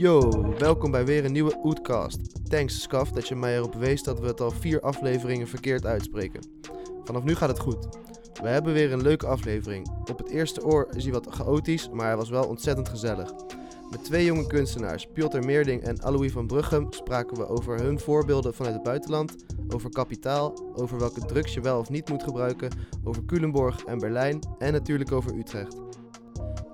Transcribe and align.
Yo, 0.00 0.30
welkom 0.58 0.90
bij 0.90 1.04
weer 1.04 1.24
een 1.24 1.32
nieuwe 1.32 1.60
Oetcast. 1.64 2.48
Thanks 2.50 2.82
Scaf 2.82 3.10
dat 3.10 3.28
je 3.28 3.36
mij 3.36 3.56
erop 3.56 3.74
wees 3.74 4.02
dat 4.02 4.20
we 4.20 4.26
het 4.26 4.40
al 4.40 4.50
vier 4.50 4.80
afleveringen 4.80 5.48
verkeerd 5.48 5.86
uitspreken. 5.86 6.40
Vanaf 7.04 7.24
nu 7.24 7.34
gaat 7.34 7.48
het 7.48 7.58
goed. 7.58 7.88
We 8.42 8.48
hebben 8.48 8.72
weer 8.72 8.92
een 8.92 9.02
leuke 9.02 9.26
aflevering. 9.26 9.88
Op 10.10 10.18
het 10.18 10.28
eerste 10.28 10.64
oor 10.64 10.88
is 10.96 11.02
hij 11.02 11.12
wat 11.12 11.26
chaotisch, 11.30 11.90
maar 11.90 12.06
hij 12.06 12.16
was 12.16 12.28
wel 12.28 12.44
ontzettend 12.44 12.88
gezellig. 12.88 13.32
Met 13.90 14.04
twee 14.04 14.24
jonge 14.24 14.46
kunstenaars, 14.46 15.06
Piotr 15.12 15.38
Meerding 15.38 15.82
en 15.82 16.02
Alois 16.02 16.32
van 16.32 16.46
Bruggem, 16.46 16.86
spraken 16.90 17.36
we 17.36 17.48
over 17.48 17.80
hun 17.80 17.98
voorbeelden 17.98 18.54
vanuit 18.54 18.74
het 18.74 18.84
buitenland, 18.84 19.36
over 19.68 19.90
kapitaal, 19.90 20.72
over 20.74 20.98
welke 20.98 21.24
drugs 21.24 21.54
je 21.54 21.60
wel 21.60 21.78
of 21.78 21.90
niet 21.90 22.08
moet 22.08 22.22
gebruiken, 22.22 22.70
over 23.04 23.24
Culemborg 23.24 23.84
en 23.84 23.98
Berlijn 23.98 24.38
en 24.58 24.72
natuurlijk 24.72 25.12
over 25.12 25.34
Utrecht. 25.34 25.76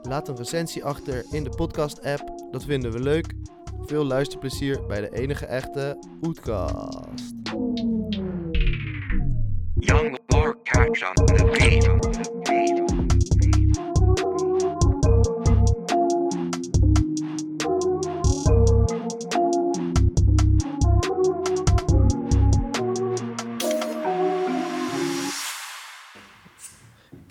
Laat 0.03 0.29
een 0.29 0.37
recensie 0.37 0.85
achter 0.85 1.25
in 1.31 1.45
de 1.45 1.51
podcast-app, 1.51 2.36
dat 2.51 2.65
vinden 2.65 2.93
we 2.93 3.01
leuk. 3.01 3.35
Veel 3.81 4.05
luisterplezier 4.05 4.87
bij 4.87 5.01
de 5.01 5.11
enige 5.11 5.47
echte 5.47 5.99
Oetkast. 6.23 7.35
Young 9.75 10.19
catch 10.63 11.09
on 11.09 11.15
the. 11.15 12.76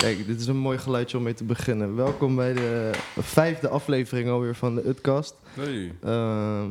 Kijk, 0.06 0.26
dit 0.26 0.40
is 0.40 0.46
een 0.46 0.56
mooi 0.56 0.78
geluidje 0.78 1.16
om 1.16 1.22
mee 1.22 1.34
te 1.34 1.44
beginnen. 1.44 1.96
Welkom 1.96 2.36
bij 2.36 2.52
de 2.54 2.90
vijfde 3.18 3.68
aflevering 3.68 4.28
alweer 4.28 4.54
van 4.54 4.74
de 4.74 4.88
Utkast. 4.88 5.34
Hey. 5.54 5.94
Ehm, 6.02 6.70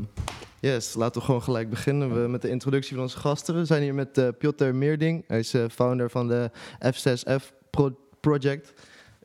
yes, 0.59 0.93
laten 0.93 1.19
we 1.19 1.25
gewoon 1.25 1.43
gelijk 1.43 1.69
beginnen 1.69 2.21
we 2.21 2.27
met 2.29 2.41
de 2.41 2.49
introductie 2.49 2.93
van 2.93 3.03
onze 3.03 3.17
gasten. 3.17 3.55
We 3.55 3.65
zijn 3.65 3.81
hier 3.81 3.93
met 3.93 4.17
eh 4.17 4.27
Piotr 4.37 4.63
Meerding. 4.65 5.23
Hij 5.27 5.39
is 5.39 5.53
eh, 5.53 5.63
founder 5.71 6.09
van 6.09 6.27
de 6.27 6.51
F6F 6.93 7.51
Pro- 7.69 7.97
Project. 8.19 8.73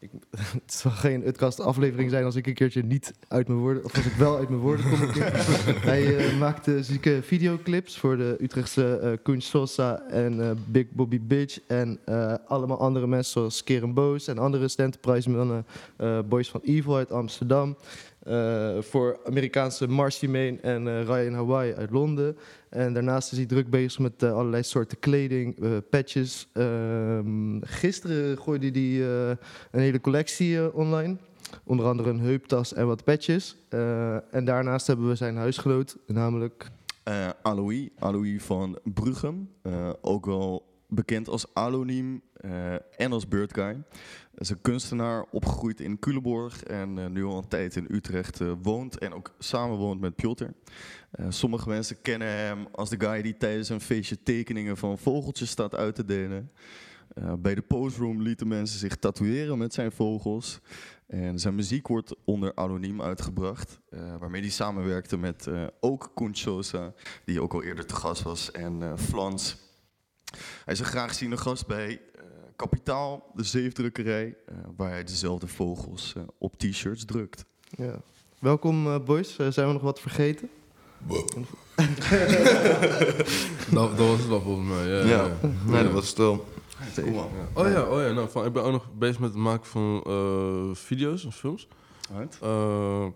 Ik, 0.00 0.10
het 0.64 0.72
zal 0.72 0.90
geen 0.90 1.26
Utkast 1.26 1.60
aflevering 1.60 2.10
zijn 2.10 2.24
als 2.24 2.34
ik 2.34 2.46
een 2.46 2.54
keertje 2.54 2.82
niet 2.82 3.14
uit 3.28 3.48
mijn 3.48 3.60
woorden... 3.60 3.84
of 3.84 3.96
als 3.96 4.06
ik 4.06 4.12
wel 4.12 4.36
uit 4.36 4.48
mijn 4.48 4.60
woorden 4.60 4.90
kom. 4.90 5.00
een 5.00 5.12
keer. 5.12 5.32
Hij 5.90 6.16
eh, 6.16 6.38
maakte 6.38 6.82
zieke 6.82 7.20
videoclips 7.22 7.98
voor 7.98 8.16
de 8.16 8.36
Utrechtse 8.40 9.18
Koen 9.22 9.40
Sosa 9.40 10.02
en 10.08 10.40
eh, 10.40 10.50
Big 10.66 10.90
Bobby 10.90 11.20
Bitch... 11.20 11.60
en 11.66 11.98
allemaal 12.46 12.80
andere 12.80 13.06
mensen 13.06 13.32
zoals 13.32 13.64
Keren 13.64 13.94
Boos 13.94 14.26
en 14.26 14.38
andere 14.38 14.68
Enterprise 14.76 15.30
mannen. 15.30 15.66
eh, 15.96 16.18
Boys 16.28 16.50
van 16.50 16.60
Evil 16.64 16.96
uit 16.96 17.12
Amsterdam. 17.12 17.76
Eh, 18.20 18.76
voor 18.80 19.20
Amerikaanse 19.24 19.88
Marcy 19.88 20.26
Main 20.26 20.62
en 20.62 20.88
eh, 20.88 21.02
Ryan 21.04 21.32
Hawaii 21.32 21.74
uit 21.74 21.90
Londen. 21.90 22.36
En 22.68 22.92
daarnaast 22.92 23.32
is 23.32 23.38
hij 23.38 23.46
druk 23.46 23.70
bezig 23.70 23.98
met 23.98 24.22
eh, 24.22 24.32
allerlei 24.32 24.62
soorten 24.62 24.98
kleding, 24.98 25.56
patches. 25.90 26.48
Ehm, 26.52 27.60
gisteren 27.60 28.38
gooide 28.38 28.70
hij 28.70 29.00
een 29.70 29.80
hele 29.80 30.00
collectie 30.00 30.74
online. 30.74 31.16
Onder 31.64 31.86
andere 31.86 32.10
een 32.10 32.20
heuptas 32.20 32.74
en 32.74 32.86
wat 32.86 33.04
patches. 33.04 33.56
En 34.30 34.44
daarnaast 34.44 34.86
hebben 34.86 35.08
we 35.08 35.14
zijn 35.14 35.36
huisgenoot, 35.36 35.96
namelijk... 36.06 36.70
Eh 37.02 37.28
Alois, 37.42 38.42
van 38.42 38.78
Bruggem, 38.84 39.50
eh, 39.62 39.90
ook 40.00 40.26
wel 40.26 40.66
bekend 40.88 41.28
als 41.28 41.46
Aloniem 41.52 42.22
en 42.96 43.12
als 43.12 43.28
Birdguy. 43.28 43.76
Is 44.40 44.50
een 44.50 44.60
kunstenaar, 44.60 45.24
opgegroeid 45.30 45.80
in 45.80 45.98
Culemborg 45.98 46.62
en 46.62 46.98
eh, 46.98 47.06
nu 47.06 47.24
al 47.24 47.38
een 47.38 47.48
tijd 47.48 47.76
in 47.76 47.86
Utrecht 47.90 48.40
eh, 48.40 48.52
woont 48.62 48.98
en 48.98 49.12
ook 49.12 49.34
samenwoont 49.38 50.00
met 50.00 50.14
Piotr. 50.14 50.44
Eh, 51.10 51.26
sommige 51.28 51.68
mensen 51.68 52.00
kennen 52.00 52.28
hem 52.28 52.66
als 52.72 52.90
de 52.90 53.00
guy 53.00 53.22
die 53.22 53.36
tijdens 53.36 53.68
een 53.68 53.80
feestje 53.80 54.22
tekeningen 54.22 54.76
van 54.76 54.98
vogeltjes 54.98 55.50
staat 55.50 55.74
uit 55.74 55.94
te 55.94 56.04
delen. 56.04 56.50
Bij 57.38 57.54
de 57.54 57.62
postroom 57.62 58.22
lieten 58.22 58.48
mensen 58.48 58.78
zich 58.78 58.96
tatoeëren 58.96 59.58
met 59.58 59.74
zijn 59.74 59.92
vogels. 59.92 60.60
En 61.06 61.38
zijn 61.38 61.54
muziek 61.54 61.88
wordt 61.88 62.14
onder 62.24 62.52
anoniem 62.54 63.02
uitgebracht, 63.02 63.80
waarmee 64.18 64.40
hij 64.40 64.50
samenwerkte 64.50 65.16
met 65.16 65.48
ook 65.80 66.10
Koen 66.14 66.34
Sosa, 66.34 66.92
die 67.24 67.42
ook 67.42 67.52
al 67.52 67.62
eerder 67.62 67.86
te 67.86 67.94
gast 67.94 68.22
was, 68.22 68.50
en 68.50 68.98
Flans. 68.98 69.56
Hij 70.64 70.74
is 70.74 70.80
een 70.80 70.84
graag 70.86 71.14
ziende 71.14 71.36
gast 71.36 71.66
bij 71.66 72.00
Kapitaal, 72.60 73.30
de 73.34 73.44
zeefdrukkerij, 73.44 74.36
eh, 74.46 74.54
waar 74.76 74.90
hij 74.90 75.04
dezelfde 75.04 75.46
vogels 75.46 76.14
eh, 76.16 76.22
op 76.38 76.58
t-shirts 76.58 77.04
drukt. 77.04 77.44
Ja. 77.70 78.00
Welkom 78.38 78.86
eh, 78.86 78.98
boys, 79.04 79.36
zijn 79.36 79.66
we 79.66 79.72
nog 79.72 79.82
wat 79.82 80.00
vergeten? 80.00 80.48
Dat, 83.70 83.96
dat 83.96 84.08
was 84.08 84.18
het 84.18 84.28
wel 84.28 84.40
volgens 84.40 84.68
mij. 84.68 84.86
Ja, 84.88 85.04
Ja. 85.04 85.24
ja. 85.24 85.30
Nee, 85.66 85.82
dat 85.82 85.92
was 85.92 86.06
stil. 86.06 86.44
Ja. 86.94 87.28
Oh 87.54 87.68
ja, 87.68 87.82
oh 87.82 88.00
ja 88.00 88.12
nou, 88.12 88.30
van, 88.30 88.46
ik 88.46 88.52
ben 88.52 88.62
ook 88.62 88.72
nog 88.72 88.88
bezig 88.98 89.18
met 89.18 89.30
het 89.30 89.38
maken 89.38 89.66
van 89.66 90.02
eh, 90.06 90.74
video's 90.76 91.24
en 91.24 91.32
films. 91.32 91.68
Eh, 92.40 93.06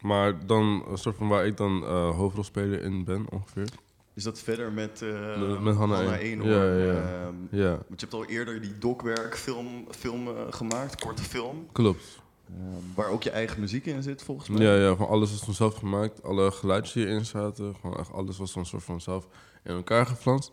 maar 0.00 0.46
dan 0.46 0.84
een 0.90 0.98
soort 0.98 1.16
van 1.16 1.28
waar 1.28 1.46
ik 1.46 1.56
dan 1.56 1.84
eh 1.84 2.16
hoofdrolspeler 2.16 2.82
in 2.82 3.04
ben 3.04 3.26
ongeveer. 3.30 3.68
Is 4.20 4.26
dat 4.26 4.40
verder 4.40 4.72
met, 4.72 5.02
eh 5.02 5.60
Met- 5.60 5.74
Hanna. 5.76 6.16
Eenhoorn? 6.16 6.52
Ja, 6.52 6.74
ja. 6.92 6.92
Ehm, 6.92 7.34
Ja, 7.50 7.68
want 7.70 8.00
je 8.00 8.06
hebt 8.06 8.14
al 8.14 8.24
eerder 8.24 8.60
die 8.60 8.78
dokwerk 8.78 9.36
film, 9.36 10.28
eh, 10.28 10.32
gemaakt, 10.50 11.00
korte 11.00 11.22
film, 11.22 11.66
klopt. 11.72 12.20
ehm, 12.48 12.58
waar 12.94 13.08
ook 13.08 13.22
je 13.22 13.30
eigen 13.30 13.60
muziek 13.60 13.86
in 13.86 14.02
zit 14.02 14.22
volgens 14.22 14.48
mij. 14.48 14.62
Ja, 14.62 14.74
ja, 14.74 14.96
van 14.96 15.08
alles 15.08 15.32
is 15.32 15.40
toen 15.40 15.54
zelf 15.54 15.74
gemaakt. 15.74 16.22
Alle 16.22 16.50
geluidjes 16.50 16.92
die 16.94 17.04
hierin 17.06 17.24
zaten. 17.24 17.74
Gewoon 17.80 17.98
echt 17.98 18.12
alles 18.12 18.38
was 18.38 18.52
dan 18.52 18.66
soort 18.66 18.82
van 18.84 19.00
zelf 19.00 19.26
in 19.64 19.74
elkaar 19.74 20.06
geflanst. 20.06 20.50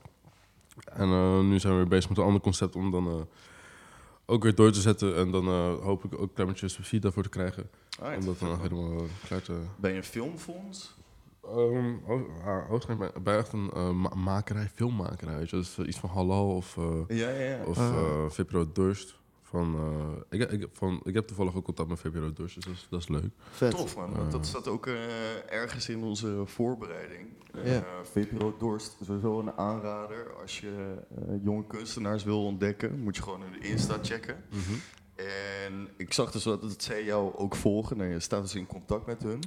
En 0.93 1.09
eh, 1.09 1.39
nu 1.39 1.59
zijn 1.59 1.73
we 1.73 1.79
weer 1.79 1.87
bezig 1.87 2.09
met 2.09 2.17
een 2.17 2.23
ander 2.23 2.41
concept 2.41 2.75
om 2.75 2.91
dan 2.91 3.27
ook 4.25 4.43
weer 4.43 4.55
door 4.55 4.71
te 4.71 4.81
zetten. 4.81 5.15
En 5.15 5.31
dan 5.31 5.45
hoop 5.81 6.03
ik 6.03 6.13
ook 6.13 6.21
een 6.21 6.33
klein 6.33 6.49
beetje 6.49 6.67
subsidie 6.67 6.99
daarvoor 6.99 7.23
te 7.23 7.29
krijgen. 7.29 7.69
Om 8.19 8.25
dat 8.25 8.39
dan 8.39 8.59
helemaal 8.61 9.05
klaar 9.27 9.41
te... 9.41 9.59
Ben 9.75 9.91
je 9.91 9.97
een 9.97 10.03
filmfonds? 10.03 10.95
Um, 11.55 12.01
bij, 12.97 13.11
bij 13.23 13.37
echt 13.37 13.53
een 13.53 13.69
eh, 13.73 13.89
ma- 13.91 14.15
makerij, 14.15 14.69
filmmakerij. 14.73 15.37
Weet 15.37 15.49
je? 15.49 15.55
Dus 15.55 15.77
iets 15.79 15.99
van 15.99 16.09
Halal 16.09 16.55
of, 16.55 16.77
eh 16.77 17.17
Ja, 17.17 17.29
ja, 17.29 17.43
ja. 17.49 17.63
of 17.65 17.77
Ah. 17.77 18.25
eh, 18.53 18.61
Durst. 18.73 19.15
Van, 19.43 19.75
eh, 20.29 20.39
ik, 20.39 20.51
ik, 20.51 20.67
van, 20.73 21.01
ik 21.03 21.13
heb 21.13 21.27
toevallig 21.27 21.55
ook 21.55 21.63
contact 21.63 21.89
met 21.89 21.99
VPRO 21.99 22.33
Durst, 22.33 22.55
dus 22.55 22.65
dat 22.65 22.73
is, 22.73 22.87
dat 22.89 22.99
is 22.99 23.07
leuk. 23.07 23.31
Vet. 23.51 23.71
Tof 23.71 23.95
man, 23.95 24.13
dat 24.29 24.45
staat 24.45 24.67
ook 24.67 24.87
eh, 24.87 24.93
ergens 25.53 25.89
in 25.89 26.03
onze 26.03 26.41
voorbereiding. 26.45 27.27
Ja. 27.53 27.61
Eh, 27.63 27.81
VPRO 28.03 28.55
Dorst, 28.59 28.97
sowieso 29.03 29.39
een 29.39 29.51
aanrader. 29.57 30.33
Als 30.41 30.59
je 30.59 30.95
eh, 31.15 31.43
jonge 31.43 31.67
kunstenaars 31.67 32.23
wil 32.23 32.45
ontdekken, 32.45 32.99
moet 32.99 33.15
je 33.15 33.21
gewoon 33.21 33.41
hun 33.41 33.61
Insta 33.61 33.97
checken. 34.01 34.35
En 35.17 35.87
ik 35.97 36.13
zag 36.13 36.31
dus 36.31 36.43
dat 36.43 36.61
het 36.61 36.83
zij 36.83 37.03
jou 37.03 37.35
ook 37.35 37.55
volgen. 37.55 37.97
Nou, 37.97 38.09
je 38.09 38.19
staat 38.19 38.41
dus 38.41 38.55
in 38.55 38.67
contact 38.67 39.05
met 39.05 39.23
hun. 39.23 39.39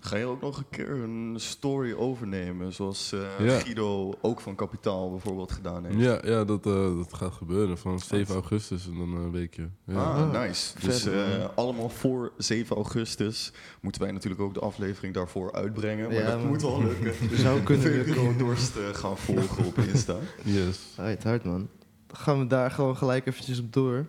Ga 0.00 0.16
je 0.16 0.24
ook 0.24 0.40
nog 0.40 0.58
een 0.58 0.68
keer 0.70 0.90
een 0.90 1.34
story 1.36 1.92
overnemen, 1.92 2.72
zoals 2.72 3.12
eh, 3.12 3.46
Ja. 3.46 3.58
Guido 3.58 4.14
ook 4.20 4.40
van 4.40 4.54
Kapitaal 4.54 5.10
bijvoorbeeld 5.10 5.52
gedaan 5.52 5.84
heeft? 5.84 5.98
Ja, 5.98 6.20
ja 6.24 6.44
dat, 6.44 6.66
eh, 6.66 6.96
dat 6.96 7.14
gaat 7.14 7.32
gebeuren 7.32 7.78
van 7.78 7.98
7 8.00 8.34
augustus 8.34 8.86
en 8.86 8.98
dan 8.98 9.14
een 9.16 9.30
weekje. 9.30 9.68
Ja. 9.86 9.94
Ah, 9.94 10.32
nice. 10.42 10.74
Dus 10.80 11.02
vet, 11.02 11.12
eh, 11.12 11.44
allemaal 11.54 11.88
voor 11.88 12.32
7 12.38 12.76
augustus 12.76 13.52
moeten 13.80 14.02
wij 14.02 14.10
natuurlijk 14.12 14.42
ook 14.42 14.54
de 14.54 14.60
aflevering 14.60 15.14
daarvoor 15.14 15.52
uitbrengen. 15.52 16.06
Maar 16.08 16.16
Ja, 16.22 16.30
dat 16.30 16.44
moet 16.44 16.62
wel 16.62 16.82
lukken. 16.82 17.12
We 17.30 17.36
zouden 17.36 17.64
kunnen 17.64 17.92
lukken. 17.96 18.38
Dorst 18.38 18.76
eh, 18.76 18.82
gaan 18.94 19.18
volgen 19.18 19.64
op 19.64 19.78
Insta. 19.78 20.16
Yes. 20.42 20.78
Right, 20.96 21.24
hard 21.24 21.44
man. 21.44 21.68
Dan 22.06 22.16
gaan 22.16 22.38
we 22.38 22.46
daar 22.46 22.70
gewoon 22.70 22.96
gelijk 22.96 23.26
eventjes 23.26 23.58
op 23.60 23.72
door. 23.72 24.06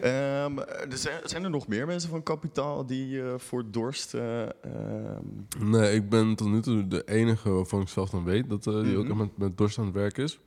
Ehm, 0.00 0.58
er 0.58 0.96
zijn, 0.98 1.20
zijn 1.24 1.44
er 1.44 1.50
nog 1.50 1.68
meer 1.68 1.86
mensen 1.86 2.10
van 2.10 2.22
Kapitaal 2.22 2.86
die 2.86 3.22
eh, 3.22 3.38
voor 3.38 3.70
Dorst... 3.70 4.14
eh, 4.14 4.42
ehm, 4.42 5.24
Nee, 5.58 5.94
ik 5.94 6.08
ben 6.08 6.34
tot 6.34 6.48
nu 6.48 6.60
toe 6.60 6.88
de 6.88 7.04
enige 7.04 7.50
waarvan 7.50 7.80
ik 7.80 7.88
zelf 7.88 8.10
dan 8.10 8.24
weet 8.24 8.48
dat 8.50 8.66
eh, 8.66 8.82
die 8.82 8.96
ook 8.96 9.08
Mhm. 9.08 9.16
met, 9.16 9.36
met 9.38 9.58
dorst 9.58 9.78
aan 9.78 9.84
het 9.84 9.94
werk 9.94 10.18
is. 10.18 10.40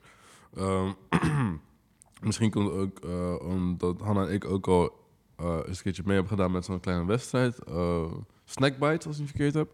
Ehm, 0.55 0.91
misschien 2.27 2.51
komt 2.51 2.69
het 2.71 2.75
ook 2.79 2.99
omdat 3.43 3.99
Hanna 4.01 4.25
en 4.27 4.33
ik 4.33 4.45
ook 4.45 4.67
al 4.67 5.01
eens 5.37 5.77
een 5.77 5.83
keertje 5.83 6.03
mee 6.05 6.13
hebben 6.15 6.31
gedaan 6.37 6.51
met 6.51 6.65
zo'n 6.65 6.79
kleine 6.79 7.05
wedstrijd. 7.05 7.59
Snackbite, 8.43 9.07
als 9.07 9.15
ik 9.15 9.21
niet 9.21 9.29
verkeerd 9.29 9.53
heb. 9.53 9.69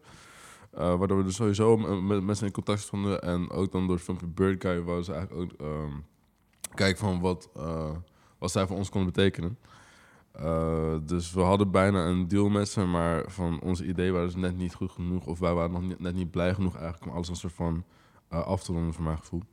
Waardoor 0.72 1.18
we 1.18 1.24
dus 1.24 1.36
sowieso 1.36 1.78
met, 1.78 2.24
mensen 2.24 2.46
in 2.46 2.52
contact 2.54 2.80
stonden. 2.80 3.22
En 3.22 3.50
ook 3.50 3.72
dan 3.72 3.86
door 3.88 3.96
het 3.96 4.06
filmpje 4.06 4.28
Bird 4.28 4.62
Guy 4.62 4.82
waar 4.82 5.04
ze 5.04 5.14
eigenlijk 5.14 5.54
ook 5.54 5.60
ehm, 5.68 5.92
kijken 6.74 7.00
van 7.00 7.20
wat, 7.20 7.50
wat 8.40 8.52
zij 8.52 8.68
voor 8.68 8.78
ons 8.78 8.90
konden 8.90 9.14
betekenen. 9.14 9.58
Eh, 10.32 10.96
dus 11.04 11.34
we 11.34 11.42
hadden 11.42 11.72
bijna 11.72 12.06
een 12.06 12.28
deal 12.28 12.50
met 12.50 12.70
ze, 12.70 12.86
maar 12.86 13.24
van 13.32 13.60
onze 13.62 13.86
idee 13.86 14.12
waren 14.12 14.32
ze 14.32 14.38
net 14.38 14.58
niet 14.58 14.74
goed 14.74 14.92
genoeg. 14.92 15.26
Of 15.26 15.40
wij 15.40 15.54
waren 15.54 15.72
nog 15.72 15.82
niet, 15.82 16.00
net 16.00 16.14
niet 16.16 16.32
blij 16.32 16.54
genoeg 16.54 16.76
eigenlijk 16.76 17.06
om 17.06 17.12
alles 17.16 17.30
een 17.30 17.36
soort 17.36 17.54
van 17.54 17.84
eh, 18.28 18.46
af 18.46 18.64
te 18.64 18.74
ronden, 18.74 18.94
voor 18.94 19.04
mijn 19.04 19.18
gevoel. 19.18 19.44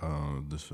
Eh, 0.00 0.32
dus 0.48 0.70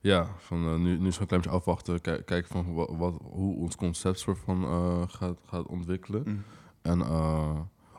ja, 0.00 0.28
van, 0.38 0.82
nu, 0.82 0.98
nu 0.98 1.06
is 1.06 1.12
het 1.12 1.20
een 1.20 1.26
klein 1.26 1.42
beetje 1.42 1.56
afwachten, 1.58 2.00
ki- 2.00 2.22
kijken 2.24 2.46
van 2.46 2.74
wat, 2.74 2.90
wat, 2.96 3.14
hoe 3.22 3.56
ons 3.56 3.76
concept 3.76 4.18
soort 4.18 4.38
van 4.38 4.64
gaat, 5.10 5.38
gaat 5.46 5.66
ontwikkelen. 5.66 6.22
mm. 6.26 6.42
En 6.82 7.00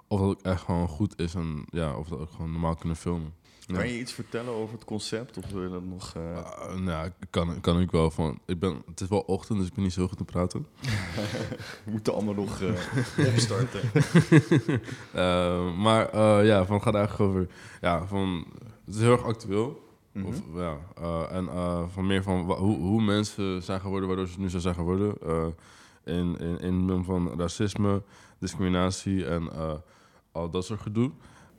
of 0.08 0.20
dat 0.20 0.30
ook 0.30 0.42
echt 0.42 0.62
gewoon 0.62 0.88
goed 0.88 1.20
is 1.20 1.36
en 1.36 1.66
ja, 1.70 1.98
of 1.98 2.08
dat 2.08 2.20
ook 2.20 2.32
gewoon 2.32 2.52
normaal 2.52 2.76
kunnen 2.76 2.98
filmen. 2.98 3.34
Ja. 3.68 3.78
Kan 3.78 3.88
je 3.88 4.00
iets 4.00 4.14
vertellen 4.14 4.54
over 4.54 4.74
het 4.74 4.86
concept? 4.86 5.38
Of 5.38 5.52
wil 5.52 5.64
je 5.64 5.70
dat 5.70 5.84
nog... 5.84 6.14
Uh... 6.18 6.24
Uh, 6.24 6.76
nou, 6.76 7.12
kan, 7.30 7.62
kan 7.62 7.80
ik 7.80 7.92
wel 7.92 8.12
van. 8.12 8.40
Ik 8.46 8.60
ben, 8.60 8.82
het 8.86 9.02
is 9.02 9.08
wel 9.08 9.20
ochtend, 9.20 9.60
dus 9.60 9.68
ik 9.68 9.74
ben 9.74 9.84
niet 9.84 9.94
zo 9.94 10.08
goed 10.08 10.18
te 10.18 10.24
praten. 10.24 10.68
We 11.86 11.92
moeten 11.92 12.14
allemaal 12.14 12.34
nog 12.34 12.62
uh, 12.62 12.70
opstarten. 13.34 13.82
uh, 15.16 15.78
maar 15.78 16.16
ja, 16.46 16.66
van 16.66 16.76
het 16.76 16.84
gaat 16.84 16.96
eigenlijk 16.96 17.32
over. 17.32 17.48
Ja, 17.82 18.06
van. 18.06 18.46
Het 18.86 18.96
is 18.96 19.02
heel 19.02 19.12
erg 19.12 19.24
actueel. 19.24 19.86
Mm 20.12 20.24
-hmm. 20.24 20.34
of, 20.34 20.42
ja, 20.56 20.78
en 21.30 21.50
van 21.92 22.08
meer 22.08 22.24
van 22.24 22.52
hoe, 22.52 22.78
hoe 22.78 23.02
mensen 23.02 23.64
zijn 23.64 23.80
geworden 23.80 24.08
waardoor 24.08 24.28
ze 24.28 24.40
nu 24.40 24.50
zo 24.50 24.60
zijn 24.60 24.76
geworden. 24.76 25.14
in, 26.04 26.38
in, 26.38 26.60
in 26.60 27.04
van 27.04 27.40
racisme, 27.40 28.02
discriminatie 28.40 29.26
en 29.26 29.50
al 30.32 30.50
dat 30.50 30.66
soort 30.66 30.82
gedoe. 30.82 31.12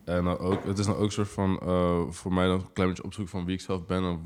En 0.09 0.25
dan 0.25 0.39
ook, 0.39 0.65
het 0.65 0.79
is 0.79 0.87
dan 0.87 0.95
ook 0.95 1.03
een 1.03 1.11
soort 1.11 1.29
van, 1.29 1.61
uh, 1.65 2.01
voor 2.09 2.33
mij 2.33 2.47
dan 2.47 2.61
een 2.61 2.73
klein 2.73 2.89
beetje 2.89 3.05
opzoeken 3.05 3.33
van 3.33 3.45
wie 3.45 3.55
ik 3.55 3.61
zelf 3.61 3.87
ben 3.87 4.05
en 4.05 4.21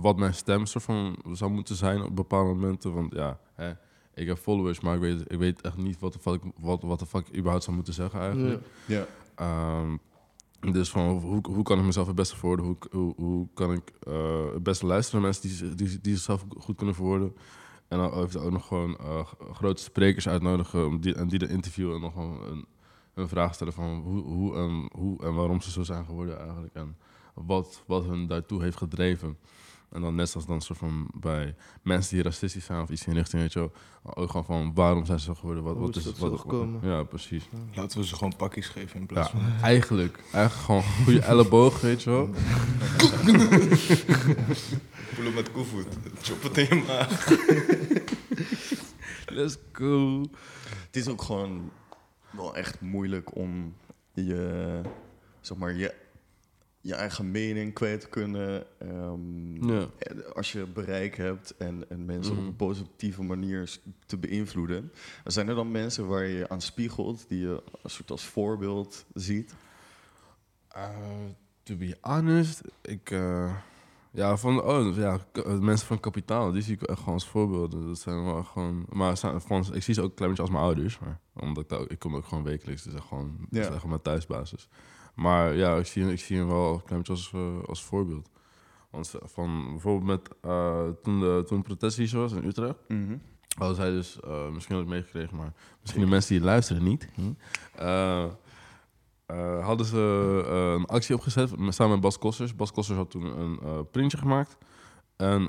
wat 0.00 0.16
mijn 0.16 0.34
stem 0.34 0.66
soort 0.66 0.84
van 0.84 1.16
zou 1.32 1.50
moeten 1.50 1.76
zijn 1.76 2.02
op 2.02 2.16
bepaalde 2.16 2.54
momenten. 2.54 2.94
Want 2.94 3.14
ja, 3.14 3.38
hè, 3.54 3.72
ik 4.14 4.26
heb 4.26 4.38
followers, 4.38 4.80
maar 4.80 4.94
ik 4.94 5.00
weet, 5.00 5.32
ik 5.32 5.38
weet 5.38 5.60
echt 5.60 5.76
niet 5.76 5.98
wat 5.98 6.12
de 6.12 6.18
fuck, 6.18 6.42
wat, 6.60 6.82
wat 6.82 6.98
de 6.98 7.06
fuck 7.06 7.28
ik 7.28 7.36
überhaupt 7.36 7.64
zou 7.64 7.76
moeten 7.76 7.94
zeggen 7.94 8.20
eigenlijk. 8.20 8.62
Ja. 8.86 9.06
Yeah. 9.36 9.80
Um, 9.80 10.00
dus 10.72 10.90
van 10.90 11.08
hoe, 11.08 11.40
hoe 11.48 11.62
kan 11.62 11.78
ik 11.78 11.84
mezelf 11.84 12.06
het 12.06 12.16
beste 12.16 12.36
verwoorden? 12.36 12.66
Hoe, 12.66 12.76
hoe, 12.90 13.14
hoe 13.16 13.48
kan 13.54 13.72
ik 13.72 13.92
uh, 14.08 14.52
het 14.52 14.62
beste 14.62 14.86
luisteren 14.86 15.20
naar 15.20 15.30
mensen 15.30 15.68
die, 15.68 15.86
die, 15.86 16.00
die 16.00 16.14
zichzelf 16.14 16.44
goed 16.58 16.76
kunnen 16.76 16.94
verwoorden? 16.94 17.36
En 17.88 17.98
dan 17.98 18.14
heeft 18.14 18.36
ook 18.36 18.52
nog 18.52 18.66
gewoon 18.66 18.98
uh, 19.00 19.26
grote 19.52 19.82
sprekers 19.82 20.28
uitnodigen 20.28 20.86
om 20.86 21.00
die, 21.00 21.14
en 21.14 21.28
die 21.28 21.38
de 21.38 21.48
interviewen 21.48 21.94
en 21.94 22.00
nog 22.00 22.12
gewoon 22.12 22.42
een, 22.42 22.66
een 23.18 23.28
vraag 23.28 23.54
stellen 23.54 23.72
van 23.72 24.02
hoe, 24.04 24.22
hoe, 24.22 24.56
en, 24.56 24.90
hoe 24.92 25.22
en 25.22 25.34
waarom 25.34 25.60
ze 25.60 25.70
zo 25.70 25.82
zijn 25.82 26.04
geworden 26.04 26.40
eigenlijk. 26.40 26.74
En 26.74 26.96
wat, 27.34 27.82
wat 27.86 28.04
hun 28.04 28.26
daartoe 28.26 28.62
heeft 28.62 28.76
gedreven. 28.76 29.36
En 29.90 30.00
dan 30.00 30.14
net 30.14 30.28
zoals 30.28 30.46
dan 30.46 30.60
soort 30.60 30.78
van 30.78 31.08
bij 31.14 31.54
mensen 31.82 32.14
die 32.14 32.24
racistisch 32.24 32.64
zijn 32.64 32.82
of 32.82 32.88
iets 32.90 33.06
in 33.06 33.12
richting, 33.12 33.42
weet 33.42 33.52
je 33.52 33.58
wel. 33.58 33.72
Ook 34.02 34.30
gewoon 34.30 34.44
van 34.44 34.74
waarom 34.74 35.04
zijn 35.04 35.18
ze 35.18 35.24
zo 35.24 35.34
geworden? 35.34 35.62
Wat, 35.62 35.88
is 35.90 35.96
is 35.96 36.04
dat 36.04 36.18
wat, 36.18 36.30
zo 36.30 36.36
gekomen? 36.36 36.80
Ja, 36.82 37.02
precies. 37.02 37.48
Laten 37.74 37.98
we 37.98 38.06
ze 38.06 38.14
gewoon 38.14 38.36
pakjes 38.36 38.66
geven 38.66 38.94
in 38.94 39.00
Ja, 39.00 39.06
plaats 39.06 39.30
van... 39.30 39.40
eigenlijk. 39.62 40.22
Eigenlijk 40.32 40.64
gewoon 40.64 40.82
goede 41.04 41.20
elleboog, 41.32 41.80
weet 41.80 42.02
je 42.02 42.10
wel. 42.10 42.28
Voel 45.14 45.24
hem 45.24 45.34
met 45.34 45.52
koevoet. 45.52 45.86
Chop 46.22 46.42
het 46.42 46.58
in 46.58 46.76
je 46.76 46.84
maag. 46.86 47.28
Let's 49.38 49.56
go. 49.72 50.20
Het 50.86 50.96
is 50.96 51.08
ook 51.08 51.22
gewoon 51.22 51.70
wel 52.30 52.56
echt 52.56 52.80
moeilijk 52.80 53.34
om 53.36 53.74
je, 54.12 54.80
zeg 55.40 55.56
maar, 55.58 55.74
je, 55.74 55.94
je 56.80 56.94
eigen 56.94 57.30
mening 57.30 57.74
kwijt 57.74 58.00
te 58.00 58.08
kunnen. 58.08 58.66
Um, 58.82 59.68
Ja. 59.70 59.86
Als 60.34 60.52
je 60.52 60.66
bereik 60.66 61.16
hebt 61.16 61.56
en, 61.56 61.84
en 61.90 62.04
mensen 62.04 62.32
Mhm. 62.34 62.42
op 62.42 62.48
een 62.48 62.56
positieve 62.56 63.22
manier 63.22 63.78
te 64.06 64.16
beïnvloeden. 64.16 64.92
Zijn 65.24 65.48
er 65.48 65.54
dan 65.54 65.70
mensen 65.70 66.06
waar 66.06 66.26
je 66.26 66.48
aan 66.48 66.60
spiegelt, 66.60 67.28
die 67.28 67.40
je 67.40 67.62
een 67.82 67.90
soort 67.90 68.10
als 68.10 68.24
voorbeeld 68.24 69.04
ziet? 69.14 69.54
Uh, 70.76 70.88
to 71.62 71.76
be 71.76 71.96
honest, 72.00 72.60
ik... 72.82 73.10
eh, 73.10 73.56
ja, 74.18 74.36
van, 74.36 74.62
oh, 74.62 74.96
ja, 74.96 75.18
eh, 75.32 75.58
mensen 75.58 75.86
van 75.86 76.00
kapitaal, 76.00 76.52
die 76.52 76.62
zie 76.62 76.74
ik 76.74 76.82
echt 76.82 76.98
gewoon 76.98 77.14
als 77.14 77.28
voorbeelden. 77.28 77.86
Dat 77.86 77.98
zijn 77.98 78.24
wel 78.24 78.44
gewoon... 78.44 78.86
Maar 78.92 79.16
zijn, 79.16 79.40
van, 79.40 79.64
ik 79.74 79.82
zie 79.82 79.94
ze 79.94 80.00
ook 80.02 80.08
een 80.08 80.14
klein 80.14 80.30
beetje 80.30 80.44
als 80.46 80.52
mijn 80.54 80.64
ouders. 80.64 80.98
Maar, 80.98 81.20
omdat 81.34 81.62
ik, 81.62 81.68
daar 81.68 81.80
ik 81.90 81.98
kom 81.98 82.16
ook 82.16 82.24
gewoon 82.24 82.44
wekelijks, 82.44 82.82
dus 82.82 82.94
echt 82.94 83.04
gewoon, 83.06 83.36
dat 83.50 83.60
is 83.60 83.66
Ja. 83.68 83.74
echt 83.74 83.84
mijn 83.84 84.02
thuisbasis. 84.02 84.68
Maar 85.14 85.54
ja, 85.54 85.76
ik 85.76 85.86
zie, 85.86 86.12
ik 86.12 86.20
zie 86.20 86.36
hem 86.36 86.46
wel 86.48 86.72
een 86.74 86.82
klein 86.84 86.98
beetje 86.98 87.12
als, 87.12 87.32
eh, 87.34 87.68
als 87.68 87.84
voorbeeld. 87.84 88.30
Want 88.90 89.14
van, 89.22 89.66
bijvoorbeeld 89.70 90.06
met, 90.06 90.36
eh, 90.40 90.88
toen, 91.02 91.20
de, 91.20 91.42
toen 91.46 91.62
protest 91.62 92.12
was 92.12 92.32
in 92.32 92.44
Utrecht... 92.44 92.78
hadden 93.58 93.76
zij 93.76 93.90
dus, 93.90 94.18
misschien 94.52 94.74
had 94.74 94.84
ik 94.84 94.90
meegekregen, 94.90 95.36
maar 95.36 95.52
misschien 95.80 96.02
de 96.02 96.08
mensen 96.10 96.34
die 96.34 96.44
luisteren 96.44 96.82
niet. 96.82 97.08
hm, 97.14 97.32
eh, 99.28 99.64
hadden 99.64 99.86
ze 99.86 100.42
eh, 100.46 100.72
een 100.72 100.86
actie 100.86 101.14
opgezet 101.14 101.50
samen 101.68 101.92
met 101.92 102.00
Bas 102.00 102.18
Kossers. 102.18 102.56
Bas 102.56 102.72
Kossers 102.72 102.98
had 102.98 103.10
toen 103.10 103.40
een 103.40 103.58
eh, 103.62 103.78
printje 103.90 104.18
gemaakt. 104.18 104.56
En 105.16 105.44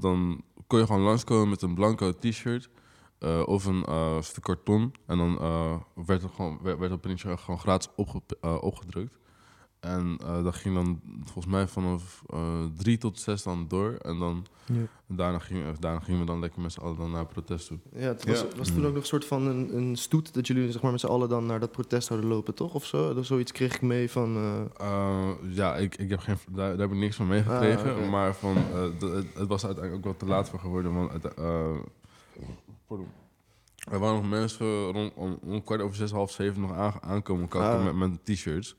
dan 0.00 0.42
kon 0.66 0.78
je 0.78 0.86
gewoon 0.86 1.02
langskomen 1.02 1.48
met 1.48 1.62
een 1.62 1.74
blanco 1.74 2.12
t-shirt 2.12 2.70
of 3.44 3.64
een 3.64 3.84
stuk 4.22 4.42
karton. 4.42 4.94
En 5.06 5.18
dan 5.18 5.38
werd, 6.06 6.22
er 6.22 6.28
gewoon, 6.28 6.58
werd, 6.62 6.88
dat 6.88 7.00
printje 7.00 7.36
gewoon 7.36 7.60
gratis 7.60 7.88
opge- 7.96 8.60
opgedrukt. 8.60 9.18
En 9.80 10.18
eh, 10.24 10.44
dat 10.44 10.54
ging 10.54 10.74
dan 10.74 11.00
volgens 11.24 11.46
mij 11.46 11.66
vanaf 11.66 12.22
eh, 12.26 12.64
drie 12.76 12.98
tot 12.98 13.18
zes 13.20 13.42
dan 13.42 13.64
door. 13.68 13.92
En 14.02 14.18
dan 14.18 14.46
Ja. 14.64 14.74
daarna, 15.06 15.38
ging, 15.38 15.64
eh, 15.64 15.68
daarna 15.78 16.00
gingen 16.00 16.20
we 16.20 16.26
dan 16.26 16.40
lekker 16.40 16.60
met 16.60 16.72
z'n 16.72 16.80
allen 16.80 16.96
dan 16.96 17.10
naar 17.10 17.20
het 17.20 17.28
protest 17.28 17.66
toe. 17.66 17.78
Ja, 17.92 17.98
het 18.06 18.24
was, 18.24 18.40
Ja. 18.40 18.46
was 18.56 18.68
toen 18.68 18.86
ook 18.86 18.92
nog 18.92 19.00
een 19.02 19.06
soort 19.08 19.24
van 19.24 19.46
een, 19.46 19.76
een 19.76 19.96
stoet 19.96 20.34
dat 20.34 20.46
jullie 20.46 20.72
zeg 20.72 20.82
maar, 20.82 20.90
met 20.90 21.00
z'n 21.00 21.06
allen 21.06 21.28
dan 21.28 21.46
naar 21.46 21.60
dat 21.60 21.72
protest 21.72 22.06
zouden 22.06 22.28
lopen, 22.28 22.54
toch? 22.54 22.74
Of 22.74 22.84
zo? 22.86 23.14
Dus 23.14 23.26
zoiets 23.26 23.52
kreeg 23.52 23.74
ik 23.74 23.82
mee 23.82 24.10
van... 24.10 24.36
Uh, 24.80 25.30
ja, 25.50 25.76
ik, 25.76 25.96
ik 25.96 26.08
heb 26.10 26.20
geen, 26.20 26.36
daar, 26.50 26.70
daar 26.70 26.78
heb 26.80 26.90
ik 26.90 26.96
niks 26.98 27.16
van 27.16 27.26
meegekregen. 27.26 27.94
Ah. 27.96 28.10
Maar 28.10 28.34
van, 28.34 28.56
uh, 28.56 28.82
het, 29.12 29.26
het 29.34 29.48
was 29.48 29.64
uiteindelijk 29.64 29.94
ook 29.96 30.04
wel 30.04 30.16
te 30.28 30.34
laat 30.34 30.48
voor 30.48 30.58
geworden. 30.60 30.94
Want 30.94 31.12
het, 31.12 31.38
uh, 31.38 31.76
pardon. 32.86 33.08
er 33.90 33.98
waren 33.98 34.16
nog 34.20 34.28
mensen 34.30 34.86
rond 34.90 35.12
om, 35.14 35.38
om 35.42 35.64
kwart 35.64 35.80
over 35.80 35.96
zes, 35.96 36.10
half 36.10 36.30
zeven 36.30 36.60
nog 36.60 36.72
aan, 36.72 36.92
aankomen 37.00 37.48
kakken 37.48 37.78
Ah. 37.78 37.84
met, 37.84 37.94
met 38.10 38.24
t-shirts. 38.24 38.76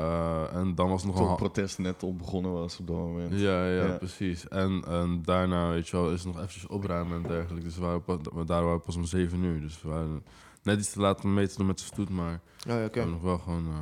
Uh, 0.00 0.54
en 0.54 0.74
dan 0.74 0.88
was 0.88 1.04
nog 1.04 1.16
Toen 1.16 1.28
een 1.30 1.36
protest 1.36 1.78
net 1.78 2.02
al 2.02 2.16
begonnen 2.16 2.52
was 2.52 2.78
op 2.78 2.86
dat 2.86 2.96
moment. 2.96 3.40
ja, 3.40 3.66
ja, 3.66 3.84
Ja. 3.86 3.96
precies. 3.96 4.48
En, 4.48 4.84
en 4.86 5.22
daarna, 5.24 5.68
weet 5.70 5.88
je 5.88 5.96
wel, 5.96 6.10
is 6.10 6.18
het 6.24 6.26
nog 6.26 6.36
eventjes 6.36 6.66
opruimen 6.66 7.16
en 7.22 7.28
dergelijke. 7.28 7.64
Dus 7.66 7.74
we 7.76 7.80
waren 7.82 8.02
pas, 8.04 8.16
we- 8.34 8.44
daar 8.44 8.62
waren 8.64 8.78
we 8.78 8.84
pas 8.84 8.96
om 8.96 9.04
zeven 9.04 9.42
uur. 9.42 9.60
Dus 9.60 9.82
we 9.82 9.88
waren 9.88 10.22
net 10.62 10.78
iets 10.78 10.92
te 10.92 11.00
laat 11.00 11.24
om 11.24 11.34
mee 11.34 11.46
te 11.48 11.56
doen 11.56 11.66
met 11.66 11.78
de 11.78 11.84
stoet, 11.84 12.08
maar 12.10 12.40
oh 12.68 12.74
ja, 12.74 12.88
we 12.92 13.04
nog 13.04 13.22
wel 13.22 13.38
gewoon 13.38 13.66
uh, 13.66 13.74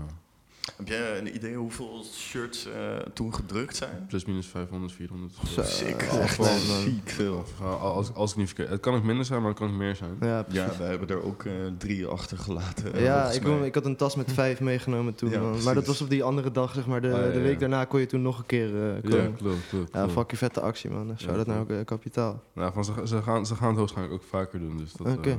Heb 0.76 0.88
jij 0.88 1.18
een 1.18 1.34
idee 1.34 1.54
hoeveel 1.54 2.04
shirts 2.14 2.66
eh, 2.66 2.96
toen 3.14 3.34
gedrukt 3.34 3.76
zijn? 3.76 4.04
plus 4.08 4.24
minus 4.24 4.46
500, 4.46 4.92
400. 4.92 5.32
Zo, 5.48 5.62
Sick, 5.62 6.02
echt 6.02 6.38
nee, 6.38 6.48
man. 6.48 6.80
ziek 6.82 7.08
veel. 7.10 7.44
Uh, 7.62 7.82
als, 7.82 8.14
als 8.14 8.30
ik 8.30 8.36
niet 8.36 8.46
verkeerd... 8.46 8.68
Het 8.68 8.80
kan 8.80 8.94
ook 8.94 9.02
minder 9.02 9.24
zijn, 9.24 9.40
maar 9.40 9.50
het 9.50 9.58
kan 9.58 9.68
ook 9.68 9.74
meer 9.74 9.96
zijn. 9.96 10.16
Ja, 10.20 10.42
precies. 10.42 10.72
Ja, 10.72 10.78
wij 10.78 10.88
hebben 10.88 11.08
er 11.08 11.22
ook 11.22 11.44
eh, 11.44 11.52
drie 11.78 12.06
achtergelaten. 12.06 12.92
eh, 12.94 13.02
Ja, 13.04 13.30
ik, 13.30 13.44
ik 13.44 13.74
had 13.74 13.84
een 13.84 13.96
tas 13.96 14.16
met 14.16 14.32
vijf 14.42 14.60
meegenomen 14.60 15.14
toen. 15.14 15.30
Ja, 15.30 15.40
maar 15.64 15.74
dat 15.74 15.86
was 15.86 16.00
op 16.00 16.10
die 16.10 16.22
andere 16.22 16.50
dag, 16.50 16.74
zeg 16.74 16.86
maar. 16.86 17.00
De, 17.00 17.06
Ah, 17.08 17.14
ja, 17.24 17.28
de 17.30 17.36
ja. 17.38 17.42
week 17.42 17.60
daarna 17.60 17.84
kon 17.84 18.00
je 18.00 18.06
toen 18.06 18.22
nog 18.22 18.38
een 18.38 18.46
keer 18.46 18.74
eh, 18.82 18.94
Ja, 18.94 19.00
komen. 19.10 19.34
klopt, 19.36 19.68
klopt. 19.68 19.92
Ja, 19.92 19.98
klopt. 19.98 20.12
fuck 20.12 20.30
je 20.30 20.36
vette 20.36 20.60
actie, 20.60 20.90
man. 20.90 21.14
Zou 21.16 21.36
dat 21.36 21.46
nou 21.46 21.60
ook 21.78 21.86
kapitaal? 21.86 22.42
Nou, 22.52 22.72
van, 22.72 22.84
ze, 22.84 22.92
ze, 23.04 23.22
gaan, 23.22 23.46
ze 23.46 23.54
gaan 23.54 23.68
het 23.68 23.78
hoogstwaarschijnlijk 23.78 24.12
ook 24.22 24.28
vaker 24.28 24.58
doen. 24.58 24.76
Dus 24.76 24.92
dat, 24.92 25.06
Oké. 25.16 25.38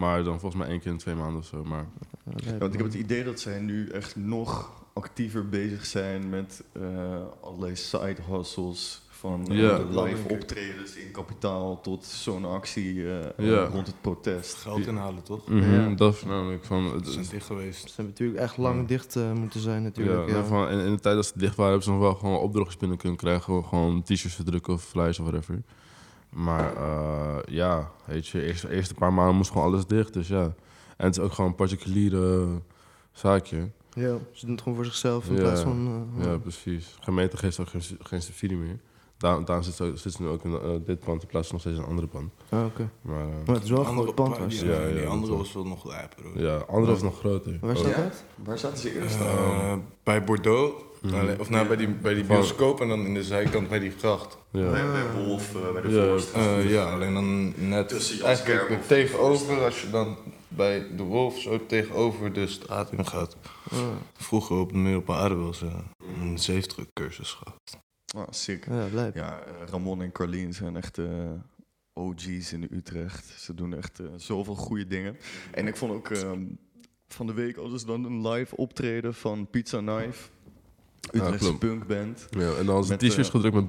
Maar 0.00 0.24
dan 0.24 0.40
volgens 0.40 0.62
mij 0.62 0.70
één 0.70 0.80
keer 0.80 0.90
in 0.90 0.98
twee 0.98 1.14
maanden 1.14 1.38
of 1.40 1.46
zo. 1.46 1.64
Maar 1.64 1.86
Ja, 2.24 2.58
want 2.58 2.72
ik 2.74 2.78
heb 2.80 2.86
het 2.92 2.98
idee 3.00 3.24
dat 3.24 3.40
zij 3.40 3.60
nu 3.60 3.88
echt 3.88 4.16
nog 4.16 4.72
actiever 4.92 5.48
bezig 5.48 5.86
zijn 5.86 6.28
met 6.28 6.62
eh, 6.72 6.82
allerlei 7.42 7.76
side 7.76 8.16
hustles. 8.30 9.02
Van 9.08 9.46
Ja. 9.48 9.76
de 9.78 10.00
live 10.02 10.28
optredens 10.28 10.96
in 10.96 11.10
kapitaal 11.12 11.80
tot 11.80 12.04
zo'n 12.04 12.44
actie 12.44 13.10
eh, 13.10 13.46
Ja. 13.46 13.64
rond 13.64 13.86
het 13.86 14.00
protest. 14.00 14.54
Geld 14.54 14.86
inhalen, 14.86 15.22
toch? 15.22 15.48
Mhm, 15.48 15.72
Ja. 15.72 15.94
dat 15.94 16.14
is 16.14 16.24
namelijk 16.24 16.64
van... 16.64 16.84
Het, 16.94 17.06
Ze 17.06 17.12
zijn 17.12 17.26
dicht 17.30 17.46
geweest. 17.46 17.80
Ze 17.80 17.86
hebben 17.86 18.06
natuurlijk 18.06 18.38
echt 18.40 18.56
lang 18.56 18.80
Ja. 18.80 18.86
dicht 18.86 19.16
eh, 19.16 19.32
moeten 19.32 19.60
zijn, 19.60 19.82
natuurlijk. 19.82 20.30
Ja, 20.30 20.44
van, 20.44 20.68
in, 20.68 20.78
in 20.78 20.92
de 20.94 21.00
tijd 21.00 21.14
dat 21.14 21.26
ze 21.26 21.32
dicht 21.36 21.56
waren, 21.56 21.72
hebben 21.72 21.84
ze 21.84 21.90
nog 21.90 22.00
wel 22.00 22.14
gewoon 22.14 22.38
opdrachtjes 22.38 22.76
binnen 22.76 22.98
kunnen 22.98 23.18
krijgen. 23.18 23.64
Gewoon 23.64 24.02
t-shirts 24.02 24.34
verdrukken 24.34 24.72
of 24.74 24.82
flyers 24.84 25.18
of 25.18 25.26
whatever. 25.26 25.62
Maar 26.30 26.76
eh, 26.76 27.36
ja, 27.54 27.90
weet 28.04 28.26
je, 28.28 28.42
eerst, 28.46 28.64
eerste 28.64 28.94
paar 28.94 29.12
maanden 29.12 29.36
moest 29.36 29.50
gewoon 29.50 29.66
alles 29.66 29.86
dicht. 29.86 30.12
Dus 30.12 30.28
ja. 30.28 30.42
En 30.96 31.06
het 31.06 31.16
is 31.16 31.22
ook 31.22 31.32
gewoon 31.32 31.50
een 31.50 31.56
particuliere 31.56 32.46
zaakje. 33.12 33.68
Ja, 33.92 34.16
ze 34.32 34.40
doen 34.46 34.50
het 34.54 34.60
gewoon 34.62 34.74
voor 34.76 34.84
zichzelf 34.86 35.28
in 35.28 35.34
Ja. 35.34 35.40
plaats 35.40 35.60
van... 35.60 36.06
eh, 36.18 36.24
Ja, 36.24 36.38
precies. 36.38 36.94
De 36.96 37.02
gemeente 37.02 37.36
geeft 37.36 37.60
ook 37.60 37.68
geen, 37.68 37.82
geen 38.00 38.22
subsidie 38.22 38.56
meer. 38.56 38.78
Daar, 39.20 39.44
daarom 39.44 39.64
zit 39.64 39.74
ze, 39.74 39.92
zit 39.94 40.12
ze 40.12 40.22
nu 40.22 40.28
ook 40.28 40.44
in 40.44 40.52
eh, 40.54 40.60
dit 40.86 40.98
pand 41.00 41.22
in 41.22 41.28
plaats 41.28 41.46
van 41.48 41.56
nog 41.56 41.60
steeds 41.66 41.78
een 41.78 41.90
andere 41.90 42.06
pand. 42.08 42.30
Ah, 42.48 42.64
oké. 42.64 42.90
Maar, 43.02 43.20
eh, 43.20 43.26
Maar 43.46 43.54
het 43.54 43.64
is 43.64 43.70
wel 43.70 43.80
een 43.80 43.86
Andere 43.86 44.02
groot 44.12 44.14
pand. 44.14 44.36
pa- 44.36 44.42
was. 44.44 44.60
Ja, 44.60 44.66
Ja, 44.72 44.80
ja, 44.86 44.94
die 44.94 45.06
andere 45.06 45.36
was 45.36 45.52
wel 45.52 45.64
nog 45.66 45.86
lijper, 45.86 46.22
hoor. 46.24 46.40
ja, 46.42 46.56
andere 46.56 46.92
was 46.92 47.02
nog 47.02 47.18
groter. 47.18 47.58
Waar 47.60 47.70
Oh. 47.70 47.76
staat 47.76 47.90
Ja? 47.96 48.02
dat? 48.02 48.24
Waar 48.44 48.58
zaten 48.58 48.78
ze 48.78 49.00
eerst? 49.02 49.20
Eh, 49.20 49.74
bij 50.02 50.24
Bordeaux, 50.24 50.82
Mhm. 51.02 51.14
Alleen- 51.14 51.40
of 51.40 51.50
nou 51.50 51.66
bij 51.66 51.76
die, 51.76 51.88
bij 51.88 52.14
die 52.14 52.24
bioscoop 52.24 52.80
en 52.80 52.88
dan 52.88 53.06
in 53.06 53.14
de 53.14 53.24
zijkant 53.24 53.68
bij 53.68 53.78
die 53.78 53.90
gracht. 53.98 54.38
Ja. 54.50 54.70
bij, 54.70 54.86
bij 54.90 55.24
Wolf, 55.24 55.52
bij 55.72 55.82
de 55.82 55.88
Ja. 56.34 56.40
Eh, 56.40 56.70
ja, 56.70 56.92
alleen 56.92 57.14
dan 57.14 57.52
net 57.68 57.88
Tussen 57.88 58.24
eigenlijk 58.24 58.86
tegenover, 58.86 59.64
als 59.64 59.80
je 59.82 59.90
dan 59.90 60.16
bij 60.48 60.86
de 60.96 61.02
Wolf 61.02 61.38
zo 61.38 61.66
tegenover 61.66 62.32
de 62.32 62.46
straat 62.46 62.92
in 62.92 63.06
gaat. 63.06 63.36
Ah, 63.72 63.78
Vroeger 64.16 64.56
op 64.56 64.72
de 64.72 64.78
middelbare 64.78 65.22
aarde 65.22 65.34
was 65.34 65.62
eh, 65.62 65.68
een 66.20 66.38
zeefdruk 66.38 66.86
cursus 66.92 67.30
gehad. 67.32 67.56
Ah, 68.16 68.26
sick. 68.30 68.66
ja. 68.66 69.10
Ja, 69.14 69.42
Ramon 69.70 70.02
en 70.02 70.12
Carlien 70.12 70.54
zijn 70.54 70.76
echt 70.76 70.98
eh, 70.98 71.30
OG's 71.92 72.52
in 72.52 72.68
Utrecht. 72.70 73.26
Ze 73.26 73.54
doen 73.54 73.74
echt 73.74 73.98
eh, 74.00 74.06
zoveel 74.16 74.54
goede 74.54 74.86
dingen. 74.86 75.16
En 75.50 75.66
ik 75.66 75.76
vond 75.76 75.92
ook 75.92 76.10
ehm, 76.10 76.44
van 77.08 77.26
de 77.26 77.32
week 77.34 77.56
hadden 77.56 77.78
ze 77.78 77.86
dan 77.86 78.04
een 78.04 78.28
live 78.28 78.56
optreden 78.56 79.14
van 79.14 79.50
Pizza 79.50 79.78
Knife. 79.78 80.28
Ja, 81.00 81.10
Utrechtse 81.12 81.38
klopt. 81.38 81.58
punkband. 81.58 82.26
Ja, 82.30 82.54
en 82.54 82.66
dan 82.66 82.84
zijn 82.84 82.98
t-shirts 82.98 83.28
eh, 83.28 83.34
gedrukt 83.34 83.54
met 83.54 83.66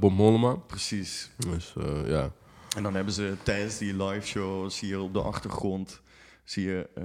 Bob, 0.00 0.10
Mollema. 0.12 0.54
Precies. 0.54 1.30
Dus 1.36 1.74
eh, 1.76 2.08
ja. 2.08 2.32
En 2.76 2.82
dan 2.82 2.94
hebben 2.94 3.12
ze 3.14 3.36
tijdens 3.42 3.78
die 3.78 4.04
live 4.04 4.26
show, 4.26 4.70
zie 4.70 4.88
je 4.88 5.00
op 5.00 5.12
de 5.12 5.22
achtergrond, 5.22 6.00
zie 6.44 6.64
je 6.64 6.88
eh, 6.94 7.04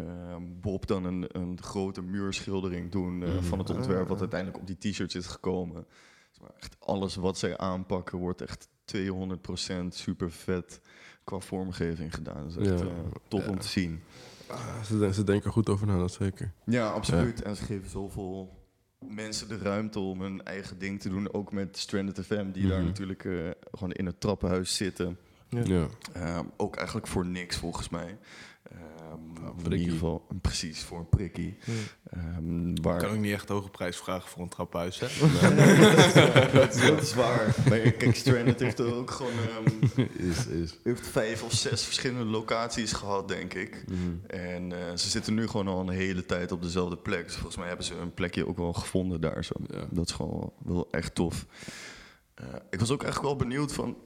Bob 0.61 0.87
dan 0.87 1.05
een, 1.05 1.25
een 1.31 1.57
grote 1.61 2.01
muurschildering 2.01 2.91
doen 2.91 3.23
eh, 3.23 3.29
van 3.41 3.59
het 3.59 3.69
ontwerp 3.69 4.07
wat 4.07 4.19
uiteindelijk 4.19 4.59
op 4.61 4.67
die 4.67 4.91
t-shirts 4.91 5.15
is 5.15 5.25
gekomen. 5.25 5.85
Maar 6.41 6.51
echt 6.59 6.75
alles 6.79 7.15
wat 7.15 7.37
zij 7.37 7.57
aanpakken 7.57 8.17
wordt 8.17 8.41
echt 8.41 8.67
200% 8.85 9.87
super 9.89 10.31
vet 10.31 10.79
qua 11.23 11.39
vormgeving 11.39 12.13
gedaan. 12.13 12.49
Dat 12.49 12.61
is 12.61 12.69
echt 12.71 12.79
Ja. 12.79 12.85
eh, 12.85 12.91
tof 13.27 13.47
om 13.47 13.59
te 13.59 13.67
zien. 13.67 14.01
Ah, 14.47 14.83
Ze, 14.83 15.13
ze 15.13 15.23
denken 15.23 15.45
er 15.45 15.51
goed 15.51 15.69
over 15.69 15.87
na, 15.87 15.97
dat 15.97 16.11
zeker. 16.13 16.51
Ja, 16.65 16.89
absoluut. 16.91 17.41
En 17.41 17.55
ze 17.55 17.63
geven 17.63 17.89
zoveel 17.89 18.63
mensen 18.99 19.47
de 19.47 19.57
ruimte 19.57 19.99
om 19.99 20.21
hun 20.21 20.43
eigen 20.43 20.79
ding 20.79 21.01
te 21.01 21.09
doen. 21.09 21.33
Ook 21.33 21.51
met 21.51 21.77
Stranded 21.77 22.25
FM, 22.25 22.51
die 22.51 22.67
daar 22.67 22.77
Mhm. 22.77 22.87
natuurlijk 22.87 23.25
eh, 23.25 23.33
gewoon 23.71 23.91
in 23.91 24.05
het 24.05 24.19
trappenhuis 24.21 24.75
zitten. 24.75 25.17
Ja. 25.49 25.61
Ja. 25.63 25.87
Ehm, 26.13 26.45
ook 26.57 26.75
eigenlijk 26.75 27.07
voor 27.07 27.25
niks 27.25 27.57
volgens 27.57 27.89
mij. 27.89 28.17
Ehm, 28.63 28.94
in 29.17 29.53
prikkie. 29.55 29.77
ieder 29.79 29.93
geval, 29.93 30.25
precies, 30.41 30.83
voor 30.83 30.99
een 30.99 31.09
prikkie. 31.09 31.57
Ehm, 32.09 32.75
waar, 32.81 32.99
kan 32.99 33.09
ook 33.09 33.17
niet 33.17 33.33
echt 33.33 33.49
hoge 33.49 33.69
prijs 33.69 33.97
vragen 33.97 34.29
voor 34.29 34.41
een 34.41 34.49
traphuis, 34.49 34.99
hè? 34.99 35.07
dat, 36.59 36.75
is, 36.75 36.81
dat 36.87 37.01
is 37.01 37.13
waar. 37.13 37.55
Maar 37.69 37.79
kijk, 37.79 38.15
Stranded 38.15 38.59
heeft 38.59 38.79
er 38.79 38.95
ook 38.95 39.11
gewoon 39.11 39.31
ehm, 39.31 40.07
Is, 40.29 40.47
is. 40.47 40.79
heeft 40.83 41.07
vijf 41.07 41.43
of 41.43 41.53
zes 41.53 41.83
verschillende 41.83 42.25
locaties 42.25 42.93
gehad, 42.93 43.27
denk 43.27 43.53
ik. 43.53 43.85
En 44.27 44.71
eh, 44.71 44.95
ze 44.95 45.09
zitten 45.09 45.33
nu 45.33 45.47
gewoon 45.47 45.67
al 45.67 45.79
een 45.79 45.89
hele 45.89 46.25
tijd 46.25 46.51
op 46.51 46.61
dezelfde 46.61 46.97
plek. 46.97 47.23
Dus 47.25 47.33
volgens 47.33 47.57
mij 47.57 47.67
hebben 47.67 47.85
ze 47.85 47.95
een 47.95 48.13
plekje 48.13 48.47
ook 48.47 48.57
wel 48.57 48.73
gevonden 48.73 49.21
daar. 49.21 49.43
Zo. 49.43 49.53
Ja. 49.67 49.87
Dat 49.91 50.07
is 50.09 50.13
gewoon 50.13 50.53
wel 50.63 50.87
echt 50.91 51.15
tof. 51.15 51.45
Eh, 52.33 52.45
ik 52.69 52.79
was 52.79 52.91
ook 52.91 53.03
echt 53.03 53.21
wel 53.21 53.35
benieuwd 53.35 53.73
van... 53.73 53.97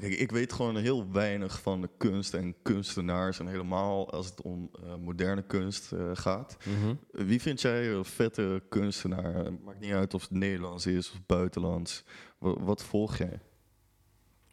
Kijk, 0.00 0.12
ik 0.14 0.30
weet 0.30 0.52
gewoon 0.52 0.76
heel 0.76 1.10
weinig 1.12 1.60
van 1.60 1.80
de 1.80 1.90
kunst 1.96 2.34
en 2.34 2.54
kunstenaars. 2.62 3.38
En 3.40 3.46
helemaal 3.46 4.10
als 4.12 4.26
het 4.26 4.42
om 4.42 4.70
eh, 4.84 4.94
moderne 4.96 5.42
kunst 5.42 5.92
eh, 5.92 6.10
gaat. 6.12 6.56
Mhm. 6.64 6.94
Wie 7.26 7.40
vind 7.40 7.60
jij 7.60 7.92
een 7.92 8.04
vette 8.04 8.62
kunstenaar? 8.68 9.52
Maakt 9.64 9.80
niet 9.80 9.92
uit 9.92 10.14
of 10.14 10.22
het 10.22 10.30
Nederlands 10.30 10.86
is 10.86 11.10
of 11.10 11.26
buitenlands. 11.26 12.04
Wa- 12.38 12.60
wat 12.62 12.82
volg 12.82 13.16
jij? 13.16 13.40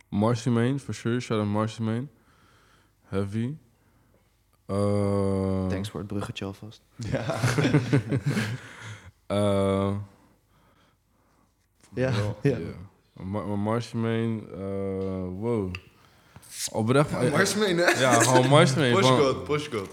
Marcy 0.10 0.50
Main, 0.50 0.80
for 0.80 0.94
sure. 0.94 1.20
Shout 1.20 1.40
out 1.40 1.50
Marcy 1.50 1.82
Main. 1.82 2.10
Heavy. 3.04 3.56
Uh, 4.68 5.68
Thanks 5.68 5.90
voor 5.90 6.00
het 6.00 6.10
bruggetje 6.10 6.46
alvast. 6.46 6.82
Ja. 7.12 7.25
Uh, 9.28 9.98
ja. 11.94 12.14
ja. 12.42 12.58
Marcy 13.57 13.95
Main, 13.98 14.48
uh, 14.51 14.60
wow. 15.41 15.72
Oprecht. 16.72 17.10
Ja, 17.10 17.29
Marsmeen, 17.29 17.77
hè? 17.77 17.89
Ja, 17.89 18.13
gewoon 18.13 18.43
van- 18.43 18.91
Postcode, 18.91 19.39
postcode. 19.39 19.89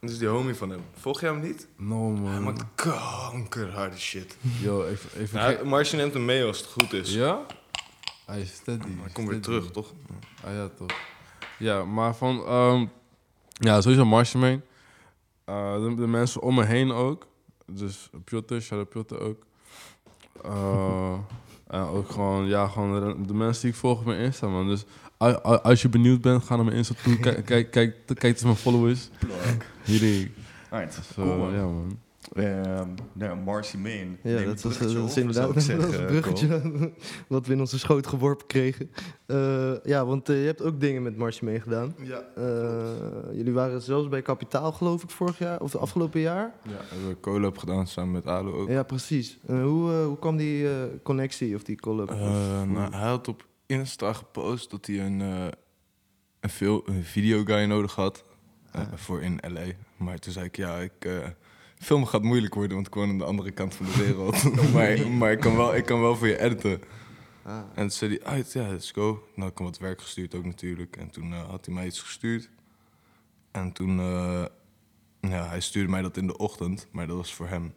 Dat 0.00 0.10
is 0.10 0.18
die 0.18 0.28
homie 0.28 0.54
van 0.54 0.70
hem. 0.70 0.80
Volg 0.94 1.20
jij 1.20 1.30
hem 1.30 1.40
niet? 1.40 1.68
No 1.76 2.12
Hij 2.14 2.20
man. 2.22 2.42
maakt 2.42 2.64
kankerharde 2.74 3.98
shit. 3.98 4.36
Yo, 4.60 4.84
even... 4.86 5.20
even 5.20 5.38
Nou, 5.38 5.84
neemt 5.96 6.14
hem 6.14 6.24
mee 6.24 6.44
als 6.44 6.58
het 6.58 6.66
goed 6.66 6.92
is. 6.92 7.14
ja? 7.14 7.46
Hij 8.26 8.40
is 8.40 8.54
steady. 8.54 8.86
Maar 9.00 9.10
kom 9.12 9.26
weer 9.26 9.40
terug, 9.40 9.70
toch? 9.70 9.92
Ah 10.44 10.52
ja, 10.52 10.68
toch. 10.68 10.90
Ja, 11.58 11.84
maar 11.84 12.16
van... 12.16 12.44
ehm, 12.46 12.86
ja, 13.52 13.80
sowieso 13.80 14.04
Marshmallow. 14.04 14.60
Eh 15.44 15.74
de, 15.74 15.94
de 15.94 16.06
mensen 16.06 16.40
om 16.42 16.54
me 16.54 16.64
heen 16.64 16.92
ook. 16.92 17.26
Dus 17.66 18.10
Piotr, 18.24 18.54
shout 18.60 18.80
out 18.80 18.88
Piotr 18.88 19.22
ook. 19.24 19.42
Eh, 20.44 21.18
en 21.70 21.80
ook 21.80 22.10
gewoon, 22.10 22.46
ja, 22.46 22.66
gewoon 22.68 23.26
de, 23.26 23.34
mensen 23.34 23.62
die 23.62 23.70
ik 23.70 23.76
volg 23.76 23.98
op 23.98 24.04
mijn 24.04 24.20
Insta, 24.20 24.48
man. 24.48 24.68
Dus 24.68 24.84
als 25.62 25.82
je 25.82 25.88
benieuwd 25.88 26.20
bent, 26.20 26.42
ga 26.42 26.56
naar 26.56 26.64
mijn 26.64 26.76
Insta 26.76 26.94
toe. 27.02 27.18
Kijk, 27.18 27.44
kijk, 27.44 27.70
kijk, 27.70 27.94
kijk 28.06 28.22
eens 28.22 28.42
mijn 28.42 28.56
followers. 28.56 29.08
Hier, 29.84 30.30
zo, 31.14 31.22
cool, 31.22 31.36
man. 31.36 31.52
ja, 31.52 31.62
man. 31.62 31.98
Ehm, 32.32 32.88
nou, 33.12 33.36
Marcy 33.36 33.76
Main. 33.76 34.18
Ja, 34.22 34.44
dat 34.44 34.60
bruggetje 34.60 34.94
dat 34.94 35.08
is 35.08 35.16
inderdaad 35.16 35.54
dat 35.54 35.62
zeggen, 35.62 36.00
een 36.00 36.06
bruggetje 36.06 36.62
wat 37.28 37.46
we 37.46 37.52
in 37.52 37.60
onze 37.60 37.78
schoot 37.78 38.06
geworpen 38.06 38.46
kregen. 38.46 38.90
Eh, 39.26 39.84
ja, 39.84 40.06
want 40.06 40.28
eh, 40.28 40.40
je 40.40 40.46
hebt 40.46 40.62
ook 40.62 40.80
dingen 40.80 41.02
met 41.02 41.16
Marsje 41.16 41.44
meegedaan. 41.44 41.94
Ja. 42.02 42.24
Eh, 42.36 43.36
jullie 43.36 43.52
waren 43.52 43.82
zelfs 43.82 44.08
bij 44.08 44.22
Kapitaal, 44.22 44.72
geloof 44.72 45.02
ik, 45.02 45.10
vorig 45.10 45.38
jaar 45.38 45.60
of 45.60 45.70
de 45.70 45.78
afgelopen 45.78 46.20
jaar. 46.20 46.54
Ja, 46.62 46.70
hebben 46.88 47.08
we 47.08 47.20
collab 47.20 47.58
gedaan 47.58 47.86
samen 47.86 48.12
met 48.12 48.26
Alo 48.26 48.52
ook. 48.52 48.68
Ja, 48.68 48.82
precies. 48.82 49.38
Hoe, 49.46 49.90
hoe 49.90 50.18
kwam 50.18 50.36
die 50.36 50.66
connectie 51.02 51.54
of 51.54 51.62
die 51.62 51.80
collab? 51.80 52.10
Nou, 52.10 52.94
hij 52.94 53.08
had 53.08 53.28
op 53.28 53.46
Insta 53.66 54.12
gepost 54.12 54.70
dat 54.70 54.86
hij 54.86 55.00
een, 55.00 55.20
een, 55.20 56.50
veel, 56.50 56.82
een 56.86 57.04
videoguy 57.04 57.64
nodig 57.64 57.94
had 57.94 58.24
eh, 58.72 58.82
voor 58.94 59.22
in 59.22 59.38
LA. 59.48 59.66
Maar 59.96 60.18
toen 60.18 60.32
zei 60.32 60.44
ik, 60.44 60.56
ja, 60.56 60.76
ik, 60.76 61.08
filmen 61.80 62.08
gaat 62.08 62.22
moeilijk 62.22 62.54
worden, 62.54 62.74
want 62.74 62.86
ik 62.86 62.94
woon 62.94 63.08
aan 63.08 63.18
de 63.18 63.24
andere 63.24 63.50
kant 63.50 63.74
van 63.74 63.86
de 63.86 63.96
wereld. 64.04 64.72
maar 64.72 65.08
maar 65.10 65.32
ik, 65.32 65.40
kan 65.40 65.56
wel, 65.56 65.76
ik 65.76 65.84
kan 65.84 66.00
wel 66.00 66.16
voor 66.16 66.26
je 66.26 66.40
editen. 66.40 66.80
Ah. 67.42 67.56
En 67.56 67.62
toen 67.74 67.90
zei 67.90 68.10
hij, 68.10 68.32
uit, 68.32 68.52
ja, 68.52 68.68
let's 68.68 68.90
go. 68.90 69.02
Nou, 69.02 69.20
had 69.34 69.50
ik 69.50 69.58
hem 69.58 69.66
wat 69.66 69.78
werk 69.78 70.00
gestuurd 70.00 70.34
ook 70.34 70.44
natuurlijk. 70.44 70.96
En 70.96 71.10
toen 71.10 71.32
eh, 71.32 71.48
had 71.48 71.66
hij 71.66 71.74
mij 71.74 71.86
iets 71.86 72.00
gestuurd. 72.00 72.48
En 73.50 73.72
toen, 73.72 73.98
eh, 73.98 74.44
ja, 75.20 75.48
hij 75.48 75.60
stuurde 75.60 75.90
mij 75.90 76.02
dat 76.02 76.16
in 76.16 76.26
de 76.26 76.36
ochtend, 76.36 76.86
maar 76.90 77.06
dat 77.06 77.16
was 77.16 77.34
voor 77.34 77.48
hem 77.48 77.74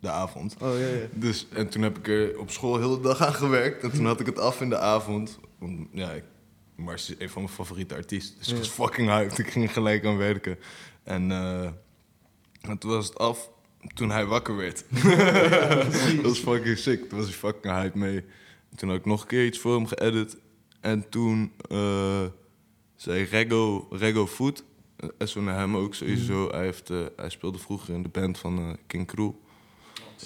de 0.00 0.10
avond. 0.10 0.56
Oh 0.60 0.78
ja, 0.78 0.86
ja. 0.86 1.06
Dus, 1.12 1.46
en 1.48 1.68
toen 1.68 1.82
heb 1.82 1.98
ik 1.98 2.08
er 2.08 2.38
op 2.38 2.50
school 2.50 2.78
heel 2.78 2.96
de 2.96 3.08
dag 3.08 3.20
aan 3.20 3.34
gewerkt. 3.34 3.82
En 3.82 3.92
toen 3.92 4.06
had 4.06 4.20
ik 4.20 4.26
het 4.26 4.38
af 4.38 4.60
in 4.60 4.68
de 4.68 4.78
avond. 4.78 5.38
Want, 5.58 5.88
ja, 5.92 6.10
ik, 6.10 6.24
Mars 6.76 7.10
is 7.10 7.16
een 7.18 7.30
van 7.30 7.42
mijn 7.42 7.54
favoriete 7.54 7.94
artiesten. 7.94 8.38
Dus 8.38 8.48
ik 8.48 8.56
was 8.56 8.68
fucking 8.68 9.08
hyped. 9.08 9.38
Ik 9.38 9.50
ging 9.50 9.72
gelijk 9.72 10.04
aan 10.04 10.16
werken. 10.16 10.58
En, 11.02 11.30
eh, 11.30 11.68
en 12.62 12.78
toen 12.78 12.90
was 12.90 13.06
het 13.06 13.18
af 13.18 13.50
toen 13.94 14.10
hij 14.10 14.26
wakker 14.26 14.56
werd. 14.56 14.84
dat 16.14 16.22
was 16.22 16.38
fucking 16.38 16.78
sick. 16.78 17.08
Toen 17.08 17.18
was 17.18 17.26
hij 17.26 17.36
fucking 17.36 17.74
hyped 17.74 17.94
mee. 17.94 18.16
En 18.70 18.76
toen 18.76 18.88
had 18.88 18.98
ik 18.98 19.04
nog 19.04 19.20
een 19.20 19.26
keer 19.26 19.46
iets 19.46 19.58
voor 19.58 19.74
hem 19.74 19.86
geëdit. 19.86 20.36
En 20.80 21.08
toen 21.08 21.52
eh, 21.70 22.24
zei 22.96 23.22
Rego, 23.24 23.86
Rego 23.90 24.26
Food... 24.26 24.64
eh, 24.96 25.08
SO 25.18 25.40
naar 25.40 25.58
hem 25.58 25.76
ook 25.76 25.94
sowieso. 25.94 26.48
Hij, 26.50 26.64
heeft, 26.64 26.90
eh, 26.90 26.98
hij 27.16 27.30
speelde 27.30 27.58
vroeger 27.58 27.94
in 27.94 28.02
de 28.02 28.08
band 28.08 28.38
van 28.38 28.76
King 28.86 29.06
Crew. 29.06 29.30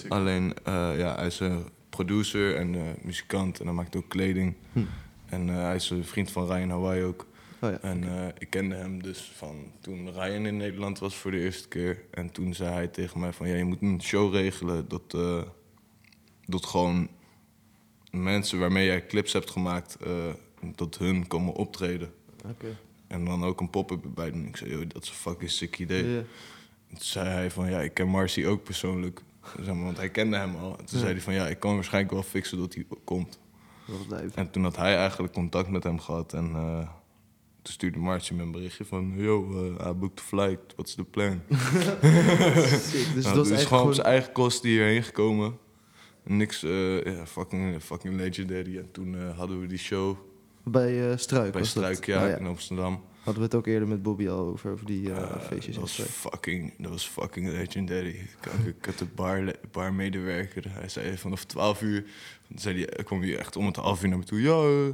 Alleen, 0.09 0.53
eh, 0.63 0.97
ja, 0.97 1.15
hij 1.15 1.25
is 1.25 1.39
een 1.39 1.65
producer 1.89 2.55
en 2.55 2.97
muzikant 3.01 3.59
en 3.59 3.65
hij 3.65 3.75
maakt 3.75 3.95
ook 3.95 4.09
kleding. 4.09 4.55
Hm. 4.73 4.79
En 5.25 5.47
hij 5.47 5.75
is 5.75 5.89
een 5.89 6.05
vriend 6.05 6.31
van 6.31 6.45
Ryan 6.45 6.69
Hawaii 6.69 7.03
ook. 7.03 7.25
Oh 7.59 7.69
ja. 7.69 7.79
En 7.81 8.03
eh, 8.03 8.27
ik 8.37 8.49
kende 8.49 8.75
hem 8.75 9.03
dus 9.03 9.31
van 9.35 9.71
toen 9.79 10.11
Ryan 10.11 10.45
in 10.45 10.57
Nederland 10.57 10.99
was 10.99 11.15
voor 11.15 11.31
de 11.31 11.39
eerste 11.39 11.67
keer. 11.67 12.03
En 12.11 12.31
toen 12.31 12.53
zei 12.53 12.73
hij 12.73 12.87
tegen 12.87 13.19
mij 13.19 13.33
van, 13.33 13.47
ja, 13.47 13.55
je 13.55 13.63
moet 13.63 13.81
een 13.81 14.01
show 14.01 14.33
regelen 14.33 14.87
dat, 14.87 15.13
eh, 15.13 15.41
dat 16.45 16.65
gewoon 16.65 17.09
mensen 18.11 18.59
waarmee 18.59 18.85
jij 18.85 19.05
clips 19.05 19.33
hebt 19.33 19.49
gemaakt, 19.49 19.95
eh, 19.95 20.33
dat 20.75 20.97
hun 20.97 21.27
komen 21.27 21.53
optreden. 21.53 22.13
En 23.07 23.25
dan 23.25 23.43
ook 23.43 23.59
een 23.59 23.69
pop-up 23.69 24.03
erbij 24.03 24.31
doen. 24.31 24.47
Ik 24.47 24.57
zei, 24.57 24.69
joh, 24.69 24.83
dat 24.87 25.03
is 25.03 25.09
een 25.09 25.15
fucking 25.15 25.51
sick 25.51 25.79
idee. 25.79 26.03
Toen 26.89 26.97
zei 26.99 27.29
hij 27.29 27.51
van, 27.51 27.69
ja, 27.69 27.81
ik 27.81 27.93
ken 27.93 28.07
Marcy 28.07 28.45
ook 28.45 28.63
persoonlijk. 28.63 29.21
Zeg 29.59 29.73
maar, 29.73 29.83
want 29.83 29.97
hij 29.97 30.09
kende 30.09 30.37
hem 30.37 30.55
al. 30.55 30.77
En 30.77 30.85
toen 30.85 30.99
zei 30.99 31.11
hij 31.11 31.21
van, 31.21 31.33
ja, 31.33 31.47
ik 31.47 31.59
kan 31.59 31.75
waarschijnlijk 31.75 32.13
wel 32.13 32.23
fixen 32.23 32.57
dat 32.57 32.73
hij 32.73 32.85
komt. 33.03 33.39
En 34.35 34.51
toen 34.51 34.63
had 34.63 34.75
hij 34.75 34.97
eigenlijk 34.97 35.33
contact 35.33 35.69
met 35.69 35.83
hem 35.83 35.99
gehad. 35.99 36.33
En 36.33 36.55
toen 37.67 37.75
stuurde 37.75 37.99
Marcy 37.99 38.33
me 38.33 38.41
een 38.41 38.51
berichtje 38.51 38.85
van... 38.85 39.13
Yo, 39.15 39.49
uh, 39.51 39.87
I 39.87 39.93
booked 39.93 40.15
the 40.15 40.23
flight. 40.23 40.73
What's 40.75 40.95
the 40.95 41.03
plan? 41.03 41.41
Sick. 42.91 43.13
Dus 43.13 43.23
Nou, 43.23 43.35
dat 43.35 43.35
was 43.35 43.35
dus 43.35 43.35
eigenlijk 43.35 43.67
gewoon 43.67 43.87
op 43.87 43.93
zijn 43.93 44.07
eigen 44.07 44.31
kosten 44.31 44.69
hierheen 44.69 45.03
gekomen. 45.03 45.57
Niks, 46.23 46.63
eh, 46.63 47.03
ja, 47.03 47.25
fucking, 47.25 47.83
fucking 47.83 48.15
legendary. 48.15 48.77
En 48.77 48.91
toen 48.91 49.15
eh, 49.15 49.37
hadden 49.37 49.61
we 49.61 49.67
die 49.67 49.77
show 49.77 50.17
Bij 50.63 51.11
eh 51.11 51.17
Struik 51.17 51.51
bij? 51.51 51.63
Struik, 51.63 52.05
ja, 52.05 52.23
Oh, 52.23 52.29
ja. 52.29 52.37
in 52.37 52.45
Amsterdam. 52.45 53.03
Hadden 53.27 53.45
we 53.45 53.55
het 53.55 53.65
ook 53.65 53.73
eerder 53.73 53.87
met 53.87 54.03
Bobby 54.03 54.27
al 54.27 54.45
over, 54.45 54.71
over 54.71 54.85
die 54.85 55.13
Eh, 55.13 55.41
feestjes 55.47 55.75
dat 55.75 55.83
was 55.83 56.01
fucking, 56.09 56.73
dat 56.77 56.91
was 56.91 57.07
fucking 57.07 57.47
legendary. 57.51 58.27
Ik, 58.65 58.85
had 58.85 58.97
de 58.97 59.05
bar, 59.15 59.53
barmedewerker, 59.71 60.63
hij 60.69 60.89
zei 60.89 61.17
vanaf 61.17 61.43
12 61.43 61.81
uur, 61.81 62.05
zei 62.55 62.75
die, 62.75 62.85
hij 62.89 63.03
kwam 63.03 63.21
hier 63.21 63.37
echt 63.39 63.55
om 63.55 63.65
het 63.65 63.75
half 63.75 64.03
uur 64.03 64.09
naar 64.09 64.17
me 64.17 64.23
toe. 64.23 64.41
Ja, 64.41 64.61
eh, 64.61 64.87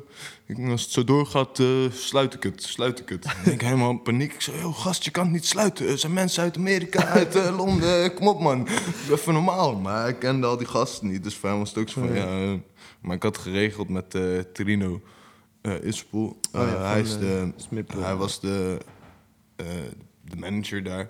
ik, 0.45 0.69
als 0.69 0.81
het 0.81 0.91
zo 0.91 1.03
doorgaat, 1.03 1.59
eh, 1.59 1.91
sluit 1.91 2.33
ik 2.33 2.43
het, 2.43 2.63
sluit 2.63 2.99
ik 2.99 3.09
het. 3.09 3.25
En 3.45 3.51
ik 3.51 3.61
helemaal 3.61 3.89
in 3.89 4.01
paniek. 4.01 4.33
Ik 4.33 4.41
zei, 4.41 4.73
gast, 4.73 5.03
je 5.03 5.11
kan 5.11 5.23
het 5.23 5.33
niet 5.33 5.45
sluiten. 5.45 5.87
Er 5.87 5.97
zijn 5.97 6.13
mensen 6.13 6.43
uit 6.43 6.57
Amerika, 6.57 7.05
uit 7.05 7.33
Londen, 7.33 8.13
kom 8.13 8.27
op 8.27 8.39
man. 8.39 8.67
Even 9.11 9.33
normaal. 9.33 9.75
Maar 9.75 10.09
ik 10.09 10.19
kende 10.19 10.47
al 10.47 10.57
die 10.57 10.67
gasten 10.67 11.07
niet, 11.07 11.23
dus 11.23 11.35
voor 11.35 11.49
hem 11.49 11.59
was 11.59 11.69
het 11.69 11.77
ook 11.77 11.89
zo 11.89 12.01
van, 12.01 12.15
ja... 12.15 12.59
maar 13.01 13.15
ik 13.15 13.23
had 13.23 13.37
geregeld 13.37 13.89
met 13.89 14.17
Trino 14.53 15.01
uh. 15.63 15.93
Oh 16.13 16.35
ja, 16.51 16.91
hij, 16.91 17.01
is 17.01 17.17
de, 17.17 17.53
hij 17.97 18.15
was 18.15 18.39
de, 18.39 18.77
eh, 19.55 19.65
de 20.21 20.35
manager 20.35 20.83
daar. 20.83 21.09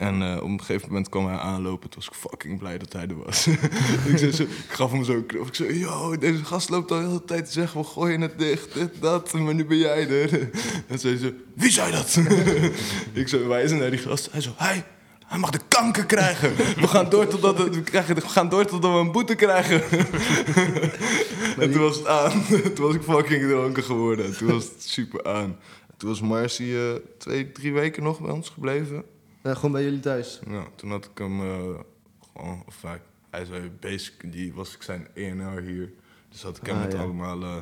En 0.00 0.22
eh, 0.22 0.36
op 0.36 0.48
een 0.48 0.60
gegeven 0.60 0.88
moment 0.88 1.08
kwam 1.08 1.26
hij 1.26 1.36
aanlopen. 1.36 1.90
Toen 1.90 2.02
was 2.04 2.08
ik 2.08 2.30
fucking 2.30 2.58
blij 2.58 2.78
dat 2.78 2.92
hij 2.92 3.06
er 3.06 3.24
was. 3.24 3.46
ik, 4.10 4.18
zei 4.18 4.32
zo, 4.32 4.42
ik 4.42 4.66
gaf 4.68 4.90
hem 4.90 5.04
zo 5.04 5.12
een 5.12 5.26
knop. 5.26 5.46
Ik 5.46 5.54
zei, 5.54 5.78
yo, 5.78 6.18
deze 6.18 6.44
gast 6.44 6.68
loopt 6.68 6.90
al 6.90 6.98
de 6.98 7.06
hele 7.06 7.24
tijd 7.24 7.46
te 7.46 7.52
zeggen... 7.52 7.80
we 7.80 7.86
gooien 7.86 8.20
het 8.20 8.38
dicht, 8.38 8.74
dit, 8.74 8.90
dat, 9.00 9.32
maar 9.32 9.54
nu 9.54 9.64
ben 9.64 9.76
jij 9.76 10.08
er. 10.08 10.50
en 10.88 10.98
zei 10.98 11.16
ze, 11.16 11.34
wie 11.54 11.70
zei 11.70 11.92
dat? 11.92 12.20
ik 13.12 13.28
zo 13.28 13.48
wijzen 13.48 13.78
naar 13.78 13.90
die 13.90 13.98
gast. 13.98 14.32
Hij 14.32 14.40
zo, 14.40 14.50
hij, 14.56 14.84
hij 15.30 15.38
mag 15.38 15.50
de 15.50 15.60
kanker 15.68 16.06
krijgen. 16.06 16.56
We 16.56 16.86
gaan 16.88 17.08
door 17.10 17.26
totdat 17.26 17.56
we, 17.56 17.70
we, 17.70 17.82
krijgen, 17.82 18.14
we 18.14 18.20
gaan 18.20 18.48
door 18.48 18.64
totdat 18.64 18.92
we 18.92 18.98
een 18.98 19.12
boete 19.12 19.34
krijgen. 19.34 19.82
en 21.62 21.72
toen 21.72 21.80
was 21.80 21.96
het 21.96 22.06
aan. 22.06 22.44
toen 22.74 22.86
was 22.86 22.94
ik 22.94 23.02
fucking 23.02 23.48
dronken 23.48 23.82
geworden. 23.82 24.24
En 24.24 24.36
toen 24.36 24.48
was 24.48 24.64
het 24.64 24.82
super 24.82 25.24
aan. 25.24 25.58
Toen 25.96 26.08
was 26.08 26.20
Marcy 26.20 26.62
eh, 26.74 26.94
twee, 27.18 27.52
drie 27.52 27.72
weken 27.72 28.02
nog 28.02 28.20
bij 28.20 28.30
ons 28.30 28.48
gebleven. 28.48 29.04
Ja, 29.42 29.54
gewoon 29.54 29.72
bij 29.72 29.82
jullie 29.82 30.00
thuis. 30.00 30.40
Ja, 30.48 30.64
toen 30.76 30.90
had 30.90 31.04
ik 31.04 31.18
hem 31.18 31.40
eh, 31.40 31.78
gewoon, 32.32 32.62
of 32.66 32.82
hij, 32.82 33.00
hij 33.30 33.44
zei 33.44 33.70
basic, 33.80 34.32
die 34.32 34.54
was 34.54 34.74
ik 34.74 34.82
zijn 34.82 35.08
ENR 35.14 35.60
hier. 35.60 35.92
Dus 36.28 36.42
had 36.42 36.56
ik 36.56 36.66
hem 36.66 36.76
Ah, 36.76 36.82
met 36.82 36.92
ja. 36.92 36.98
allemaal 36.98 37.42
eh, 37.42 37.56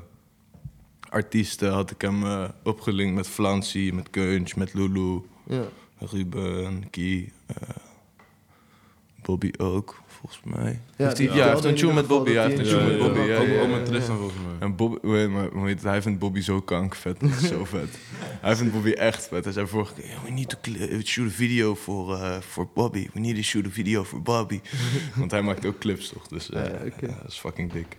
artiesten, 1.08 1.72
had 1.72 1.90
ik 1.90 2.00
hem 2.00 2.50
opgelinkt 2.62 3.14
met 3.14 3.26
Flancy, 3.28 3.90
met 3.94 4.10
Kunch, 4.10 4.56
met 4.56 4.74
Lulu, 4.74 5.20
Ja. 5.46 5.62
Ruben, 5.98 6.90
Kie, 6.90 7.32
eh, 7.46 7.56
Bobby 9.22 9.50
ook, 9.58 10.02
volgens 10.06 10.40
mij. 10.44 10.80
Ja, 10.96 11.04
heeft 11.04 11.18
hij, 11.18 11.26
die 11.26 11.36
ja, 11.36 11.42
hij 11.42 11.52
heeft 11.52 11.64
een 11.64 11.74
tune 11.74 11.92
met 11.92 12.06
Bobby, 12.06 12.32
hij 12.32 12.46
heeft 12.46 12.58
een 12.58 12.64
tune 12.64 12.84
met 12.86 12.98
Bobby. 12.98 13.20
ook, 13.60 13.68
met 13.68 13.86
Tristan 13.86 14.16
volgens 14.16 14.38
mij. 14.46 14.54
En 14.68 14.76
Bobby, 14.76 15.06
weet, 15.08 15.28
maar, 15.28 15.48
hoe 15.48 15.66
heet 15.66 15.74
het? 15.74 15.82
hij 15.84 16.02
vindt 16.02 16.18
Bobby 16.18 16.40
zo 16.40 16.60
kankervet. 16.60 17.20
Dat 17.20 17.30
is 17.30 17.48
zo 17.48 17.64
vet. 17.74 17.98
Hij 18.40 18.56
vindt 18.56 18.72
Bobby 18.72 18.90
echt 18.90 19.28
vet. 19.28 19.44
Hij 19.44 19.52
zei 19.52 19.66
vorige 19.66 19.94
keer, 19.94 20.06
"Yeah, 20.06 20.22
we 20.24 20.30
need 20.30 20.48
to 20.48 20.56
shoot 21.04 21.26
a 21.26 21.30
video 21.30 21.74
voor 21.74 22.14
eh, 22.14 22.40
voor 22.40 22.68
Bobby. 22.74 23.08
We 23.12 23.20
need 23.20 23.34
to 23.34 23.42
shoot 23.42 23.66
a 23.66 23.70
video 23.70 24.04
voor 24.04 24.22
Bobby. 24.22 24.60
Want 25.14 25.30
hij 25.30 25.42
maakt 25.42 25.66
ook 25.66 25.78
clips 25.78 26.08
toch, 26.08 26.28
dus 26.28 26.50
eh, 26.50 26.64
Ja, 26.64 26.70
oké. 26.70 27.06
ja, 27.06 27.18
dat 27.22 27.28
is 27.30 27.38
fucking 27.38 27.72
dik. 27.72 27.96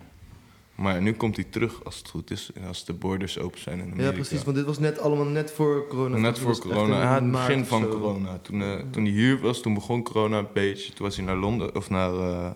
Maar 0.80 1.02
nu 1.02 1.12
komt 1.12 1.36
hij 1.36 1.44
terug 1.50 1.84
als 1.84 1.96
het 1.98 2.08
goed 2.08 2.30
is. 2.30 2.50
En 2.54 2.66
als 2.66 2.84
de 2.84 2.92
borders 2.92 3.38
open 3.38 3.60
zijn 3.60 3.78
in 3.78 3.84
Amerika. 3.84 4.02
ja, 4.04 4.12
precies. 4.12 4.44
Want 4.44 4.56
dit 4.56 4.66
was 4.66 4.78
net 4.78 4.98
allemaal 4.98 5.24
net 5.24 5.52
voor 5.52 5.86
corona. 5.88 6.16
Net 6.16 6.24
Dat 6.34 6.38
voor 6.38 6.58
corona. 6.58 6.94
in 6.94 7.00
Ja, 7.00 7.14
het 7.14 7.30
begin 7.30 7.64
van 7.64 7.80
zo. 7.82 7.88
corona. 7.88 8.38
Toen, 8.42 8.62
eh, 8.62 8.74
toen 8.90 9.02
hij 9.02 9.12
hier 9.12 9.40
was, 9.40 9.60
toen 9.60 9.74
begon 9.74 10.02
corona 10.02 10.38
een 10.38 10.46
beetje. 10.54 10.92
Toen 10.92 11.06
was 11.06 11.16
hij 11.16 11.24
naar 11.24 11.36
Londen, 11.36 11.74
of 11.76 11.90
naar 11.90 12.12
eh, 12.14 12.50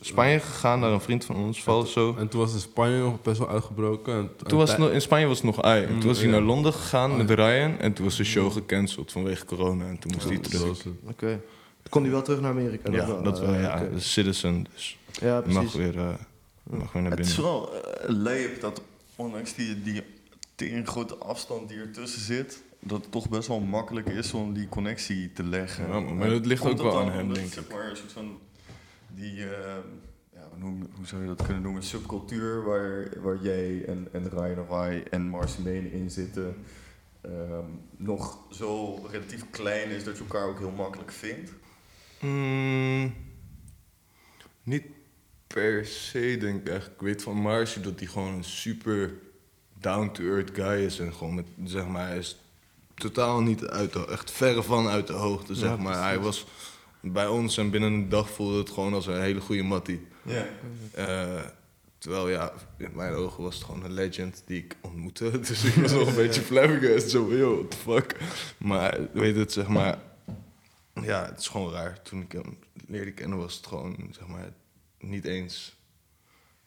Spanje 0.00 0.38
gegaan, 0.40 0.80
naar 0.80 0.90
een 0.92 1.00
vriend 1.00 1.24
van 1.24 1.36
ons, 1.36 1.62
Valso. 1.62 2.14
En 2.18 2.28
toen 2.28 2.40
was 2.40 2.52
in 2.52 2.58
Spanje 2.60 2.98
nog 2.98 3.22
best 3.22 3.38
wel 3.38 3.48
uitgebroken. 3.48 4.14
En, 4.14 4.30
Toen 4.46 4.58
was 4.58 4.76
nog, 4.76 4.90
in 4.90 5.00
Spanje 5.00 5.26
was 5.26 5.36
het 5.36 5.46
nog 5.46 5.62
ai. 5.62 5.84
En 5.84 5.98
toen 5.98 6.08
was 6.08 6.18
hij 6.20 6.30
naar 6.30 6.40
Londen 6.40 6.72
gegaan 6.72 7.16
met 7.16 7.30
Ryan. 7.30 7.78
En 7.78 7.92
toen 7.92 8.04
was 8.04 8.16
de 8.16 8.24
show 8.24 8.52
gecanceld 8.52 9.12
vanwege 9.12 9.44
corona. 9.44 9.84
En 9.88 9.98
toen 9.98 10.12
moest 10.14 10.28
hij 10.28 10.38
terug. 10.38 10.86
Oké. 11.08 11.40
Toen 11.82 11.90
kon 11.90 12.02
hij 12.02 12.10
wel 12.10 12.22
terug 12.22 12.40
naar 12.40 12.50
Amerika. 12.50 12.92
Ja, 12.92 13.06
wel. 13.06 13.22
dat 13.22 13.40
wel. 13.40 13.48
Ah, 13.54 13.60
Ja, 13.60 13.82
citizen. 13.96 14.66
Dus 14.74 14.98
ja 15.20 15.42
hij 15.42 15.52
mag 15.52 15.62
precies. 15.62 15.74
weer, 15.74 15.98
eh, 15.98 16.08
mag 16.70 16.92
Het 16.92 17.18
is 17.18 17.36
wel 17.36 17.74
uh, 17.74 17.80
leep 18.06 18.60
dat 18.60 18.82
ondanks 19.16 19.54
die, 19.54 19.82
die 19.82 20.02
grote 20.84 21.16
afstand 21.16 21.68
die 21.68 21.78
ertussen 21.78 22.20
zit, 22.20 22.62
dat 22.80 23.02
het 23.02 23.12
toch 23.12 23.28
best 23.28 23.48
wel 23.48 23.60
makkelijk 23.60 24.08
is 24.08 24.32
om 24.34 24.52
die 24.52 24.68
connectie 24.68 25.32
te 25.32 25.42
leggen. 25.42 25.88
Ja, 25.88 26.00
maar 26.00 26.28
dat 26.28 26.46
ligt 26.46 26.60
Komt 26.62 26.80
ook 26.80 26.92
wel 26.92 27.00
aan 27.00 27.10
hem, 27.10 27.34
denk 27.34 27.54
ik. 27.54 27.72
maar, 27.72 27.90
een 27.90 27.96
soort 27.96 28.12
van 28.12 28.38
die, 29.08 29.44
eh, 29.44 29.76
ja, 30.32 30.48
hoe, 30.60 30.74
hoe 30.96 31.06
zou 31.06 31.22
je 31.22 31.28
dat 31.28 31.42
kunnen 31.44 31.62
noemen, 31.62 31.82
subcultuur 31.82 32.64
waar, 32.64 33.22
waar 33.22 33.38
jij 33.42 33.84
en, 33.84 34.08
en 34.12 34.28
Ryan 34.28 34.66
Rai 34.68 35.02
en 35.10 35.22
Marceline 35.22 35.92
in 35.92 36.10
zitten, 36.10 36.56
ehm, 37.20 37.64
nog 37.96 38.38
zo 38.50 38.94
relatief 39.10 39.50
klein 39.50 39.90
is 39.90 40.04
dat 40.04 40.16
je 40.16 40.22
elkaar 40.22 40.48
ook 40.48 40.58
heel 40.58 40.70
makkelijk 40.70 41.12
vindt. 41.12 41.52
Mm, 42.20 43.14
niet 44.62 44.84
per 45.54 45.86
se, 45.86 46.36
denk 46.40 46.60
ik 46.60 46.74
echt. 46.74 46.86
Ik 46.86 47.00
weet 47.00 47.22
van 47.22 47.36
Marcy 47.36 47.80
dat 47.80 47.98
hij 47.98 48.08
gewoon 48.08 48.34
een 48.34 48.44
super 48.44 49.12
down-to-earth 49.80 50.50
guy 50.54 50.84
is. 50.84 50.98
En 50.98 51.14
gewoon 51.14 51.34
met, 51.34 51.46
zeg 51.64 51.86
maar, 51.86 52.06
hij 52.06 52.18
is 52.18 52.36
totaal 52.94 53.40
niet 53.40 53.66
uit 53.66 53.92
de, 53.92 54.06
echt 54.06 54.30
verre 54.30 54.62
van 54.62 54.88
uit 54.88 55.06
de 55.06 55.12
hoogte, 55.12 55.54
zeg 55.54 55.78
maar. 55.78 56.02
Hij 56.02 56.18
was 56.18 56.46
bij 57.00 57.26
ons 57.26 57.58
en 57.58 57.70
binnen 57.70 57.92
een 57.92 58.08
dag 58.08 58.30
voelde 58.30 58.58
het 58.58 58.70
gewoon 58.70 58.94
als 58.94 59.06
een 59.06 59.20
hele 59.20 59.40
goede 59.40 59.62
mattie. 59.62 60.06
Ja. 60.22 60.46
Eh, 60.92 61.44
terwijl 61.98 62.28
ja, 62.28 62.52
in 62.76 62.90
mijn 62.94 63.12
ogen 63.12 63.42
was 63.42 63.54
het 63.54 63.64
gewoon 63.64 63.84
een 63.84 63.92
legend 63.92 64.42
die 64.46 64.58
ik 64.58 64.76
ontmoette. 64.80 65.30
Dus 65.48 65.64
ik 65.64 65.74
was 65.74 65.92
nog 65.92 66.08
een 66.08 66.14
beetje 66.14 66.40
flabbergasted. 66.40 67.10
Zo 67.10 67.36
yo, 67.36 67.54
what 67.54 67.70
the 67.70 67.76
fuck. 67.76 68.16
Maar 68.56 68.98
weet 69.12 69.36
het, 69.36 69.52
zeg 69.52 69.68
maar... 69.68 69.98
Ja, 71.02 71.26
het 71.26 71.40
is 71.40 71.48
gewoon 71.48 71.72
raar. 71.72 72.02
Toen 72.02 72.20
ik 72.20 72.32
hem 72.32 72.58
leerde 72.86 73.12
kennen 73.12 73.38
was 73.38 73.56
het 73.56 73.66
gewoon, 73.66 73.96
zeg 74.10 74.26
maar, 74.26 74.52
niet 75.00 75.24
eens 75.24 75.78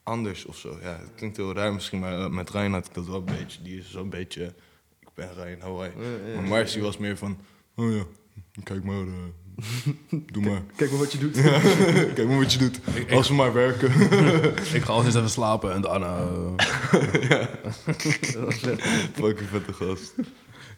anders 0.02 0.44
of 0.44 0.56
zo. 0.56 0.78
Ja, 0.82 0.98
het 0.98 1.10
klinkt 1.16 1.36
heel 1.36 1.54
raar 1.54 1.72
misschien, 1.74 1.98
maar 1.98 2.18
eh, 2.18 2.28
met 2.28 2.50
Ryan 2.50 2.72
had 2.72 2.86
ik 2.86 2.94
dat 2.94 3.06
wel 3.06 3.16
een 3.16 3.24
beetje. 3.38 3.62
Die 3.62 3.78
is 3.78 3.90
zo'n 3.90 4.10
beetje, 4.10 4.54
ik 5.00 5.08
ben 5.14 5.34
Ryan 5.34 5.60
Hawaii. 5.60 5.92
Ja, 5.98 6.28
ja, 6.28 6.34
Maar 6.34 6.48
Marcy 6.48 6.80
was 6.80 6.96
meer 6.98 7.16
van, 7.16 7.38
oh 7.76 7.94
ja, 7.94 8.04
kijk 8.62 8.84
maar, 8.84 9.00
eh, 9.00 10.12
doe 10.32 10.42
maar. 10.42 10.62
Kijk 10.76 10.90
maar 10.90 10.98
wat 10.98 11.12
je 11.12 11.18
doet. 11.18 11.40
Kijk 12.14 12.28
maar 12.28 12.38
wat 12.38 12.52
je 12.52 12.58
doet. 12.58 12.80
Als 13.10 13.28
we 13.28 13.34
maar 13.34 13.52
werken. 13.52 13.90
Ik 14.78 14.82
ga 14.82 14.92
altijd 14.92 15.14
even 15.14 15.30
slapen 15.30 15.72
en 15.72 15.80
daarna... 15.80 16.16
eh, 16.16 17.46
Fucking 19.14 19.48
vette 19.48 19.72
gast. 19.72 20.14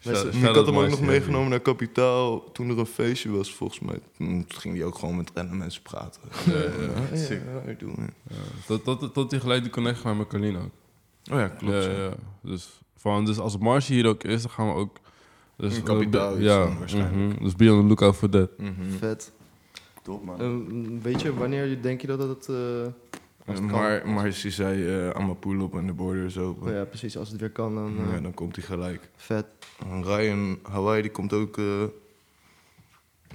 Ik 0.01 0.43
had 0.43 0.65
hem 0.65 0.77
ook 0.77 0.89
nog 0.89 1.01
meegenomen 1.01 1.49
naar 1.49 1.59
Kapitaal 1.59 2.51
toen 2.51 2.69
er 2.69 2.79
een 2.79 2.85
feestje 2.85 3.31
was, 3.31 3.53
volgens 3.53 3.79
mij. 3.79 3.99
Toen 4.17 4.45
ging 4.47 4.75
hij 4.75 4.85
ook 4.85 4.97
gewoon 4.97 5.15
met 5.17 5.31
random 5.33 5.57
mensen 5.57 5.81
praten. 5.81 6.21
Ja, 6.45 6.53
ja, 6.53 7.17
Sick. 7.17 7.41
ja, 7.65 7.71
ik 7.71 7.79
doe 7.79 7.89
het. 7.99 8.85
dat, 8.85 8.99
dat, 8.99 9.15
dat 9.15 9.31
hij 9.31 9.39
gelijk 9.39 9.61
die 9.61 9.71
connect 9.71 9.99
gemaakt 9.99 10.17
met 10.17 10.27
Carlino 10.27 10.59
ook. 10.59 10.71
Oh 11.31 11.39
ja, 11.39 11.47
klopt. 11.47 11.73
Ja, 11.73 11.79
ja. 11.91 11.97
ja. 12.03 12.13
Dus, 12.41 12.81
van, 12.95 13.25
dus 13.25 13.39
als 13.39 13.57
Marcy 13.57 13.93
hier 13.93 14.07
ook 14.07 14.23
is, 14.23 14.41
dan 14.41 14.51
gaan 14.51 14.67
we 14.67 14.73
ook... 14.73 14.97
Dus, 15.57 15.75
Een 15.77 15.83
kapitaal 15.83 16.35
iets 16.35 16.45
ja, 16.45 16.77
waarschijnlijk. 16.77 17.15
mhm. 17.33 17.43
Dus 17.43 17.55
be 17.55 17.71
on 17.71 17.81
the 17.81 17.87
lookout 17.87 18.15
for 18.15 18.29
that. 18.29 18.49
Mhm. 18.57 18.71
Vet. 18.99 19.31
Top 20.03 20.23
man. 20.25 20.39
Ehm, 20.39 21.01
weet 21.01 21.21
je, 21.21 21.33
wanneer 21.33 21.81
denk 21.81 22.01
je 22.01 22.07
dat 22.07 22.19
het... 22.19 22.47
eh, 22.49 22.55
als 23.47 23.59
het 23.59 23.69
kan? 23.69 23.79
Maar, 23.79 24.07
maar 24.07 24.31
ze 24.31 24.49
zei 24.49 24.87
eh 24.87 25.09
aan 25.09 25.25
mijn 25.25 25.39
pull 25.39 25.59
op 25.59 25.75
en 25.75 25.85
de 25.87 25.93
border 25.93 26.25
is 26.25 26.37
open. 26.37 26.67
Oh 26.67 26.73
ja, 26.73 26.83
precies. 26.85 27.17
Als 27.17 27.29
het 27.29 27.39
weer 27.39 27.49
kan, 27.51 27.75
dan... 27.75 27.97
eh, 28.07 28.13
Ja, 28.13 28.19
dan 28.19 28.33
komt 28.33 28.55
hij 28.55 28.65
gelijk. 28.65 29.09
Vet. 29.15 29.45
En 29.89 30.03
Ryan 30.03 30.59
Hawaii 30.63 31.01
die 31.01 31.11
komt 31.11 31.33
ook 31.33 31.57
eh, 31.57 31.83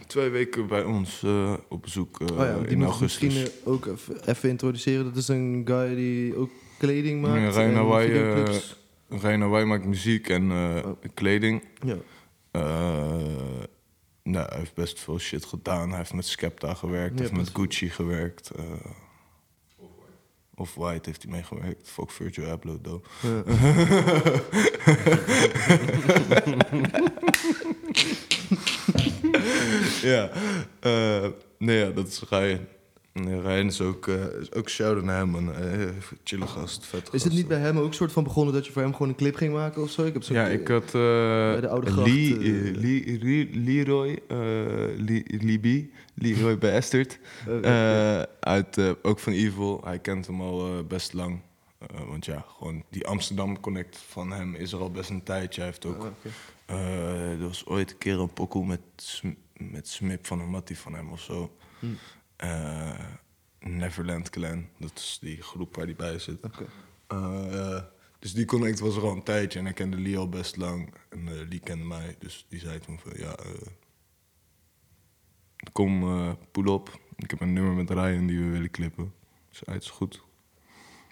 twee 0.07 0.29
weken 0.31 0.67
bij 0.67 0.85
ons 0.85 1.23
eh, 1.23 1.53
op 1.69 1.83
bezoek 1.83 2.21
eh, 2.21 2.31
Oh 2.31 2.37
ja, 2.39 2.59
die 2.59 2.67
in 2.69 2.83
augustus. 2.83 3.21
misschien 3.23 3.47
eh, 3.65 3.69
ook 3.73 3.87
even, 4.27 4.49
introduceren. 4.49 5.05
Dat 5.05 5.17
is 5.17 5.29
een 5.29 5.63
guy 5.65 5.95
die 5.95 6.37
ook 6.37 6.51
kleding 6.79 7.21
maakt. 7.23 7.55
Ja, 7.55 7.61
Ryan 7.63 7.75
Hawaii. 7.75 8.13
Ryan 9.09 9.41
Hawaii 9.41 9.65
maakt 9.65 9.85
muziek 9.85 10.29
en 10.29 10.51
eh, 10.51 10.77
Oh. 10.85 10.93
kleding. 11.15 11.65
ja. 11.87 11.97
Eh, 12.51 12.63
nou, 14.23 14.49
hij 14.49 14.59
heeft 14.59 14.75
best 14.75 15.01
veel 15.01 15.19
shit 15.19 15.45
gedaan. 15.45 15.89
Hij 15.89 15.99
heeft 15.99 16.13
met 16.15 16.27
Skepta 16.27 16.75
gewerkt, 16.75 17.15
Ja, 17.15 17.21
heeft 17.21 17.37
met. 17.37 17.51
Gucci 17.55 17.91
gewerkt. 17.91 18.51
Of 20.55 20.75
White 20.75 21.09
heeft 21.09 21.23
hij 21.23 21.33
meegewerkt. 21.33 21.89
Fuck 21.89 22.11
Virtual 22.11 22.51
Abloh, 22.51 22.83
though. 22.83 23.05
Ja. 23.23 23.43
ja, 30.13 30.31
eh, 30.81 31.29
nee, 31.59 31.79
ja, 31.79 31.91
dat 31.91 32.07
is 32.07 32.23
Ryan. 32.29 32.67
Nee, 33.13 33.41
Ryan 33.41 33.67
is 33.67 33.81
ook, 33.81 34.07
is 34.41 34.53
ook 34.53 34.69
shout 34.69 35.03
naar 35.05 35.17
hem. 35.17 35.35
Een 35.35 35.55
eh, 35.55 35.89
chille 36.25 36.47
gast, 36.47 36.87
vet 36.87 37.09
Is 37.13 37.25
het 37.25 37.33
niet 37.33 37.49
bij 37.49 37.59
hem 37.59 37.79
ook 37.79 37.95
soort 37.95 38.13
van 38.13 38.25
begonnen 38.25 38.55
dat 38.55 38.67
je 38.67 38.73
voor 38.73 38.83
hem 38.83 38.93
gewoon 38.93 39.09
een 39.09 39.15
clip 39.15 39.35
ging 39.35 39.53
maken 39.53 39.83
of 39.83 39.91
zo? 39.91 40.05
Ik 40.05 40.13
heb 40.13 40.23
zo'n 40.23 40.37
Ja, 40.37 40.47
ik 40.47 40.69
had 40.69 40.85
eh 40.85 40.91
de 40.93 41.69
Oude 41.71 41.91
Gracht, 41.91 42.09
Lee, 42.09 42.37
Lee- 42.77 43.19
Lee- 43.23 43.51
Leroy, 43.53 44.19
eh 44.29 44.39
Lee, 44.97 45.25
Libby, 45.27 45.89
Leroy. 46.15 46.57
Eh, 46.61 47.13
Eh, 48.19 48.23
uit, 48.41 48.79
eh, 48.79 48.91
ook 49.03 49.19
van 49.19 49.33
Evil. 49.33 49.81
Hij 49.85 49.99
kent 49.99 50.27
hem 50.27 50.41
al 50.41 50.85
best 50.85 51.13
lang. 51.13 51.41
Eh, 51.79 51.87
want 52.09 52.25
ja, 52.25 52.45
gewoon 52.57 52.83
die 52.91 53.07
Amsterdam 53.07 53.61
Connect 53.61 53.97
van 54.09 54.33
hem 54.33 54.55
is 54.55 54.73
er 54.73 54.79
al 54.81 54.91
best 54.91 55.11
een 55.11 55.23
tijdje. 55.23 55.61
Hij 55.61 55.71
heeft 55.71 55.87
ook... 55.87 56.13
Eh, 56.67 57.31
er 57.31 57.47
was 57.47 57.67
ooit 57.67 57.91
een 57.91 57.99
keer 57.99 58.21
een 58.21 58.33
pokoe 58.33 58.67
met, 58.67 59.23
met 59.57 59.89
Smip 59.89 60.27
van 60.27 60.41
een 60.41 60.51
mattie 60.51 60.79
van 60.79 60.95
hem 60.95 61.11
of 61.11 61.21
zo. 61.21 61.51
Hm. 61.79 61.87
Eh, 62.43 62.99
Neverland 63.59 64.31
Clan, 64.31 64.69
dat 64.79 64.93
is 64.95 65.19
die 65.21 65.43
groep 65.43 65.77
waar 65.77 65.85
hij 65.85 65.95
bij 65.95 66.19
zit. 66.19 66.45
Oké. 66.45 66.67
Eh, 67.07 67.83
dus 68.19 68.35
die 68.35 68.45
connect 68.45 68.81
was 68.81 68.97
er 68.97 69.03
al 69.03 69.13
een 69.13 69.23
tijdje 69.23 69.59
en 69.59 69.67
ik 69.67 69.75
kende 69.75 70.01
Lee 70.01 70.19
al 70.19 70.29
best 70.29 70.57
lang. 70.57 70.95
En 71.09 71.29
eh, 71.29 71.49
Lee 71.49 71.61
kende 71.61 71.85
mij, 71.85 72.17
dus 72.19 72.47
die 72.49 72.61
zei 72.61 72.79
toen 72.79 72.99
van 72.99 73.13
ja, 73.17 73.35
eh, 73.37 73.67
kom 75.73 76.03
eh 76.03 76.33
pull 76.53 76.67
op. 76.67 77.01
Ik 77.17 77.31
heb 77.31 77.41
een 77.41 77.53
nummer 77.53 77.73
met 77.75 77.91
Ryan 77.91 78.27
die 78.27 78.39
we 78.39 78.51
willen 78.51 78.71
clippen. 78.71 79.15
Dus 79.49 79.63
hij 79.65 79.77
is 79.77 79.91
goed. 79.91 80.23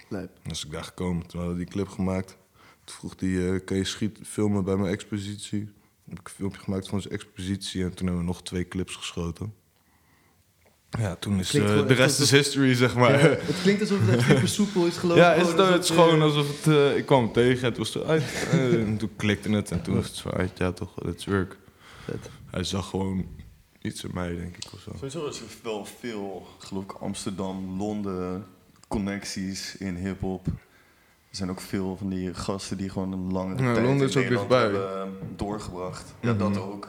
Lijp. 0.09 0.39
Dus 0.43 0.65
ik 0.65 0.71
daar 0.71 0.85
gekomen, 0.85 1.27
toen 1.27 1.41
hadden 1.41 1.59
we 1.59 1.65
die 1.65 1.73
clip 1.73 1.89
gemaakt. 1.89 2.39
Toen 2.85 2.97
vroeg 2.97 3.21
hij, 3.21 3.55
eh, 3.55 3.65
kan 3.65 3.77
je 3.77 3.85
schiet, 3.85 4.19
filmen 4.23 4.65
bij 4.65 4.77
mijn 4.77 4.93
expositie? 4.93 5.73
heb 6.09 6.19
ik 6.19 6.29
een 6.29 6.35
filmpje 6.35 6.61
gemaakt 6.61 6.89
van 6.89 7.01
zijn 7.01 7.15
expositie 7.15 7.83
en 7.83 7.95
toen 7.95 8.07
hebben 8.07 8.25
we 8.25 8.31
nog 8.31 8.43
twee 8.43 8.69
clips 8.69 8.97
geschoten. 8.97 9.55
Ja, 10.99 11.17
toen 11.17 11.39
is 11.39 11.55
eh, 11.55 11.87
de 11.87 11.95
rest 11.95 12.21
is 12.21 12.31
history, 12.31 12.75
zeg 12.75 12.95
maar. 12.97 13.11
Ja, 13.13 13.19
Ja, 13.19 13.27
het 13.29 13.61
klinkt 13.63 13.81
alsof 13.81 13.99
het 14.01 14.17
echt 14.17 14.27
super 14.27 14.49
soepel 14.49 14.87
is 14.87 14.97
gelopen. 14.97 15.37
is 15.37 15.47
het, 15.47 15.51
Gewoon 15.57 15.73
het 15.73 15.83
is 15.85 15.91
gewoon 15.91 16.23
alsof 16.23 16.47
het... 16.65 16.75
eh, 16.75 16.97
ik 16.97 17.07
kwam 17.07 17.23
hem 17.25 17.33
tegen, 17.33 17.65
het 17.69 17.77
was 17.79 17.95
eruit. 17.95 18.47
Eh, 18.51 18.73
en 18.75 18.97
toen 18.97 19.11
klikte 19.17 19.51
het 19.51 19.71
en 19.71 19.83
toen 19.83 19.95
was 19.95 20.07
het 20.07 20.15
zo 20.15 20.29
uit. 20.29 20.51
Ja, 20.59 20.73
toch, 20.73 21.03
it's 21.05 21.25
work. 21.27 21.57
Vet. 22.05 22.31
Hij 22.51 22.65
zag 22.65 22.89
gewoon 22.89 23.27
iets 23.83 24.05
in 24.05 24.11
mij, 24.15 24.37
denk 24.37 24.57
ik, 24.57 24.65
of 24.75 24.81
zo. 24.81 24.91
Sowieso 24.95 25.27
is 25.27 25.39
er 25.41 25.47
wel 25.63 25.85
veel, 26.01 26.47
geloof 26.59 26.85
ik, 26.85 26.93
Amsterdam, 26.93 27.77
Londen 27.79 28.45
connecties 28.89 29.77
in 29.77 29.95
hip-hop. 29.97 30.47
Er 30.47 31.37
zijn 31.37 31.51
ook 31.51 31.61
veel 31.61 31.97
van 31.97 32.09
die 32.09 32.35
gasten 32.35 32.77
die 32.77 32.89
gewoon 32.91 33.13
een 33.13 33.33
lange 33.33 33.51
Ja, 33.63 33.73
tijd 33.73 33.87
Londen 33.87 34.03
in 34.03 34.09
is 34.09 34.17
ook 34.17 34.23
Nederland 34.23 34.49
dichtbij. 34.49 34.71
hebben 34.71 35.03
eh, 35.03 35.09
doorgebracht. 35.37 36.15
Ja, 36.21 36.31
Mhm. 36.33 36.39
dat 36.39 36.59
ook. 36.63 36.89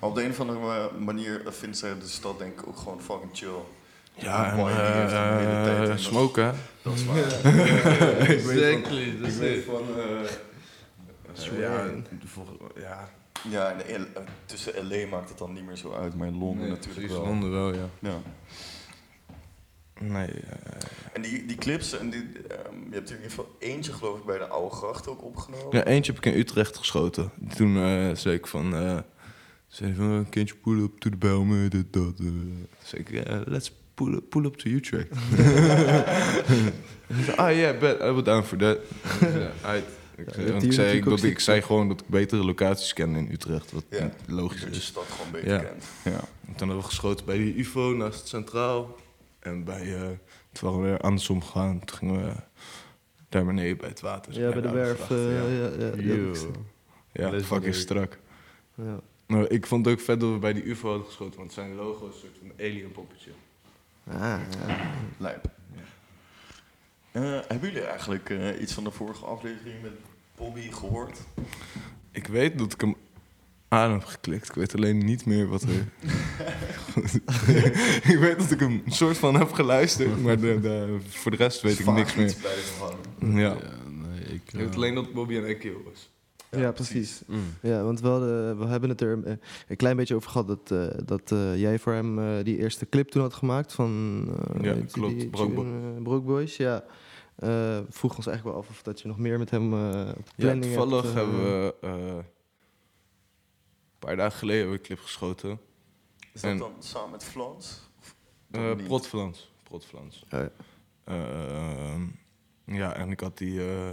Maar 0.00 0.08
op 0.10 0.14
de 0.14 0.24
een 0.24 0.30
of 0.30 0.40
andere 0.40 0.90
manier 0.98 1.42
vindt 1.46 1.78
zij 1.78 1.98
de 1.98 2.08
stad 2.08 2.38
denk 2.38 2.60
ik 2.60 2.66
ook 2.68 2.76
gewoon 2.76 3.00
fucking 3.02 3.30
chill. 3.32 3.48
Ja, 4.14 4.50
en 4.50 4.56
Boy, 4.56 4.70
die 4.72 4.80
heeft 4.80 5.12
een 5.12 5.38
hele 5.38 5.64
tijd 5.64 5.76
en 5.76 5.82
eh 5.82 5.88
dat- 5.88 6.00
smoke, 6.00 6.40
hè? 6.40 6.50
Dat 6.82 6.92
is 6.94 7.04
waar. 7.04 7.16
ik 8.30 8.40
weet 8.40 8.42
van, 8.42 8.52
Exactly, 8.52 9.02
ik 9.24 9.32
weet 9.32 9.64
van 9.64 9.82
eh, 9.98 10.30
ja, 11.58 11.82
ja, 12.78 13.08
Ja, 13.50 13.70
en 13.72 14.00
L- 14.02 14.06
eh, 14.18 14.22
tussen 14.46 14.88
LA 14.88 15.06
maakt 15.06 15.28
het 15.28 15.38
dan 15.38 15.52
niet 15.52 15.64
meer 15.66 15.76
zo 15.76 15.92
uit, 15.92 16.14
maar 16.14 16.26
in 16.28 16.38
Londen 16.38 16.60
nee, 16.60 16.68
natuurlijk 16.70 16.94
precies, 17.06 17.16
wel. 17.16 17.26
Londen 17.26 17.50
wel, 17.50 17.74
ja. 17.74 17.88
Ja. 17.98 18.14
Nee, 20.00 20.26
eh, 20.26 20.82
En 21.12 21.22
die, 21.22 21.46
die 21.46 21.56
clips, 21.56 21.98
en 21.98 22.10
die, 22.10 22.20
ehm, 22.48 22.74
je 22.88 22.94
hebt 22.94 23.08
er 23.10 23.16
in 23.16 23.22
ieder 23.22 23.30
geval 23.36 23.48
eentje 23.58 23.92
geloof 23.92 24.18
ik 24.18 24.24
bij 24.24 24.38
de 24.38 24.46
Oude 24.46 24.74
Gracht 24.74 25.08
ook 25.08 25.24
opgenomen. 25.24 25.76
ja, 25.76 25.84
eentje 25.84 26.12
heb 26.12 26.24
ik 26.24 26.32
in 26.32 26.38
Utrecht 26.38 26.76
geschoten. 26.76 27.30
Toen 27.56 27.76
eh, 27.76 28.14
zei 28.16 28.34
ik 28.34 28.46
van, 28.46 28.74
eh 28.74 28.98
zei 29.70 29.94
van, 29.94 30.26
can't 30.30 30.48
you 30.48 30.60
pull 30.62 30.82
up 30.82 30.98
to 30.98 31.10
the 31.10 31.16
Bijlmer, 31.16 31.70
dit, 31.70 31.92
dat. 31.92 32.12
eh. 32.18 32.24
Toen 32.26 32.66
zei 32.84 33.02
ik, 33.02 33.24
let's 33.48 33.72
pull 33.94 34.12
up, 34.14 34.28
pull 34.30 34.44
up 34.44 34.56
to 34.56 34.70
Utrecht. 34.70 35.08
Zei, 37.24 37.36
ah 37.36 37.52
yeah, 37.52 37.78
bet, 37.78 38.00
I 38.00 38.10
was 38.10 38.22
down 38.24 38.42
for 38.42 38.58
that. 38.58 38.78
Aight. 39.62 39.84
Ik, 40.16 40.34
Ja, 40.36 40.42
ik, 40.60 40.72
zei, 40.72 41.00
dat, 41.00 41.12
ik 41.12 41.18
ziek 41.18 41.40
zei 41.40 41.62
gewoon 41.62 41.88
dat 41.88 42.00
ik 42.00 42.06
betere 42.08 42.44
locaties 42.44 42.92
ken 42.92 43.14
in 43.16 43.28
Utrecht, 43.32 43.72
wat 43.72 43.84
Ja. 43.90 44.10
logisch 44.26 44.60
Dat 44.60 44.70
je 44.74 44.80
is. 44.80 44.86
stad 44.86 45.04
gewoon 45.10 45.30
beter 45.32 45.48
Ja. 45.48 45.58
kent. 45.58 45.84
Ja. 46.04 46.10
En 46.10 46.20
toen 46.46 46.56
hebben 46.56 46.76
we 46.76 46.82
geschoten 46.82 47.26
bij 47.26 47.36
die 47.36 47.54
UFO 47.56 47.92
naast 47.92 48.18
het 48.18 48.28
Centraal. 48.28 48.96
En 49.38 49.64
bij, 49.64 49.94
eh 49.94 50.00
toen 50.52 50.70
waren 50.70 50.82
we 50.82 50.88
weer 50.88 50.98
andersom 50.98 51.42
gegaan. 51.42 51.84
Toen 51.84 51.96
gingen 51.98 52.24
we 52.24 52.32
daar 53.28 53.44
beneden 53.44 53.76
bij 53.76 53.88
het 53.88 54.00
water. 54.00 54.40
Ja, 54.40 54.50
bij 54.52 54.60
de 54.60 54.70
werf. 54.70 55.10
Eh, 55.10 55.16
ja. 55.16 55.44
ja, 57.12 57.30
ja, 57.30 57.36
ik 57.36 57.44
fucking 57.44 57.74
strak. 57.74 58.18
Ja. 58.74 59.00
Nou, 59.30 59.46
ik 59.46 59.66
vond 59.66 59.84
het 59.84 59.94
ook 59.94 60.00
vet 60.00 60.20
dat 60.20 60.32
we 60.32 60.38
bij 60.38 60.52
die 60.52 60.62
UFO 60.64 60.88
hadden 60.88 61.06
geschoten, 61.06 61.38
want 61.38 61.52
zijn 61.52 61.74
logo 61.74 62.08
is 62.08 62.14
een 62.14 62.20
soort 62.20 62.38
van 62.40 62.66
alien 62.66 62.92
poppetje. 62.92 63.30
Ah, 64.08 64.40
ja. 64.66 64.90
Lijp. 65.18 65.44
Eh, 67.12 67.22
hebben 67.22 67.72
jullie 67.72 67.86
eigenlijk 67.86 68.30
eh, 68.30 68.60
iets 68.60 68.72
van 68.72 68.84
de 68.84 68.90
vorige 68.90 69.24
aflevering 69.24 69.82
met 69.82 69.92
Bobby 70.36 70.70
gehoord? 70.70 71.18
Ik 72.10 72.26
weet 72.26 72.58
dat 72.58 72.72
ik 72.72 72.80
hem 72.80 72.94
aan 73.68 73.92
heb 73.92 74.04
geklikt. 74.04 74.48
Ik 74.48 74.54
weet 74.54 74.74
alleen 74.74 74.98
niet 75.04 75.26
meer 75.26 75.46
wat 75.48 75.62
er... 75.62 75.68
ik 78.12 78.16
weet 78.18 78.38
dat 78.38 78.50
ik 78.50 78.60
hem 78.60 78.82
een 78.86 78.92
soort 78.92 79.18
van 79.18 79.34
heb 79.34 79.52
geluisterd, 79.52 80.22
maar 80.22 80.40
de, 80.40 80.60
de- 80.60 80.98
voor 81.08 81.30
de 81.30 81.36
rest 81.36 81.60
weet 81.60 81.78
ik 81.78 81.86
niks 81.86 82.14
meer. 82.14 82.34
Ja. 83.18 83.56
nee, 83.88 84.20
ik... 84.20 84.42
Ik 84.52 84.52
weet 84.52 84.74
alleen 84.74 84.94
dat 84.94 85.12
Bobby 85.12 85.36
en 85.36 85.44
Ekio 85.44 85.82
was. 85.84 86.09
Ja, 86.50 86.72
precies. 86.72 87.22
Mm. 87.26 87.42
Ja, 87.62 87.82
want 87.82 88.00
we, 88.00 88.08
hadden, 88.08 88.58
we 88.58 88.66
hebben 88.66 88.88
het 88.88 89.00
er 89.00 89.24
eh, 89.24 89.34
een 89.68 89.76
klein 89.76 89.96
beetje 89.96 90.14
over 90.14 90.30
gehad 90.30 90.46
dat, 90.46 90.70
eh, 90.70 90.98
dat 91.04 91.32
eh, 91.32 91.60
jij 91.60 91.78
voor 91.78 91.92
hem 91.92 92.18
eh, 92.18 92.44
die 92.44 92.56
eerste 92.58 92.88
clip 92.88 93.08
toen 93.08 93.22
had 93.22 93.34
gemaakt 93.34 93.72
van 93.72 94.24
eh, 94.54 94.62
Ja, 94.64 94.76
klopt, 94.92 95.18
die 95.18 95.28
Broke 95.28 95.54
tune, 95.54 95.96
eh, 95.96 96.02
Broke 96.02 96.24
Boys. 96.26 96.56
Ja. 96.56 96.84
Eh 97.36 97.78
vroeg 97.88 98.16
ons 98.16 98.26
eigenlijk 98.26 98.56
wel 98.56 98.64
af 98.64 98.70
of 98.70 98.82
dat 98.82 99.00
je 99.00 99.08
nog 99.08 99.18
meer 99.18 99.38
met 99.38 99.50
hem 99.50 99.72
eh 99.72 99.78
Ja, 99.80 100.14
planning 100.36 100.64
toevallig 100.64 101.02
hebt, 101.02 101.14
hebben 101.14 101.42
we 101.42 101.74
eh, 101.80 101.90
een 102.16 102.22
paar 103.98 104.16
dagen 104.16 104.38
geleden 104.38 104.60
hebben 104.60 104.76
we 104.76 104.82
een 104.82 104.86
clip 104.88 105.04
geschoten. 105.04 105.58
Is 106.32 106.40
dat 106.40 106.50
En- 106.50 106.58
dan 106.58 106.72
samen 106.78 107.10
met 107.10 107.24
Flans? 107.24 107.88
Niet? 108.48 108.84
Protvlans. 108.84 109.52
Protvlans. 109.62 110.24
Oh, 110.30 110.40
ja. 110.40 110.50
Eh, 111.04 112.00
ja, 112.64 112.94
en 112.94 113.10
ik 113.10 113.20
had, 113.20 113.38
die, 113.38 113.60
eh, 113.60 113.88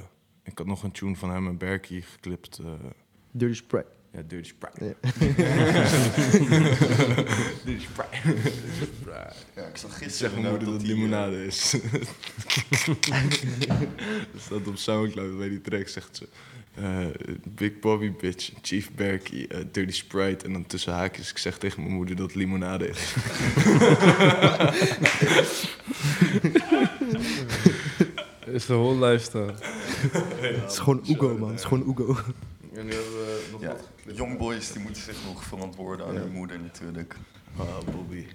ik 0.48 0.58
had 0.58 0.68
nog 0.68 0.84
een 0.84 0.92
tune 0.92 1.16
van 1.16 1.30
hem 1.32 1.48
en 1.48 1.58
Berkie 1.58 2.02
geklipt. 2.02 2.58
eh, 2.58 2.66
Dirty 3.32 3.56
Sprite. 3.56 3.86
ja, 4.12 4.22
Dirty 4.28 4.50
Sprite. 4.50 4.86
Ja. 4.86 4.94
Dirty 7.66 7.84
Sprite. 7.84 8.36
Ja, 9.56 9.66
ik 9.66 9.78
zag 9.78 9.98
gisteren 9.98 10.12
zeg 10.12 10.32
mijn 10.32 10.44
moeder 10.50 10.64
dat 10.68 10.74
het 10.74 10.82
die, 10.84 10.92
eh, 10.92 10.98
limonade 10.98 11.46
is. 11.46 11.72
Dat 14.32 14.42
staat 14.42 14.68
op 14.68 14.78
Soundcloud 14.78 15.38
bij 15.38 15.50
die 15.50 15.62
track, 15.62 15.88
zegt 15.88 16.18
ze. 16.18 16.28
eh, 16.76 17.06
Big 17.44 17.80
Bobby 17.80 18.12
Bitch, 18.22 18.52
Chief 18.62 18.92
Berkey, 18.92 19.48
eh, 19.48 19.60
Dirty 19.72 19.94
Sprite. 19.94 20.46
En 20.46 20.54
dan 20.54 20.66
tussen 20.66 20.94
haakjes, 20.94 21.30
ik 21.32 21.38
zeg 21.38 21.58
tegen 21.58 21.82
mijn 21.82 21.94
moeder 21.94 22.16
dat 22.16 22.26
het 22.26 22.36
limonade 22.36 22.88
is. 22.90 23.14
Is 28.58 28.66
de 28.66 28.74
whole 28.74 29.06
lifestyle. 29.06 29.54
Het 30.62 30.72
is 30.72 30.78
gewoon 30.78 31.04
Ugo, 31.10 31.38
man. 31.38 31.50
Het 31.50 31.60
is 31.60 31.66
gewoon 31.66 31.90
Ugo. 31.90 32.16
En 32.74 32.86
nu 32.86 32.92
hebben 32.94 33.12
we 33.12 33.48
nog 33.52 33.62
Ja, 33.62 33.68
wat 33.68 33.86
geklipt. 33.96 34.18
young 34.18 34.38
boys 34.38 34.72
die 34.72 34.82
moeten 34.82 35.02
zich 35.02 35.18
nog 35.26 35.44
verantwoorden 35.44 36.06
aan 36.08 36.16
hun 36.16 36.32
moeder 36.32 36.60
natuurlijk. 36.60 37.16
Ah, 37.58 37.78
Bobby. 37.92 38.26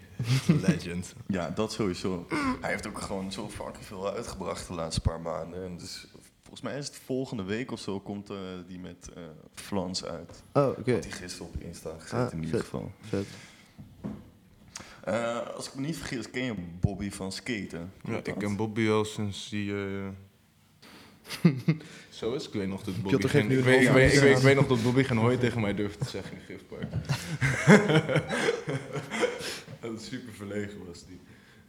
Legend. 0.67 1.15
Ja, 1.27 1.51
dat 1.51 1.73
sowieso. 1.73 2.27
Hij 2.61 2.71
heeft 2.71 2.87
ook 2.87 3.01
gewoon 3.01 3.33
zo 3.33 3.49
fucking 3.49 3.85
veel 3.85 4.13
uitgebracht 4.13 4.67
de 4.69 4.75
laatste 4.75 5.01
paar 5.01 5.21
maanden. 5.21 5.65
En 5.65 5.77
dus 5.77 6.07
volgens 6.43 6.61
mij 6.63 6.79
is 6.79 6.87
het 6.87 7.01
volgende 7.05 7.43
week 7.43 7.71
of 7.73 7.81
zo 7.81 8.01
komt 8.01 8.31
eh, 8.31 8.37
die 8.67 8.79
met 8.79 9.09
eh 9.15 9.23
Flans 9.55 10.05
uit. 10.05 10.43
Oh, 10.53 10.69
oké. 10.69 10.93
Had 10.93 11.05
hij 11.05 11.13
gisteren 11.13 11.47
op 11.47 11.55
Insta 11.63 11.91
gezet 11.99 12.19
Ah, 12.19 12.33
in 12.33 12.39
ieder 12.39 12.51
vet. 12.51 12.61
geval. 12.61 12.93
Vet. 13.09 13.27
Eh, 15.05 15.47
als 15.57 15.69
ik 15.69 15.75
me 15.75 15.81
niet 15.81 15.97
vergis, 15.97 16.31
ken 16.31 16.45
je 16.45 16.55
Bobby 16.81 17.11
van 17.11 17.33
skaten? 17.33 17.93
Ja, 18.05 18.21
ik 18.23 18.35
ken 18.39 18.57
Bobby 18.57 18.89
al 18.89 19.05
sinds 19.05 19.49
die... 19.49 19.73
eh, 19.75 20.09
Zo 22.11 22.33
is, 22.33 22.47
ik 22.47 22.53
weet 22.53 22.69
nog 22.69 22.83
dat 22.83 23.03
Bobby 23.03 23.27
geen, 23.29 23.51
ik, 23.51 23.65
weet, 23.65 23.81
ik, 23.81 23.89
weet, 23.91 24.13
ik, 24.13 24.13
jaar 24.13 24.23
weet, 24.23 24.31
ik 24.31 24.37
aan. 24.37 24.43
weet 24.43 24.55
nog 24.57 24.67
dat 24.67 24.83
Bobby 24.83 25.03
geen 25.03 25.17
hooi 25.17 25.39
tegen 25.39 25.61
mij 25.61 25.75
durfde 25.75 26.05
te 26.05 26.11
zeggen 26.11 26.37
in 26.37 26.43
Gifpark. 26.47 26.91
dat 29.81 30.01
is 30.01 30.07
super 30.07 30.33
verlegen 30.33 30.87
was 30.87 31.07
die. 31.07 31.21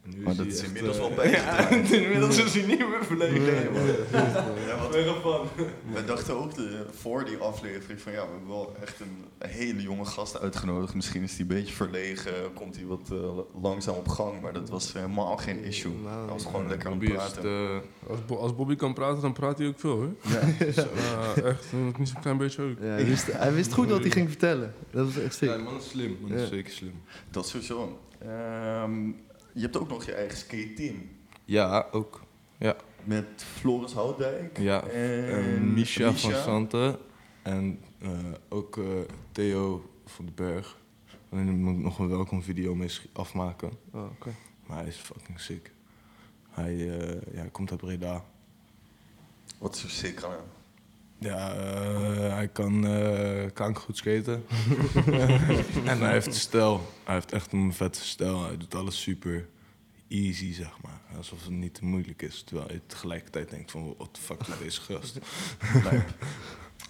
Nu 0.06 0.16
Maar 0.22 0.34
dat 0.36 0.46
hij 0.46 0.54
is 0.54 0.58
echt, 0.58 0.66
inmiddels 0.66 0.96
eh, 0.96 1.02
wel 1.02 1.14
bijgedraaid. 1.14 1.88
Ja, 1.88 1.96
inmiddels 1.96 2.38
is 2.44 2.54
hij 2.54 2.62
niet 2.66 2.78
meer 2.78 3.04
verlegen. 3.04 3.42
Ja, 3.44 4.78
fan. 5.22 5.48
we 5.92 6.04
dachten 6.06 6.34
ook 6.36 6.54
de, 6.54 6.86
voor 6.94 7.24
die 7.24 7.36
aflevering 7.36 8.00
van 8.00 8.12
ja, 8.12 8.20
we 8.24 8.30
hebben 8.30 8.48
wel 8.48 8.76
echt 8.82 9.00
een 9.00 9.48
hele 9.48 9.82
jonge 9.82 10.04
gast 10.04 10.40
uitgenodigd. 10.40 10.94
Misschien 10.94 11.22
is 11.22 11.30
hij 11.30 11.40
een 11.40 11.46
beetje 11.46 11.74
verlegen, 11.74 12.32
komt 12.54 12.76
hij 12.76 12.84
wat 12.84 13.08
eh, 13.12 13.38
langzaam 13.62 13.94
op 13.94 14.08
gang. 14.08 14.40
Maar 14.40 14.52
dat 14.52 14.68
was 14.68 14.92
helemaal 14.92 15.36
geen 15.36 15.64
issue. 15.64 15.92
Nou, 16.02 16.18
Hij 16.24 16.32
was 16.32 16.44
gewoon 16.44 16.68
lekker 16.68 16.90
aan 16.90 16.94
het 17.00 17.02
is 17.08 17.14
praten. 17.14 17.42
de, 17.42 17.80
Als, 18.08 18.24
Bo- 18.26 18.36
als 18.36 18.54
Bobby 18.54 18.76
kan 18.76 18.94
praten, 18.94 19.22
dan 19.22 19.32
praat 19.32 19.58
hij 19.58 19.66
ook 19.66 19.78
veel, 19.80 19.96
hoor. 19.96 20.14
Ja. 20.20 20.40
Ja, 20.74 21.42
echt, 21.42 21.64
eh, 21.72 21.98
niet 21.98 22.08
zo'n 22.08 22.20
klein 22.20 22.36
beetje 22.36 22.62
ook. 22.62 22.78
Ja, 22.80 22.86
hij, 22.86 23.04
wist, 23.06 23.32
hij 23.32 23.52
wist 23.54 23.72
goed 23.72 23.90
wat 23.90 24.00
hij 24.00 24.10
ging 24.10 24.28
vertellen. 24.28 24.74
Dat 24.90 25.04
was 25.14 25.18
echt 25.24 25.34
sick. 25.34 25.48
ja, 25.48 25.56
man 25.56 25.76
is 25.76 25.88
slim. 25.88 26.16
Man 26.20 26.32
is 26.32 26.40
Ja. 26.40 26.46
zeker 26.46 26.72
slim. 26.72 26.92
Dat 27.30 27.48
sowieso. 27.48 27.98
Ehm, 28.18 28.92
je 29.54 29.60
hebt 29.60 29.76
ook 29.76 29.88
nog 29.88 30.04
je 30.04 30.14
eigen 30.14 30.38
skate-team. 30.38 31.08
Ja, 31.44 31.88
ook. 31.90 32.22
Met 33.04 33.26
Floris 33.36 33.92
Houtdijk. 33.92 34.58
Ja, 34.58 34.82
En, 34.82 35.28
En 35.28 35.72
Misha, 35.72 36.12
van 36.12 36.32
Santen. 36.32 36.98
En 37.42 37.80
eh, 37.98 38.10
ook 38.48 38.76
eh, 38.76 38.84
Theo 39.32 39.90
van 40.06 40.24
den 40.24 40.34
Berg. 40.34 40.76
En 41.30 41.46
daar 41.46 41.54
moet 41.54 41.74
ik 41.76 41.82
nog 41.82 41.98
een 41.98 42.08
welkom 42.08 42.42
video 42.42 42.74
mee 42.74 42.90
afmaken. 43.12 43.70
Oh, 43.92 44.04
oké. 44.04 44.34
Maar 44.66 44.78
hij 44.78 44.86
is 44.86 44.96
fucking 44.96 45.40
sick. 45.40 45.72
Hij, 46.50 46.72
eh, 46.72 47.32
ja, 47.32 47.40
hij 47.40 47.50
komt 47.50 47.70
uit 47.70 47.80
Breda. 47.80 48.24
Wat 49.58 49.74
is 49.74 49.82
er 49.82 49.90
sick 49.90 50.22
aan 50.22 50.30
hem? 50.30 50.40
Ja, 51.24 51.54
eh, 51.54 52.32
hij 52.34 52.48
kan 52.48 52.86
uh, 52.86 53.44
kankergoed 53.54 53.96
skaten. 53.96 54.44
en 55.84 55.98
hij 55.98 56.12
heeft 56.12 56.34
stijl. 56.34 56.92
Hij 57.04 57.14
heeft 57.14 57.32
echt 57.32 57.52
een 57.52 57.72
vette 57.72 58.00
stijl. 58.04 58.44
Hij 58.46 58.56
doet 58.56 58.74
alles 58.74 59.00
super 59.02 59.48
easy, 60.08 60.52
zeg 60.52 60.72
maar. 60.82 61.00
Alsof 61.16 61.40
het 61.42 61.50
niet 61.50 61.74
te 61.74 61.84
moeilijk 61.84 62.22
is. 62.22 62.42
Terwijl 62.42 62.72
je 62.72 62.80
tegelijkertijd 62.86 63.50
denkt 63.50 63.70
van, 63.70 63.94
wat 63.98 64.14
de 64.14 64.20
fuck 64.20 64.44
doet 64.46 64.58
deze 64.64 64.80
gast? 64.80 65.18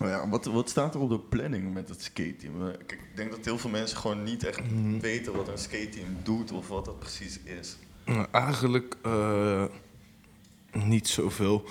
Oh 0.01 0.09
ja, 0.09 0.29
wat, 0.29 0.45
wat 0.45 0.69
staat 0.69 0.95
er 0.95 1.01
op 1.01 1.09
de 1.09 1.19
planning 1.19 1.73
met 1.75 1.89
het 1.89 2.03
skateteam? 2.03 2.69
Eh, 2.69 2.75
Kijk, 2.87 3.01
ik 3.11 3.17
denk 3.17 3.31
dat 3.31 3.45
heel 3.45 3.59
veel 3.59 3.71
mensen 3.71 3.99
gewoon 3.99 4.23
niet 4.23 4.45
echt 4.45 4.71
Mhm. 4.71 4.99
weten 4.99 5.37
wat 5.37 5.49
een 5.49 5.59
skateteam 5.59 6.17
doet 6.23 6.53
of 6.53 6.69
wat 6.69 6.85
dat 6.85 6.99
precies 6.99 7.39
is. 7.61 7.77
Nou, 8.05 8.27
eigenlijk, 8.31 8.97
eh, 9.03 9.65
Niet 10.75 11.09
zoveel. 11.09 11.65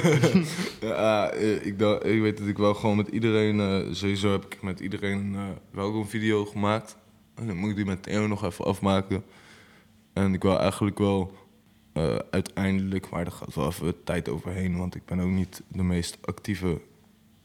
ja, 0.80 1.30
eh, 1.30 1.66
ik, 1.66 1.78
dacht, 1.78 2.04
ik 2.04 2.20
weet 2.20 2.38
dat 2.38 2.46
ik 2.46 2.56
wel 2.56 2.74
gewoon 2.74 2.96
met 2.96 3.08
iedereen... 3.08 3.60
eh, 3.60 3.94
sowieso 3.94 4.30
heb 4.30 4.44
ik 4.44 4.62
met 4.62 4.80
iedereen 4.80 5.34
eh, 5.34 5.42
wel 5.70 5.94
een 5.94 6.06
video 6.06 6.44
gemaakt. 6.44 6.96
En 7.34 7.46
dan 7.46 7.56
moet 7.56 7.70
ik 7.70 7.76
die 7.76 7.84
met 7.84 8.02
Theo 8.02 8.26
nog 8.26 8.44
even 8.44 8.64
afmaken. 8.64 9.24
En 10.12 10.34
ik 10.34 10.42
wil 10.42 10.58
eigenlijk 10.58 10.98
wel 10.98 11.36
uiteindelijk... 12.30 13.10
Maar 13.10 13.24
daar 13.24 13.32
gaat 13.32 13.54
wel 13.54 13.66
even 13.66 14.04
tijd 14.04 14.28
overheen. 14.28 14.78
Want 14.78 14.94
ik 14.94 15.04
ben 15.04 15.20
ook 15.20 15.30
niet 15.30 15.62
de 15.68 15.82
meest 15.82 16.18
actieve 16.20 16.80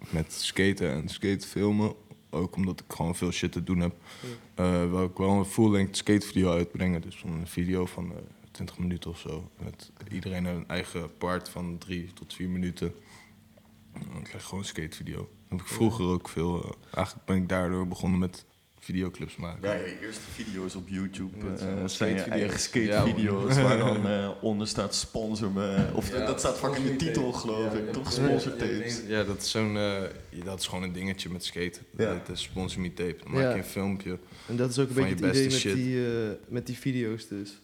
met 0.09 0.33
skaten 0.33 0.91
en 0.91 1.09
skatefilmen. 1.09 1.93
Ook 2.29 2.55
omdat 2.55 2.79
ik 2.79 2.95
gewoon 2.95 3.15
veel 3.15 3.31
shit 3.31 3.51
te 3.51 3.63
doen 3.63 3.79
heb. 3.79 3.95
Wil 4.89 5.03
ik 5.03 5.17
wel 5.17 5.29
een 5.29 5.45
full-length 5.45 5.97
skatevideo 5.97 6.51
uitbrengen. 6.51 7.01
Dus 7.01 7.23
een 7.25 7.47
video 7.47 7.85
van 7.85 8.13
20 8.53 8.77
minuten 8.77 9.09
of 9.09 9.19
zo. 9.19 9.51
Met 9.63 9.91
iedereen 10.11 10.45
een 10.45 10.67
eigen 10.67 11.17
part 11.17 11.49
van 11.49 11.77
3 11.77 12.11
tot 12.13 12.33
4 12.33 12.49
minuten. 12.49 12.93
En 13.93 14.01
dan 14.13 14.21
krijg 14.23 14.41
je 14.41 14.47
gewoon 14.47 14.59
een 14.59 14.65
skatevideo. 14.69 15.17
Dat 15.17 15.27
heb 15.49 15.59
ik 15.59 15.67
vroeger 15.67 16.05
ook 16.05 16.29
veel... 16.29 16.63
eh, 16.63 16.69
eigenlijk 16.95 17.25
ben 17.25 17.35
ik 17.37 17.49
daardoor 17.49 17.87
begonnen 17.87 18.19
met 18.19 18.45
videoclips 18.79 19.35
maken. 19.35 19.69
Ja, 19.69 19.73
je 19.73 19.99
eerste 20.01 20.21
video's 20.31 20.75
op 20.75 20.87
YouTube 20.89 21.37
eh, 21.57 21.81
eh, 21.81 21.87
zijn 21.87 22.15
je 22.15 22.21
eigen 22.21 22.59
skatevideo's 22.59 23.55
Ja, 23.55 23.61
waar 23.63 23.77
dan 23.77 24.07
eh, 24.13 24.29
onder 24.41 24.67
staat 24.67 24.95
sponsor 24.95 25.51
me. 25.51 25.89
Of 25.93 26.11
Ja, 26.11 26.25
dat 26.25 26.39
staat 26.39 26.57
vaak 26.57 26.75
in 26.75 26.83
de 26.85 26.95
titel 26.95 27.31
geloof 27.31 27.73
ik, 27.73 27.91
toch? 27.91 28.11
Sponsor 28.11 28.51
tapes. 28.55 29.01
Ja, 29.07 29.23
dat 29.23 29.41
is 29.41 29.51
zo'n... 29.51 29.77
eh, 29.77 30.01
dat 30.43 30.59
is 30.59 30.67
gewoon 30.67 30.83
een 30.83 30.93
dingetje 30.93 31.29
met 31.29 31.43
skaten. 31.43 31.81
Ja. 31.97 32.13
Het 32.13 32.29
is 32.29 32.41
sponsor 32.41 32.81
me 32.81 32.93
tape. 32.93 33.17
Dan 33.23 33.31
maak 33.31 33.41
Ja. 33.41 33.49
je 33.51 33.57
een 33.57 33.63
filmpje. 33.63 34.19
En 34.47 34.55
dat 34.55 34.69
is 34.69 34.79
ook 34.79 34.87
een 34.89 34.93
beetje 34.95 35.15
je 35.17 35.25
het 35.25 35.35
idee 35.35 35.65
met 35.73 35.75
die, 35.83 36.05
eh, 36.07 36.29
met 36.47 36.65
die 36.65 36.77
video's 36.77 37.27
dus. 37.27 37.61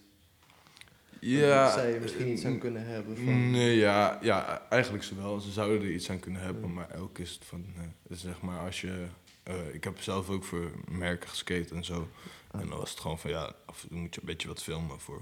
Ja, 1.22 1.64
Dat 1.64 1.74
zij 1.74 1.94
er 1.96 2.02
misschien 2.02 2.28
iets 2.32 2.46
aan 2.46 2.58
kunnen 2.58 2.86
hebben 2.86 3.16
van... 3.18 3.52
Nee, 3.52 3.76
ja, 3.78 4.20
ja, 4.22 4.62
eigenlijk 4.70 5.04
ze 5.04 5.16
wel. 5.16 5.40
Ze 5.40 5.52
zouden 5.52 5.82
er 5.82 5.92
iets 5.92 6.10
aan 6.10 6.20
kunnen 6.20 6.42
hebben, 6.42 6.74
maar 6.74 6.96
ook 6.96 7.18
is 7.18 7.32
het 7.32 7.46
van, 7.46 7.66
eh, 7.78 7.84
zeg 8.18 8.42
maar, 8.42 8.60
als 8.60 8.82
je... 8.82 9.06
eh, 9.44 9.74
ik 9.74 9.84
heb 9.84 10.02
zelf 10.02 10.30
ook 10.30 10.44
voor 10.44 10.72
merken 10.88 11.30
geskate 11.30 11.76
en 11.76 11.84
zo. 11.86 12.08
Ah. 12.52 12.62
En 12.62 12.68
dan 12.70 12.78
was 12.78 12.90
het 12.90 13.00
gewoon 13.00 13.20
van, 13.20 13.30
ja, 13.32 13.54
af 13.66 13.84
en 13.84 13.90
toe 13.90 13.98
moet 13.98 14.14
je 14.16 14.20
een 14.22 14.28
beetje 14.28 14.48
wat 14.48 14.64
filmen 14.64 15.00
voor 15.00 15.22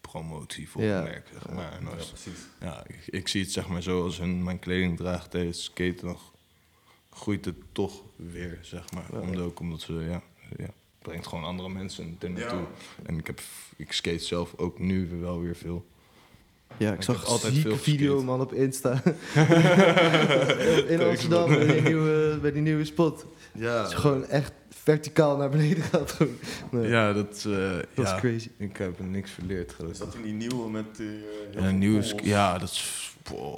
promotie 0.00 0.68
voor 0.68 0.82
Ja. 0.82 0.94
het 0.94 1.04
merk, 1.04 1.28
zeg 1.32 1.48
maar. 1.48 1.72
En 1.72 1.84
Ja, 1.84 1.90
precies. 1.94 2.38
ja, 2.60 2.84
ik, 2.86 3.06
ik 3.06 3.28
zie 3.28 3.42
het 3.42 3.52
zeg 3.52 3.68
maar 3.68 3.82
zo, 3.82 4.02
als 4.04 4.18
hun 4.18 4.42
mijn 4.42 4.58
kleding 4.58 4.96
draagt 4.96 5.30
tijdens 5.30 5.64
skaten, 5.64 6.06
dan 6.06 6.18
groeit 7.10 7.44
het 7.44 7.56
toch 7.72 8.02
weer, 8.16 8.58
zeg 8.62 8.92
maar. 8.92 9.04
Ja. 9.12 9.18
Omdat, 9.18 9.42
ook 9.44 9.60
omdat 9.60 9.80
ze, 9.80 9.92
ja, 9.92 10.22
ja, 10.56 10.68
brengt 11.04 11.26
gewoon 11.26 11.44
andere 11.44 11.68
mensen 11.68 12.16
er 12.20 12.30
naartoe. 12.30 12.58
Ja. 12.58 12.66
En 13.02 13.18
ik, 13.18 13.26
heb, 13.26 13.40
ik 13.76 13.92
skate 13.92 14.18
zelf 14.24 14.54
ook 14.56 14.78
nu 14.78 15.08
wel 15.20 15.40
weer 15.40 15.56
veel. 15.56 15.84
Ja, 16.76 16.90
ik 16.92 16.96
Ik 16.96 17.02
zag 17.02 17.24
altijd 17.26 17.54
veel 17.54 17.76
video 17.76 18.22
man 18.22 18.40
op 18.40 18.52
Insta. 18.52 19.02
In 20.94 21.00
Amsterdam, 21.02 21.48
bij 21.48 21.66
die, 21.66 21.82
nieuwe, 21.82 22.38
bij 22.40 22.52
die 22.52 22.62
nieuwe 22.62 22.84
spot. 22.84 23.26
Ja, 23.52 23.78
Het 23.82 23.88
is 23.88 23.94
gewoon 23.94 24.26
echt 24.26 24.52
verticaal 24.68 25.36
naar 25.36 25.48
beneden 25.50 25.82
gaat. 25.82 26.16
Nee, 26.70 26.88
Ja, 26.88 27.12
dat, 27.12 27.44
eh, 27.48 27.76
dat 27.94 28.06
ja, 28.06 28.14
is 28.14 28.20
crazy. 28.20 28.50
ik 28.56 28.76
heb 28.76 28.98
er 28.98 29.04
niks 29.04 29.30
verleerd. 29.30 29.70
Is 29.70 29.74
gelukkig. 29.76 29.98
dat 29.98 30.14
in 30.14 30.22
die 30.22 30.32
nieuwe 30.32 30.70
met 30.70 30.86
eh, 30.92 31.06
heel 31.52 31.62
Ja, 31.62 31.70
nieuwe, 31.70 32.14
ja, 32.22 32.58
dat 32.58 32.70
is... 32.70 33.12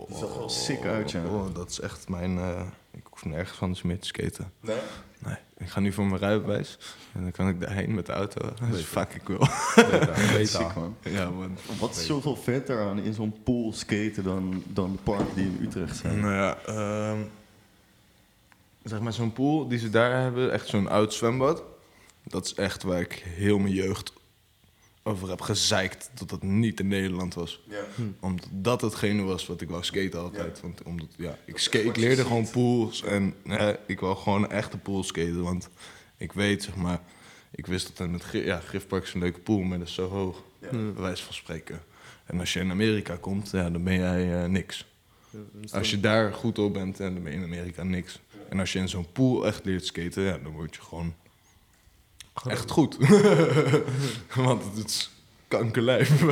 Die 0.09 0.17
zag 0.19 0.31
er 0.31 0.39
wel 0.39 0.49
sick 0.49 0.85
uit, 0.85 1.11
ja. 1.11 1.25
oh, 1.25 1.55
dat 1.55 1.71
is 1.71 1.81
echt 1.81 2.09
mijn... 2.09 2.39
eh, 2.39 2.61
ik 2.93 3.06
hoef 3.23 3.33
nergens 3.33 3.59
van 3.59 3.77
meer 3.83 3.99
te 3.99 4.07
skaten. 4.07 4.53
Nee? 4.61 4.77
Nee, 5.19 5.37
ik 5.59 5.69
ga 5.69 5.81
nu 5.81 5.93
voor 5.93 6.07
mijn 6.07 6.21
rijbewijs. 6.21 6.79
En 7.13 7.23
dan 7.23 7.31
kan 7.31 7.49
ik 7.49 7.61
daarheen 7.61 7.95
met 7.95 8.07
de 8.07 8.13
auto. 8.13 8.53
Dus 8.71 8.83
fuck, 8.83 9.15
ik 9.15 9.23
wil. 9.27 9.39
Man. 10.75 10.97
Ja, 11.01 11.31
man. 11.31 11.57
Wat 11.79 11.97
is 11.97 12.07
zoveel 12.07 12.37
vetter 12.37 12.81
aan 12.81 12.99
in 12.99 13.15
zo'n 13.15 13.43
pool 13.43 13.73
skaten 13.73 14.25
dan, 14.25 14.63
dan 14.67 14.93
de 14.93 14.99
parken 15.03 15.35
die 15.35 15.45
in 15.45 15.59
Utrecht 15.61 15.97
zijn? 15.97 16.21
Nou 16.21 16.35
ja, 16.35 16.59
ehm, 16.67 17.19
zeg 18.83 19.01
maar 19.01 19.13
zo'n 19.13 19.33
pool 19.33 19.69
die 19.69 19.79
ze 19.79 19.91
daar 19.91 20.23
hebben, 20.23 20.53
echt 20.53 20.69
zo'n 20.69 20.89
oud 20.89 21.15
zwembad. 21.15 21.63
Dat 22.23 22.45
is 22.45 22.55
echt 22.55 22.83
waar 22.83 23.01
ik 23.01 23.25
heel 23.27 23.59
mijn 23.59 23.75
jeugd 23.75 24.13
over 25.07 25.29
heb 25.29 25.41
gezeikt 25.41 26.11
dat 26.15 26.29
dat 26.29 26.43
niet 26.43 26.81
in 26.81 26.89
Nederland 26.89 27.35
was. 27.35 27.61
Ja. 27.69 27.85
Omdat 28.21 28.49
dat 28.53 28.81
hetgene 28.81 29.23
was 29.23 29.47
wat 29.47 29.61
ik 29.61 29.69
wou 29.69 29.85
skaten 29.85 30.21
altijd. 30.21 30.61
Want 30.61 30.83
omdat, 30.83 31.09
ja, 31.17 31.39
ik, 31.45 31.59
skate, 31.59 31.85
ik 31.85 31.97
leerde 31.97 32.17
ziet. 32.17 32.27
gewoon 32.27 32.51
pools 32.51 33.03
en 33.03 33.35
eh, 33.45 33.69
ik 33.87 34.01
wou 34.01 34.17
gewoon 34.17 34.43
een 34.43 34.51
echte 34.51 34.79
pool 34.79 35.03
skaten. 35.03 35.43
Want 35.43 35.69
ik 36.17 36.33
weet, 36.33 36.63
zeg 36.63 36.77
maar, 36.77 37.01
ik 37.51 37.67
wist 37.67 37.97
dat 37.97 38.11
het 38.11 38.25
ja, 38.33 38.61
Griffpark 38.61 39.03
is 39.03 39.15
een 39.15 39.21
leuke 39.21 39.41
pool, 39.41 39.61
maar 39.61 39.79
dat 39.79 39.89
is 39.89 39.95
zo 39.95 40.09
hoog. 40.09 40.43
Ja. 40.61 40.71
Bij 40.71 41.03
wijze 41.03 41.25
van 41.25 41.35
spreken. 41.35 41.83
En 42.25 42.41
als 42.41 42.53
je 42.53 42.61
in 42.61 42.71
Amerika 42.71 43.17
komt, 43.17 43.51
ja, 43.51 43.71
dan 43.71 43.85
ben 43.85 43.99
jij 43.99 44.43
eh, 44.43 44.49
niks. 44.49 44.87
Als 45.71 45.91
je 45.91 46.01
daar 46.01 46.33
goed 46.33 46.59
op 46.59 46.73
bent, 46.73 47.01
en 47.01 47.15
dan 47.15 47.23
ben 47.23 47.33
je 47.33 47.39
in 47.39 47.45
Amerika 47.45 47.83
niks. 47.83 48.21
En 48.49 48.61
als 48.61 48.73
je 48.73 48.79
in 48.79 48.89
zo'n 48.89 49.13
pool 49.13 49.47
echt 49.47 49.65
leert 49.65 49.87
skaten, 49.87 50.23
ja, 50.23 50.39
dan 50.39 50.53
word 50.53 50.75
je 50.75 50.81
gewoon 50.83 51.15
echt 52.45 52.71
goed. 52.71 52.97
want 54.35 54.63
het 54.77 54.87
is 54.87 55.11
kankerlijf. 55.49 56.23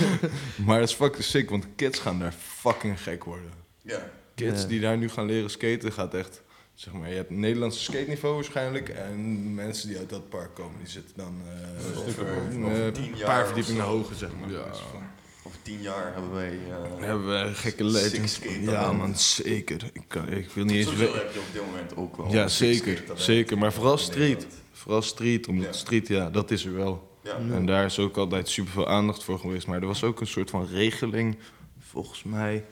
maar 0.66 0.78
dat 0.80 0.88
is 0.88 0.94
fucking 0.94 1.24
sick, 1.24 1.50
want 1.50 1.66
kids 1.76 1.98
gaan 1.98 2.18
daar 2.18 2.34
fucking 2.38 3.00
gek 3.02 3.24
worden. 3.24 3.50
Ja. 3.82 4.10
Kids 4.34 4.60
Ja. 4.62 4.66
die 4.68 4.80
daar 4.80 4.98
nu 4.98 5.08
gaan 5.08 5.26
leren 5.26 5.50
skaten, 5.50 5.92
gaat 5.92 6.14
echt... 6.14 6.42
Zeg 6.74 6.92
maar, 6.92 7.08
je 7.08 7.14
hebt 7.14 7.30
Nederlandse 7.30 7.80
skateniveau 7.82 8.34
waarschijnlijk. 8.34 8.88
En 8.88 9.54
mensen 9.54 9.88
die 9.88 9.98
uit 9.98 10.10
dat 10.10 10.28
park 10.28 10.54
komen, 10.54 10.78
die 10.78 10.88
zitten 10.88 11.16
dan 11.16 11.40
eh, 11.46 11.98
Over- 12.08 12.28
een 12.28 12.64
over 12.64 12.86
eh, 13.20 13.24
paar 13.24 13.40
of 13.40 13.46
verdiepingen 13.46 13.84
hoger, 13.84 14.16
zeg 14.16 14.30
maar. 14.40 14.50
Ja. 14.50 14.64
Van- 14.90 15.02
Over 15.46 15.58
tien 15.62 15.82
jaar 15.82 16.12
hebben 16.12 16.32
wij... 16.32 16.58
eh, 16.70 16.90
Dan 16.90 17.02
hebben 17.02 17.28
we 17.48 17.54
gekke 17.54 17.84
legends. 17.84 18.38
Ja 18.60 18.92
man, 18.92 19.16
zeker. 19.18 19.90
Ik, 19.92 20.02
kan, 20.08 20.28
ik 20.28 20.48
wil 20.50 20.64
niet 20.64 20.74
eens 20.76 20.86
Sowieso 20.88 21.14
heb 21.14 21.32
je 21.32 21.38
op 21.40 21.46
dit 21.52 21.66
moment 21.66 21.96
ook 21.96 22.16
wel. 22.16 22.32
Ja, 22.32 22.48
zeker. 22.48 23.02
Zeker, 23.14 23.58
maar 23.58 23.72
vooral 23.72 23.98
street. 23.98 24.46
Vooral 24.82 25.02
street, 25.02 25.48
omdat 25.48 25.64
Ja. 25.66 25.72
street, 25.72 26.08
ja, 26.08 26.30
dat 26.30 26.50
is 26.50 26.64
er 26.64 26.74
wel. 26.74 27.10
Ja. 27.22 27.36
En 27.36 27.66
daar 27.66 27.84
is 27.84 27.98
ook 27.98 28.16
altijd 28.16 28.48
super 28.48 28.72
veel 28.72 28.88
aandacht 28.88 29.24
voor 29.24 29.38
geweest. 29.38 29.66
Maar 29.66 29.80
er 29.80 29.86
was 29.86 30.04
ook 30.04 30.20
een 30.20 30.26
soort 30.26 30.50
van 30.50 30.66
regeling, 30.66 31.38
volgens 31.78 32.22
mij. 32.22 32.64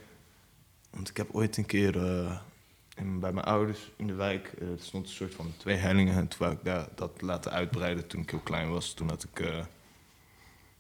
Want 0.91 1.09
ik 1.09 1.17
heb 1.17 1.29
ooit 1.33 1.57
een 1.57 1.67
keer 1.67 1.97
eh, 2.07 2.37
in, 2.97 3.21
bij 3.21 3.33
mijn 3.33 3.47
ouders 3.47 3.91
in 3.97 4.07
de 4.07 4.15
wijk, 4.15 4.53
eh, 4.59 4.69
er 4.69 4.79
stond 4.79 5.07
een 5.07 5.13
soort 5.13 5.35
van 5.35 5.53
twee 5.57 5.77
hellingen. 5.77 6.15
En 6.15 6.29
toen 6.29 6.39
wou 6.39 6.53
ik 6.53 6.59
daar, 6.63 6.89
dat 6.95 7.23
laten 7.23 7.53
uitbreiden 7.53 8.07
toen 8.07 8.21
ik 8.21 8.31
heel 8.31 8.39
klein 8.41 8.71
was. 8.71 8.93
Toen 8.95 9.09
had 9.09 9.27
ik 9.33 9.41
eh, 9.41 9.59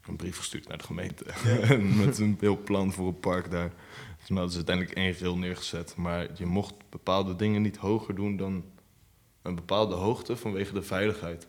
een 0.06 0.16
brief 0.16 0.36
gestuurd 0.36 0.68
naar 0.68 0.78
de 0.78 0.84
gemeente. 0.84 1.24
Met 2.04 2.18
een 2.18 2.36
heel 2.40 2.58
plan 2.62 2.92
voor 2.92 3.06
een 3.06 3.20
park 3.20 3.50
daar. 3.50 3.72
Toen 4.26 4.36
hadden 4.36 4.50
ze 4.50 4.56
uiteindelijk 4.56 4.96
één 4.96 5.18
rail 5.18 5.36
neergezet. 5.36 5.96
Maar 5.96 6.26
je 6.34 6.46
mocht 6.46 6.74
bepaalde 6.88 7.36
dingen 7.36 7.62
niet 7.62 7.76
hoger 7.76 8.14
doen 8.14 8.36
dan 8.36 8.64
een 9.42 9.54
bepaalde 9.54 9.94
hoogte 9.94 10.36
vanwege 10.36 10.72
de 10.72 10.82
veiligheid. 10.82 11.46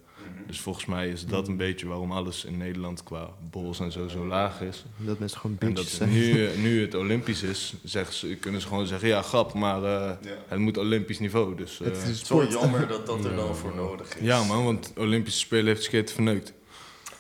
Dus 0.48 0.60
volgens 0.62 0.86
mij 0.86 1.10
is 1.10 1.26
dat 1.26 1.48
een 1.48 1.58
beetje 1.58 1.88
waarom 1.88 2.12
alles 2.12 2.46
in 2.46 2.58
Nederland 2.58 3.04
qua 3.04 3.30
bols 3.50 3.80
en 3.80 3.92
zo 3.92 4.08
zo 4.08 4.26
laag 4.26 4.62
is. 4.62 4.86
Dat 4.98 5.20
mensen 5.20 5.40
gewoon 5.40 5.56
En 5.60 5.74
dat 5.74 5.86
zijn. 5.86 6.12
nu, 6.12 6.46
eh, 6.48 6.58
nu 6.58 6.82
het 6.82 6.96
Olympisch 6.96 7.44
is, 7.44 7.74
zeggen 7.84 8.14
ze, 8.14 8.36
kunnen 8.36 8.62
ze 8.62 8.68
gewoon 8.68 8.88
zeggen: 8.88 9.08
ja, 9.08 9.22
grap, 9.22 9.54
maar 9.54 9.78
eh, 9.84 10.16
Ja. 10.22 10.36
het 10.48 10.60
moet 10.60 10.78
Olympisch 10.78 11.20
niveau. 11.20 11.56
Dus, 11.56 11.80
eh, 11.80 11.88
Het 11.88 11.98
is 11.98 12.04
een 12.04 12.08
Het 12.10 12.22
is 12.22 12.30
wel 12.30 12.42
sport. 12.42 12.62
jammer 12.62 12.88
dat 12.88 13.06
dat 13.06 13.26
er 13.30 13.36
dan 13.36 13.56
voor 13.56 13.76
nodig 13.76 14.16
is. 14.18 14.24
ja, 14.26 14.44
man, 14.44 14.64
want 14.64 14.94
Olympische 14.98 15.40
Spelen 15.40 15.66
heeft 15.66 15.84
skate 15.84 16.14
verneukt. 16.14 16.54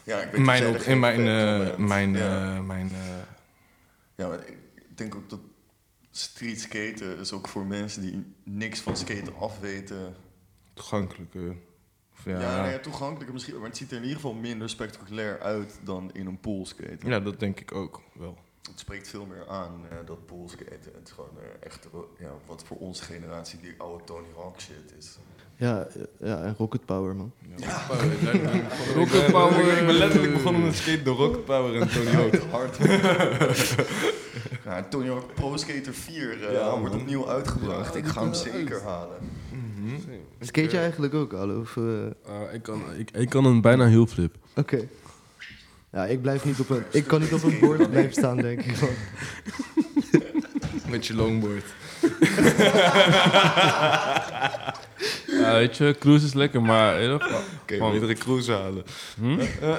Ja, 0.04 0.20
ik 0.22 0.32
weet 0.32 0.42
mijn, 0.46 0.68
op- 0.68 0.76
in 0.82 1.00
mijn, 1.00 1.20
eh, 1.20 1.78
mijn, 1.78 2.14
Ja. 2.14 2.56
eh, 2.56 2.62
mijn 2.64 2.90
eh, 2.92 2.98
Ja, 4.16 4.28
maar 4.28 4.48
ik 4.48 4.58
denk 4.98 5.16
ook 5.16 5.30
dat 5.30 5.40
street 6.12 6.60
skaten 6.62 7.18
is 7.20 7.32
ook 7.32 7.48
voor 7.48 7.66
mensen 7.66 8.02
die 8.02 8.24
niks 8.44 8.80
van 8.80 8.98
skaten 8.98 9.34
afweten. 9.40 10.16
Toegankelijke. 10.82 11.56
Of 12.14 12.26
ja, 12.26 12.40
Ja, 12.40 12.56
nou 12.56 12.70
ja, 12.70 12.80
toegankelijker 12.80 13.34
misschien, 13.34 13.60
maar 13.60 13.68
het 13.68 13.78
ziet 13.78 13.92
er 13.92 13.98
in 13.98 14.04
ieder 14.04 14.16
geval 14.16 14.34
minder 14.34 14.70
spectaculair 14.70 15.40
uit 15.40 15.80
dan 15.84 16.10
in 16.14 16.28
een 16.28 16.40
poolskaten. 16.40 17.10
ja, 17.10 17.20
dat 17.20 17.40
denk 17.40 17.60
ik 17.60 17.72
ook 17.74 18.02
wel. 18.14 18.38
Het 18.70 18.80
spreekt 18.80 19.08
veel 19.08 19.26
meer 19.26 19.48
aan, 19.48 19.86
eh, 19.90 19.98
dat 20.06 20.26
poolskaten. 20.26 20.92
Het 20.94 21.08
is 21.08 21.12
gewoon 21.12 21.38
eh, 21.40 21.68
echt 21.68 21.86
eh, 21.86 22.00
ja, 22.20 22.32
wat 22.46 22.64
voor 22.64 22.78
onze 22.78 23.04
generatie 23.04 23.60
die 23.60 23.74
oude 23.78 24.04
Tony 24.04 24.28
Hawk 24.36 24.60
shit 24.60 24.94
is. 24.98 25.18
Ja, 25.56 25.88
ja, 26.20 26.44
en 26.44 26.56
Rocket 26.58 26.86
Power, 26.86 27.16
man. 27.16 27.32
Ja. 27.56 27.88
Rocket 28.96 29.32
Power. 29.32 29.78
Ik 29.78 29.86
ben 29.86 29.96
letterlijk 29.96 30.34
begonnen 30.34 30.64
met 30.64 30.76
skate 30.76 31.04
door 31.04 31.16
Rocket 31.16 31.46
Power 31.46 31.82
en 31.82 31.90
Tony 31.90 32.10
Hawk. 32.10 32.36
Hard. 32.52 32.78
ja, 34.66 34.84
Tony 34.90 35.08
Hawk 35.08 35.34
Pro 35.34 35.58
Skater 35.58 35.94
4 35.94 36.48
eh, 36.48 36.54
Ja, 36.54 36.80
wordt 36.80 36.96
opnieuw 36.96 37.30
uitgebracht. 37.30 37.94
Ja, 37.94 38.00
ik 38.00 38.06
ga 38.06 38.22
hem 38.24 38.34
zeker 38.34 38.82
halen. 38.84 39.18
Skate 40.40 40.72
je 40.72 40.78
eigenlijk 40.78 41.14
ook? 41.14 41.34
Of, 41.34 41.78
eh, 41.78 41.84
Eh, 42.06 42.54
ik, 42.54 42.64
kan, 42.64 42.82
ik, 42.98 43.12
ik 43.12 43.30
kan 43.30 43.46
een 43.46 43.62
bijna 43.62 43.88
heel 43.88 44.06
flip. 44.06 44.36
Oké. 44.56 44.80
Ja, 45.92 46.06
ik 46.06 46.22
blijf 46.22 46.46
niet 46.46 46.60
op 46.60 46.70
een... 46.70 46.84
Ik 46.92 47.04
kan 47.08 47.20
niet 47.22 47.34
op 47.34 47.44
een 47.44 47.60
bord 47.66 47.90
blijven 47.90 48.12
staan, 48.14 48.38
denk 48.38 48.62
ik. 48.62 48.76
Met 50.90 51.06
je 51.08 51.16
longboard. 51.16 51.64
Ja, 55.28 55.54
weet 55.54 55.78
je, 55.78 55.96
cruise 56.00 56.26
is 56.26 56.34
lekker, 56.34 56.62
maar... 56.62 57.14
Oké, 57.14 57.78
Man. 57.80 57.92
meerdere 57.92 58.14
cruise 58.14 58.52
halen. 58.52 58.84
hm? 59.20 59.36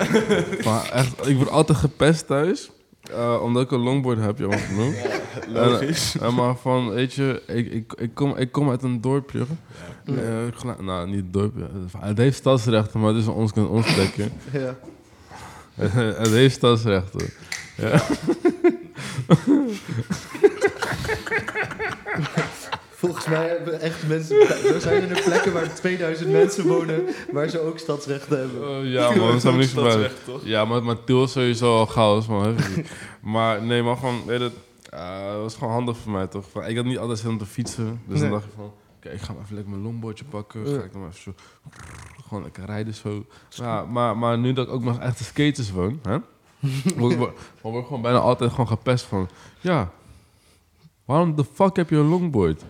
maar 0.69 0.89
echt, 0.93 1.27
ik 1.29 1.37
word 1.37 1.49
altijd 1.49 1.79
gepest 1.79 2.27
thuis. 2.27 2.71
Eh, 3.13 3.43
omdat 3.43 3.63
ik 3.63 3.71
een 3.71 3.81
longboard 3.81 4.19
heb, 4.19 4.39
jammer 4.39 4.59
genoeg. 4.59 4.95
Logisch. 5.49 6.17
En, 6.19 6.27
en 6.27 6.35
maar 6.35 6.57
van, 6.57 6.91
weet 6.91 7.13
je, 7.15 7.43
ik, 7.47 7.73
ik, 7.73 7.93
ik, 7.93 8.15
kom, 8.15 8.37
ik 8.37 8.53
kom 8.53 8.71
uit 8.71 8.83
een 8.83 9.01
dorpje. 9.01 9.45
Eh, 10.05 10.15
gela- 10.55 10.77
nou, 10.81 11.07
niet 11.07 11.17
het 11.17 11.33
dorpje. 11.33 11.69
Het 11.99 12.19
heeft 12.19 12.37
stadsrechten, 12.37 13.01
maar 13.01 13.09
het 13.09 13.23
is 13.23 13.29
ons, 13.29 13.53
ons 13.53 13.95
plekje. 13.95 14.29
Ja. 14.61 14.77
het 16.23 16.29
heeft 16.31 16.55
stadsrechten. 16.55 17.31
Ja. 17.77 18.03
Volgens 23.03 23.27
mij 23.27 23.49
hebben 23.49 23.81
echt 23.81 24.07
mensen... 24.09 24.41
Er 24.75 24.81
zijn 24.81 25.11
er 25.11 25.23
plekken 25.23 25.53
waar 25.53 25.75
2000 25.75 26.31
mensen 26.31 26.67
wonen... 26.67 27.05
waar 27.33 27.49
ze 27.49 27.61
ook 27.61 27.79
stadsrechten 27.79 28.39
hebben. 28.39 28.69
Eh, 28.85 28.93
ja, 28.93 29.11
man, 29.17 29.31
dat 29.33 29.41
zou 29.41 29.57
niet 29.57 29.69
verbazen. 29.69 30.01
Stadsrecht, 30.01 30.25
toch? 30.25 30.41
Ja, 30.45 30.65
maar, 30.65 30.83
maar 30.83 31.05
Tiel 31.05 31.23
is 31.25 31.33
sowieso 31.33 31.77
al 31.79 31.87
chaos, 31.87 32.27
man. 32.27 32.57
maar 33.23 33.63
nee, 33.63 33.83
maar 33.83 33.97
gewoon, 33.97 34.25
weet 34.27 34.41
het, 34.41 34.53
eh, 34.91 35.27
het 35.31 35.37
was 35.41 35.55
gewoon 35.55 35.73
handig 35.73 35.97
voor 35.97 36.13
mij, 36.13 36.27
toch? 36.27 36.45
Van, 36.51 36.65
ik 36.67 36.77
had 36.77 36.85
niet 36.85 36.99
altijd 36.99 37.19
zin 37.19 37.31
om 37.31 37.39
te 37.39 37.47
fietsen, 37.47 38.01
dus 38.07 38.21
Nee. 38.21 38.31
dan 38.31 38.39
dacht 38.39 38.45
ik 38.45 38.53
van, 38.57 38.73
oké, 38.97 39.09
ik 39.09 39.21
ga 39.21 39.33
maar 39.33 39.43
even 39.43 39.55
lekker 39.55 39.73
mijn 39.73 39.85
longboardje 39.85 40.25
pakken. 40.25 40.61
Ja. 40.71 40.79
Ga 40.79 40.85
ik 40.85 40.93
dan 40.93 41.01
maar 41.01 41.11
even 41.11 41.23
zo, 41.23 41.35
gewoon 42.29 42.43
lekker 42.43 42.65
rijden 42.65 42.95
zo. 42.95 43.25
Ja, 43.49 43.85
maar, 43.85 44.17
maar 44.17 44.39
nu 44.39 44.53
dat 44.53 44.67
ik 44.67 44.73
ook 44.73 44.85
nog 44.85 44.99
echt 44.99 45.19
de 45.19 45.25
skaters 45.25 45.71
woon, 45.71 45.99
hè? 46.03 46.17
word, 46.97 47.13
ik- 47.13 47.19
word, 47.19 47.39
word 47.63 47.77
ik 47.77 47.87
gewoon 47.87 48.03
bijna 48.03 48.19
altijd 48.19 48.51
gewoon 48.51 48.69
gepest 48.69 49.05
van, 49.05 49.29
ja, 49.61 49.91
waarom 51.05 51.35
de 51.37 51.45
fuck 51.55 51.77
heb 51.77 51.91
je 51.91 51.97
een 51.97 52.09
longboard? 52.09 52.63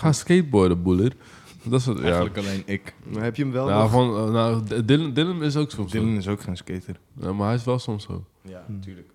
Ga 0.00 0.12
skateboarden, 0.12 0.82
boeler. 0.82 1.12
Dat 1.62 1.80
is 1.80 1.86
ja. 1.86 1.94
Eigenlijk 1.94 2.36
alleen 2.36 2.62
ik. 2.66 2.94
Maar 3.12 3.22
heb 3.22 3.36
je 3.36 3.42
hem 3.42 3.52
wel 3.52 3.68
Ja, 3.68 3.82
nog... 3.82 3.90
van, 3.90 4.16
eh, 4.16 4.32
nou, 4.32 4.84
Dylan, 4.84 5.12
Dylan 5.12 5.42
is 5.42 5.56
ook 5.56 5.70
soms 5.70 5.92
zo. 5.92 5.98
Dylan 5.98 6.16
is 6.16 6.28
ook 6.28 6.40
geen 6.40 6.56
skater. 6.56 6.96
Ja, 7.20 7.32
maar 7.32 7.46
hij 7.46 7.56
is 7.56 7.64
wel 7.64 7.78
soms 7.78 8.04
zo. 8.04 8.24
Ja, 8.42 8.64
natuurlijk. 8.68 9.06
Ja, 9.08 9.14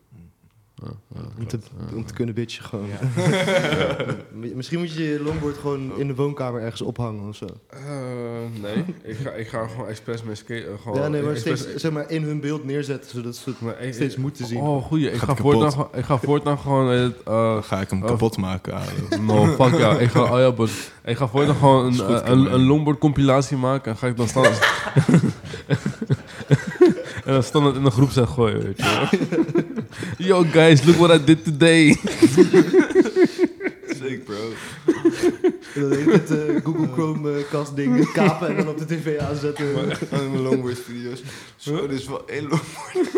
Om 1.40 1.48
te, 1.48 1.58
klopt. 1.78 1.94
om 1.96 2.06
te 2.06 2.14
kunnen 2.14 2.36
bitchen 2.36 2.64
gewoon. 2.64 2.88
Misschien 4.56 4.80
moet 4.80 4.94
je 4.94 5.04
je 5.04 5.22
longboard 5.24 5.58
gewoon 5.58 5.92
in 5.98 6.08
de 6.08 6.16
woonkamer 6.16 6.62
ergens 6.62 6.82
ophangen 6.82 7.28
of 7.30 7.36
zo. 7.36 7.46
Eh, 7.70 7.80
nee, 8.62 8.84
ik 9.04 9.18
ga, 9.24 9.32
ik 9.32 9.48
ga 9.48 9.68
gewoon 9.68 9.88
expres 9.88 10.24
mee 10.24 10.36
skaten. 10.36 10.68
eh, 10.72 10.82
gewoon 10.84 11.02
ja, 11.02 11.08
nee, 11.08 11.22
maar 11.22 11.38
steeds 11.38 11.76
zeg 11.76 11.92
maar, 11.92 12.10
in 12.12 12.24
hun 12.24 12.40
beeld 12.40 12.64
neerzetten, 12.66 13.12
zodat 13.12 13.36
ze 13.36 13.50
het 13.50 13.62
maar 13.62 13.82
ik- 13.82 13.94
steeds 13.94 14.16
moeten 14.18 14.46
zien. 14.46 14.60
Oh, 14.60 14.84
goeie. 14.86 15.12
Ik 15.12 15.20
ga, 15.20 15.36
voortaan, 15.36 15.88
ik 15.94 16.06
ga 16.06 16.18
voortaan 16.18 16.58
gewoon... 16.60 16.88
Het, 16.88 17.16
eh, 17.26 17.64
ga 17.64 17.82
ik 17.82 17.90
hem 17.90 18.02
Oh. 18.02 18.08
kapot 18.08 18.38
maken. 18.38 18.74
Alo. 18.74 19.22
no, 19.34 19.46
fuck 19.46 19.80
ja. 19.80 19.98
Ik 20.00 20.10
ga, 20.10 20.22
oh 20.34 20.40
ja, 20.40 20.52
but, 20.52 20.70
ik 21.06 21.18
ga 21.18 21.28
voortaan 21.28 21.56
gewoon 21.56 21.86
een, 21.86 21.94
goed, 22.00 22.22
een, 22.28 22.54
een 22.54 22.64
longboard 22.66 22.98
compilatie 23.00 23.58
maken. 23.58 23.92
En 23.92 23.98
ga 23.98 24.08
ik 24.08 24.18
dan 24.18 24.28
staan... 24.28 24.44
en 27.26 27.34
dan 27.34 27.44
standaard 27.44 27.76
in 27.76 27.84
de 27.84 27.92
groep 27.92 28.10
zeg 28.10 28.30
gooien, 28.30 28.64
weet 28.64 28.78
je. 28.78 29.65
Yo 30.18 30.44
guys, 30.44 30.86
look 30.86 30.98
what 30.98 31.12
I 31.12 31.18
did 31.18 31.44
today. 31.44 31.94
Sick, 33.96 34.26
bro. 34.26 34.52
En 35.76 35.90
dan 35.90 35.92
het 35.92 36.32
eh, 36.32 36.64
Google 36.64 36.88
Chrome 36.94 37.38
eh, 37.38 37.50
kast 37.50 37.76
ding 37.76 38.12
kapen 38.12 38.48
en 38.48 38.56
dan 38.56 38.68
op 38.68 38.78
de 38.78 38.86
tv 38.86 39.20
aanzetten. 39.20 39.66
Aan 40.12 40.32
mijn 40.32 40.42
longboard 40.42 40.80
video's. 40.80 41.24
Zo, 41.56 41.88
dit 41.88 42.00
is 42.00 42.08
wel 42.08 42.28
één 42.28 42.48
longboard. 42.48 43.14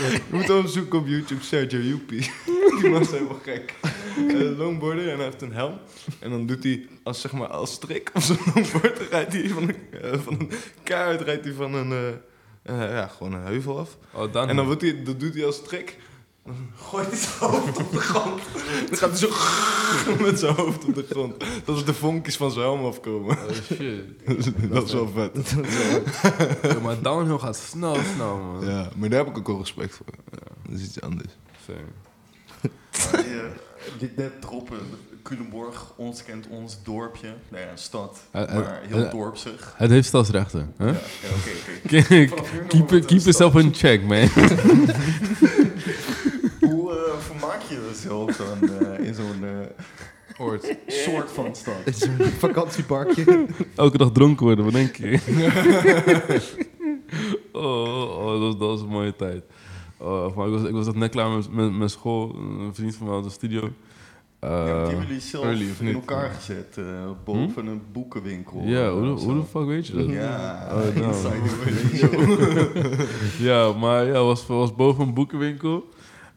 Je 0.00 0.20
moet 0.30 0.50
opzoeken 0.50 0.98
op 0.98 1.06
YouTube 1.06 1.42
Sergio 1.42 1.80
Joepie. 1.80 2.30
Die 2.80 2.90
man 2.90 3.00
is 3.00 3.10
helemaal 3.10 3.40
gek. 3.42 3.74
Uh, 4.28 4.58
longboarder 4.58 5.08
en 5.08 5.16
hij 5.16 5.24
heeft 5.24 5.42
een 5.42 5.52
helm. 5.52 5.78
En 6.18 6.30
dan 6.30 6.46
doet 6.46 6.62
hij 6.62 6.86
als, 7.02 7.20
zeg 7.20 7.32
maar, 7.32 7.48
als 7.48 7.72
strik 7.72 8.10
op 8.14 8.22
zijn 8.22 8.38
longboard. 8.54 8.96
Dan 8.96 9.06
rijdt 9.10 9.32
hij 9.32 9.48
van 9.48 9.62
een, 9.62 9.76
eh, 10.02 10.18
van 10.18 10.32
een 10.40 10.50
kaart 10.82 11.20
rijdt 11.20 11.44
hij 11.44 11.54
van 11.54 11.74
een, 11.74 12.20
ja, 12.62 13.06
gewoon 13.06 13.32
een 13.32 13.42
heuvel 13.42 13.78
af. 13.78 13.98
Oh, 14.12 14.32
dan. 14.32 14.48
En 14.48 14.56
dan 14.56 14.66
wordt 14.66 14.82
hij, 14.82 15.02
dat 15.02 15.20
doet 15.20 15.34
hij 15.34 15.46
als 15.46 15.62
trick. 15.62 15.98
Dan 16.44 16.70
gooit 16.76 17.06
hij 17.06 17.16
zijn 17.16 17.50
hoofd 17.50 17.78
op 17.78 17.92
de 17.92 17.98
grond. 17.98 18.40
Dan 18.88 18.98
gaat 18.98 19.10
hij 19.10 19.18
zo 19.18 19.28
met 20.24 20.38
zijn 20.38 20.54
hoofd 20.54 20.84
op 20.84 20.94
de 20.94 21.06
grond. 21.10 21.44
Dat 21.64 21.76
is 21.76 21.84
de 21.84 21.94
vonkjes 21.94 22.36
van 22.36 22.50
zijn 22.50 22.64
helm 22.64 22.84
afkomen. 22.84 23.38
Oh 23.38 23.50
shit. 23.50 24.04
dat 24.72 24.86
is 24.86 24.92
wel 24.92 25.08
vet. 25.08 25.54
Ja, 26.62 26.78
maar 26.78 27.02
downhill 27.02 27.38
gaat 27.38 27.56
snel, 27.56 27.96
snel, 28.14 28.36
man. 28.36 28.66
Ja, 28.66 28.88
maar 28.96 29.08
daar 29.08 29.18
heb 29.18 29.28
ik 29.28 29.38
ook 29.38 29.46
wel 29.46 29.58
respect 29.58 29.96
voor. 29.96 30.06
Ja, 30.30 30.70
dat 30.70 30.78
is 30.78 30.84
iets 30.84 31.00
anders. 31.00 31.36
Same. 31.66 32.11
Dit 33.98 34.16
net 34.16 34.40
droppen. 34.40 34.78
Culemborg, 35.22 35.92
ons 35.96 36.24
kent 36.24 36.46
ons 36.50 36.78
dorpje. 36.82 37.34
Nou 37.48 37.62
ja, 37.62 37.70
een 37.70 37.78
stad, 37.78 38.20
maar 38.32 38.80
heel 38.88 39.10
dorpsig. 39.10 39.74
Het 39.76 39.90
heeft 39.90 40.06
stadsrechten. 40.06 40.72
Hè? 40.76 40.86
Ja, 40.86 40.92
oké, 40.92 41.50
oké. 41.84 42.34
Keep, 42.68 42.88
keep, 42.88 43.08
yourself 43.08 43.54
in 43.54 43.74
check, 43.74 44.02
man. 44.02 44.28
Hoe 46.70 46.90
eh, 46.90 47.18
vermaak 47.18 47.60
je 47.68 47.86
jezelf 47.90 48.36
dan 48.36 48.70
eh, 48.80 49.06
in 49.06 49.14
zo'n 49.14 49.44
eh, 49.44 50.70
soort 50.86 51.30
van 51.30 51.56
stad? 51.56 51.74
Het 51.84 51.96
is 51.96 52.02
een 52.02 52.32
vakantieparkje. 52.38 53.46
Elke 53.74 53.98
dag 53.98 54.12
dronken 54.12 54.46
worden, 54.46 54.64
wat 54.64 54.74
denk 54.74 54.96
je? 54.96 55.18
oh, 57.52 58.18
oh, 58.18 58.30
dat, 58.30 58.40
was, 58.40 58.58
dat 58.58 58.68
was 58.68 58.80
een 58.80 58.86
mooie 58.86 59.16
tijd. 59.16 59.44
Maar 60.36 60.46
ik, 60.46 60.52
was, 60.52 60.62
ik 60.62 60.72
was 60.72 60.94
net 60.94 61.10
klaar 61.10 61.30
met, 61.30 61.52
met, 61.52 61.72
met 61.78 61.90
school. 61.90 62.34
Een 62.60 62.74
vriend 62.74 62.94
van 62.96 63.06
mij 63.06 63.14
had 63.14 63.24
een 63.24 63.30
studio. 63.30 63.60
Uh, 64.44 64.64
die 64.64 64.72
hebben 64.74 65.06
jullie 65.06 65.20
zelf 65.20 65.44
early 65.44 65.64
in 65.78 65.84
niet? 65.86 65.94
elkaar 65.94 66.30
gezet 66.30 66.76
eh, 66.78 66.84
boven 67.24 67.66
een 67.66 67.80
boekenwinkel. 67.92 68.62
ja, 68.64 68.84
eh, 68.84 68.92
hoe, 68.92 69.02
de- 69.02 69.22
hoe 69.22 69.34
de 69.34 69.44
fuck 69.50 69.64
weet 69.66 69.86
je 69.86 69.92
dat? 69.94 70.08
Ja, 70.08 70.68
Oh, 70.72 70.94
nou. 70.96 71.14
ja, 73.48 73.72
maar 73.72 74.04
ja, 74.06 74.12
was, 74.22 74.46
was 74.46 74.74
boven 74.74 75.06
een 75.06 75.14
boekenwinkel. 75.14 75.88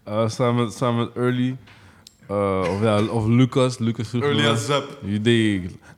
Eh, 0.03 0.29
samen, 0.29 0.63
met, 0.63 0.73
samen 0.73 1.05
met 1.05 1.15
Early. 1.15 1.57
Eh, 2.27 2.61
of 2.75 2.81
ja, 2.81 3.03
of 3.03 3.25
Lucas. 3.27 3.77
Lucas 3.77 4.13
Early 4.13 4.45
as 4.47 4.69
up. 4.69 4.99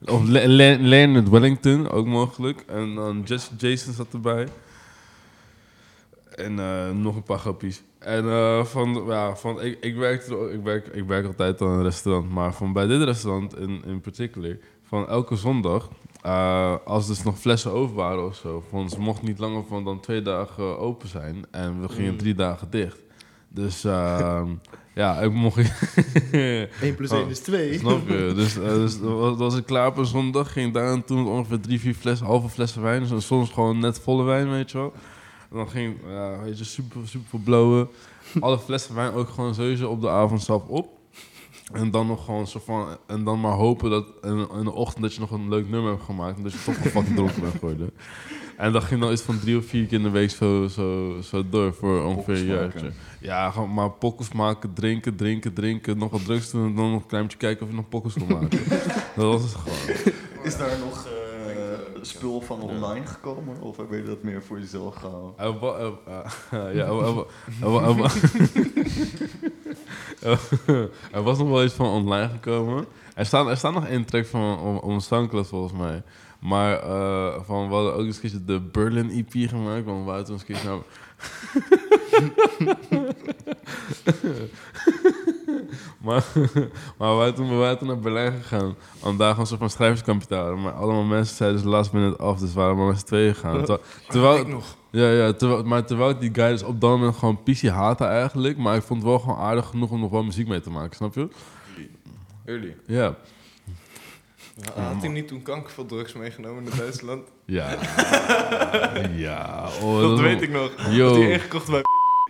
Of 0.06 0.28
Le- 0.28 0.48
Le- 0.48 0.78
Leonard 0.80 1.30
Wellington, 1.30 1.90
ook 1.90 2.06
mogelijk. 2.06 2.64
En 2.68 2.96
dan 2.96 3.24
Jason 3.58 3.94
zat 3.94 4.08
erbij. 4.14 4.48
En 6.38 6.60
eh, 6.60 6.90
nog 6.92 7.16
een 7.16 7.24
paar 7.24 7.40
grappies. 7.40 7.84
En 8.00 8.26
eh, 8.30 8.64
van, 8.64 9.04
ja, 9.08 9.36
van, 9.36 9.62
ik, 9.62 9.78
ik, 9.82 9.96
werkte, 9.96 10.52
ik, 10.54 10.64
werk, 10.64 10.88
ik 10.88 11.04
werk 11.04 11.26
altijd 11.26 11.62
aan 11.62 11.68
een 11.68 11.84
restaurant. 11.84 12.30
Maar 12.30 12.54
van 12.54 12.74
bij 12.74 12.88
dit 12.88 13.04
restaurant 13.04 13.58
in, 13.58 13.82
in 13.86 14.02
particular, 14.02 14.58
van 14.84 15.08
elke 15.08 15.36
zondag, 15.36 15.90
eh, 16.22 16.76
als 16.86 17.04
er 17.04 17.16
dus 17.16 17.24
nog 17.24 17.40
flessen 17.40 17.72
over 17.72 17.96
waren 17.96 18.26
of 18.26 18.36
zo, 18.36 18.64
van, 18.70 18.90
ze 18.90 19.00
mochten 19.00 19.28
niet 19.28 19.40
langer 19.40 19.64
van 19.66 19.84
dan 19.84 20.00
twee 20.00 20.22
dagen 20.22 20.80
open 20.80 21.08
zijn. 21.08 21.46
En 21.52 21.82
we 21.82 21.90
gingen 21.90 22.18
drie 22.18 22.36
dagen 22.36 22.70
dicht. 22.70 23.04
Dus 23.48 23.84
ehm, 23.84 24.48
ja, 24.96 25.20
ik 25.20 25.32
mocht... 25.32 25.58
1 26.32 26.96
plus 26.98 27.12
1 27.12 27.30
is 27.30 27.40
2. 27.40 27.78
Snap 27.78 28.08
je? 28.08 28.32
Dus, 28.36 28.54
dus 28.54 29.00
was, 29.00 29.38
was 29.38 29.58
ik 29.58 29.66
klaar 29.66 29.88
op 29.88 29.98
een 29.98 30.06
zondag. 30.06 30.52
Ging 30.52 30.74
daar 30.74 30.92
en 30.92 31.04
toen 31.04 31.28
ongeveer 31.28 31.60
drie, 31.60 31.80
vier 31.80 31.94
flessen, 31.94 32.26
halve 32.26 32.50
flessen 32.50 32.82
wijn. 32.82 33.08
Dus 33.08 33.26
soms 33.26 33.50
gewoon 33.50 33.80
net 33.80 34.00
volle 34.00 34.24
wijn, 34.24 34.50
weet 34.50 34.72
je 34.72 34.78
wel. 34.78 34.94
En 35.52 35.58
dan 35.58 35.70
ging 35.70 35.96
ja, 36.08 36.40
weet 36.40 36.58
je, 36.58 36.64
super, 36.64 37.08
super 37.08 37.40
blowen. 37.40 37.90
Alle 38.40 38.60
flessen 38.60 38.96
wijn 38.96 39.14
ook 39.14 39.30
gewoon 39.30 39.56
sowieso 39.56 39.90
op 39.90 40.02
de 40.02 40.10
avond 40.10 40.44
zelf 40.44 40.68
op. 40.68 40.96
En 41.74 41.92
dan 41.92 42.08
nog 42.08 42.26
gewoon 42.26 42.48
zo 42.48 42.60
van... 42.66 42.98
En 43.08 43.24
dan 43.24 43.40
maar 43.40 43.52
hopen 43.52 43.90
dat 43.90 44.06
in, 44.22 44.48
in 44.58 44.64
de 44.64 44.74
ochtend 44.74 45.04
dat 45.04 45.14
je 45.14 45.20
nog 45.20 45.32
een 45.32 45.50
leuk 45.50 45.70
nummer 45.70 45.92
hebt 45.92 46.04
gemaakt. 46.04 46.38
En 46.38 46.44
dat 46.44 46.52
je 46.52 46.64
toch 46.64 46.76
een 46.76 46.92
fucking 46.92 47.16
dronken 47.16 47.42
bent 47.42 47.54
geworden. 47.54 47.92
En 48.58 48.72
dat 48.72 48.84
ging 48.84 49.02
dan 49.02 49.12
iets 49.12 49.22
van 49.22 49.40
drie 49.40 49.58
of 49.58 49.66
vier 49.66 49.86
keer 49.86 49.98
in 49.98 50.04
de 50.04 50.10
week 50.10 50.30
zo, 50.30 50.68
zo, 50.68 51.18
zo 51.22 51.50
door 51.50 51.74
voor 51.74 52.04
ongeveer 52.04 52.36
een 52.36 52.46
jaartje. 52.46 52.80
maken. 52.82 52.96
Ja, 53.20 53.52
gewoon 53.52 53.74
maar 53.74 53.92
pokkers 53.92 54.32
maken, 54.32 54.74
drinken, 54.74 55.16
drinken, 55.16 55.54
drinken. 55.54 55.98
Nog 55.98 56.12
wat 56.12 56.26
drugs 56.26 56.52
doen 56.52 56.66
en 56.66 56.76
dan 56.76 56.92
nog 56.92 57.02
een 57.02 57.08
klein 57.08 57.24
beetje 57.24 57.38
kijken 57.38 57.64
of 57.64 57.70
je 57.70 57.76
nog 57.76 57.90
pokkers 57.90 58.14
kon 58.14 58.28
maken. 58.28 58.60
dat 59.16 59.26
was 59.26 59.42
het 59.42 59.56
gewoon. 59.56 60.14
Is 60.44 60.58
daar 60.58 60.80
nog 60.80 61.06
eh, 61.06 61.17
spul 62.08 62.42
van 62.42 62.62
online 62.62 63.06
gekomen? 63.06 63.62
Of 63.62 63.78
heb 63.78 63.92
je 63.92 64.04
dat 64.04 64.24
meer 64.24 64.44
voor 64.44 64.60
jezelf 64.60 64.96
gehouden? 64.96 65.34
Eh, 66.52 66.76
ja, 66.76 66.86
er 66.86 66.96
wa- 66.96 67.14
wa- 67.60 67.94
wa- 67.94 68.10
was 71.24 71.38
nog 71.38 71.48
wel 71.50 71.64
iets 71.64 71.74
van 71.74 71.86
online 71.88 72.30
gekomen. 72.30 72.86
Er 73.16 73.26
staat, 73.26 73.48
er 73.48 73.58
staat 73.58 73.74
nog 73.74 73.86
één 73.88 74.06
track 74.06 74.26
van 74.26 74.60
om, 74.60 74.78
om 74.78 75.00
Soundcloud 75.00 75.48
volgens 75.48 75.74
mij. 75.74 76.04
Maar 76.40 76.80
eh, 76.80 77.36
van, 77.46 77.68
we 77.68 77.74
hadden 77.74 77.94
ook 77.94 78.06
eens 78.06 78.20
keertje 78.20 78.46
de 78.46 78.60
Berlin 78.60 79.10
EP 79.10 79.50
gemaakt. 79.50 79.86
Want 79.86 80.06
we 80.06 80.12
hadden 80.12 80.32
eens 80.32 80.42
een 80.42 80.48
keertje 80.48 80.68
naar... 80.70 80.80
maar 86.06 86.24
maar 86.98 87.16
waren 87.16 87.34
toen, 87.34 87.50
we 87.50 87.56
waren 87.56 87.78
toen 87.78 87.88
naar 87.88 88.00
Berlijn 88.00 88.34
gegaan. 88.42 88.76
Om 89.00 89.18
daar 89.18 89.30
gewoon 89.30 89.40
een 89.52 89.70
soort 89.70 89.90
van 90.28 90.38
houden. 90.38 90.62
Maar 90.62 90.74
allemaal 90.74 91.04
mensen 91.04 91.36
zeiden 91.36 91.62
dus 91.62 91.72
last 91.72 91.92
minute 91.92 92.18
af. 92.18 92.40
Dus 92.40 92.54
we 92.54 92.60
waren 92.60 92.78
maar 92.78 92.88
met 92.88 93.00
z'n 93.00 93.06
tweeën 93.06 93.34
gegaan. 93.36 93.58
Terwijl- 93.66 93.82
terwijl, 94.08 94.38
Ik 94.38 94.48
nog. 94.48 94.76
ja, 94.90 95.10
ja 95.10 95.34
terwijl, 95.34 95.64
maar 95.64 95.86
terwijl 95.86 96.10
ik 96.10 96.20
die 96.20 96.34
guy 96.34 96.50
dus 96.50 96.64
op 96.64 96.82
dat 96.82 96.90
moment 96.90 97.16
gewoon 97.18 97.44
PC 97.44 97.62
haatte 97.68 98.04
eigenlijk. 98.04 98.58
Maar 98.58 98.76
ik 98.76 98.84
vond 98.84 99.02
het 99.02 99.10
wel 99.10 99.20
gewoon 99.20 99.38
aardig 99.38 99.66
genoeg 99.66 99.90
om 99.90 100.00
nog 100.00 100.12
wel 100.12 100.24
muziek 100.24 100.48
mee 100.48 100.62
te 100.62 100.70
maken, 100.70 100.96
snap 100.96 101.16
je? 101.16 101.28
Early. 102.46 102.76
Ja. 102.86 103.16
Had 104.74 105.02
hij 105.02 105.10
niet 105.10 105.28
toen 105.28 105.42
kanker 105.42 105.72
veel 105.72 105.86
drugs 105.86 106.14
meegenomen 106.14 106.64
naar 106.64 106.78
Duitsland? 106.78 107.28
Ja. 107.46 107.76
ja. 109.16 109.70
Oh, 109.82 110.02
dat 110.02 110.20
weet 110.20 110.42
ik 110.42 110.50
nog. 110.50 110.72
Yo. 110.90 111.08
Had 111.08 111.18
hij 111.18 111.32
ingekocht 111.32 111.70
bij 111.70 111.82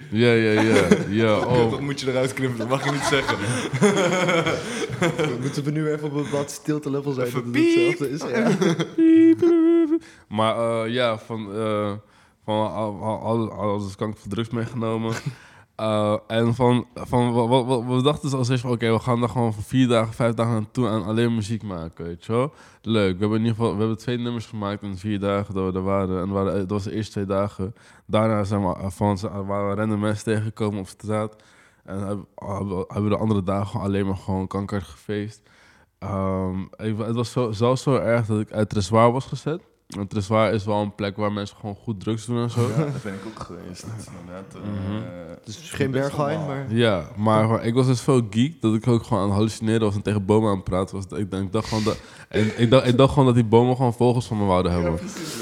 Ja, 0.10 0.32
ja, 0.32 0.62
ja. 0.62 0.88
ja 1.10 1.40
Dat 1.40 1.46
oh. 1.46 1.80
moet 1.80 2.00
je 2.00 2.10
eruit 2.10 2.34
knippen, 2.34 2.58
dat 2.58 2.70
mag 2.70 2.86
je 2.86 2.92
niet 2.92 3.04
zeggen. 3.04 3.38
Moeten 5.42 5.64
we 5.64 5.72
nu 5.72 5.92
even 5.92 6.12
op 6.12 6.14
een 6.14 6.30
wat 6.30 6.52
stilte 6.52 6.90
level 6.90 7.12
zijn 7.12 7.28
Even 7.28 7.52
dat 7.52 7.62
het 7.62 7.66
hetzelfde 7.66 8.10
is? 8.10 8.22
Ja. 9.90 9.98
Maar 10.28 10.58
eh, 10.58 10.94
ja, 10.94 11.18
van, 11.18 11.54
eh, 11.56 11.92
van 12.44 12.72
al, 12.72 13.02
al, 13.02 13.20
al, 13.20 13.52
alles 13.52 13.96
kanker 13.96 14.20
voor 14.20 14.30
drugs 14.30 14.50
meegenomen. 14.50 15.14
Eh, 15.78 16.18
en 16.28 16.56
van, 16.56 16.88
van 16.94 17.34
wat, 17.34 17.66
wat, 17.66 17.84
we 17.86 18.02
dachten 18.02 18.38
als 18.38 18.50
eerst 18.50 18.66
oké, 18.66 18.92
we 18.92 19.00
gaan 19.00 19.20
daar 19.20 19.30
gewoon 19.30 19.54
voor 19.54 19.64
vier 19.64 19.88
dagen, 19.88 20.14
vijf 20.14 20.34
dagen 20.34 20.54
naartoe 20.54 20.88
en 20.88 21.04
alleen 21.04 21.36
muziek 21.36 21.64
maken, 21.64 22.06
weet 22.06 22.26
je. 22.26 22.50
Leuk. 22.82 23.14
We 23.14 23.20
hebben 23.20 23.38
in 23.40 23.46
ieder 23.46 23.56
geval 23.56 23.74
we 23.74 23.80
hebben 23.80 23.98
twee 23.98 24.18
nummers 24.18 24.46
gemaakt 24.46 24.84
in 24.84 24.98
vier 24.98 25.20
dagen 25.20 25.54
dat 25.54 25.72
we 25.72 25.78
er 25.78 25.84
waren. 25.84 26.22
En 26.22 26.30
waren, 26.30 26.54
dat 26.60 26.70
was 26.70 26.84
de 26.84 26.92
eerste 26.92 27.12
twee 27.12 27.26
dagen. 27.26 27.76
Daarna 28.06 28.44
zijn 28.44 28.62
we 28.62 28.76
eh, 28.76 28.90
van, 28.90 29.18
waren 29.46 29.70
we 29.70 29.76
random 29.76 30.00
mensen 30.00 30.24
tegengekomen 30.24 30.80
op 30.80 30.88
straat. 30.88 31.36
En 31.84 32.00
hebben, 32.00 32.86
hebben, 32.88 33.10
de 33.10 33.18
andere 33.18 33.44
dagen 33.44 33.80
alleen 33.80 34.06
maar 34.06 34.18
gewoon 34.18 34.48
kanker 34.48 34.82
gefeest. 34.82 35.42
Ehm, 36.00 36.66
het 36.78 37.16
was 37.16 37.32
zo, 37.32 37.52
zelfs 37.52 37.84
zo 37.84 37.96
erg 37.96 38.26
dat 38.26 38.40
ik 38.40 38.52
uit 38.52 38.70
Treswaar 38.70 39.12
was 39.12 39.26
gezet. 39.26 39.62
En 39.88 40.08
Treswaar 40.08 40.54
is 40.54 40.66
wel 40.66 40.82
een 40.82 40.96
plek 40.96 41.18
waar 41.18 41.32
mensen 41.32 41.58
gewoon 41.60 41.76
goed 41.76 42.00
drugs 42.00 42.26
doen 42.26 42.42
en 42.42 42.50
zo. 42.50 42.62
Ja, 42.62 42.76
daar 42.76 42.92
ben 43.04 43.14
ik 43.14 43.20
ook 43.28 43.40
geweest. 43.40 43.82
Dat 43.88 43.92
is 44.00 44.06
inderdaad. 44.20 44.54
eh, 44.56 44.62
Mhm. 44.62 45.02
Dus 45.46 45.72
geen 45.72 45.92
berghain, 45.92 46.46
maar... 46.46 46.66
Ja, 46.70 47.10
maar 47.18 47.48
maar 47.48 47.66
ik 47.66 47.74
was 47.74 47.88
dus 47.88 48.04
zo 48.04 48.28
geek 48.30 48.62
dat 48.62 48.74
ik 48.76 48.88
ook 48.88 49.04
gewoon 49.04 49.20
aan 49.20 49.28
het 49.30 49.36
hallucineren 49.38 49.82
was 49.82 49.96
en 49.96 50.02
tegen 50.02 50.26
bomen 50.26 50.50
aan 50.50 50.56
het 50.56 50.64
praten 50.64 50.96
was. 50.96 51.20
Ik, 51.20 51.32
dacht- 51.32 51.44
ik 51.44 51.52
dacht 51.52 51.68
gewoon 51.68 51.84
dat, 51.84 52.00
en 52.30 52.62
ik, 52.62 52.70
dacht, 52.70 52.88
ik 52.88 52.98
dacht 52.98 53.10
gewoon 53.10 53.26
dat 53.26 53.36
die 53.36 53.44
bomen 53.44 53.76
gewoon 53.76 53.94
vogels 53.94 54.26
van 54.28 54.38
me 54.38 54.46
wouden 54.46 54.72
Ja, 54.72 54.78
hebben. 54.82 55.00
precies. 55.00 55.36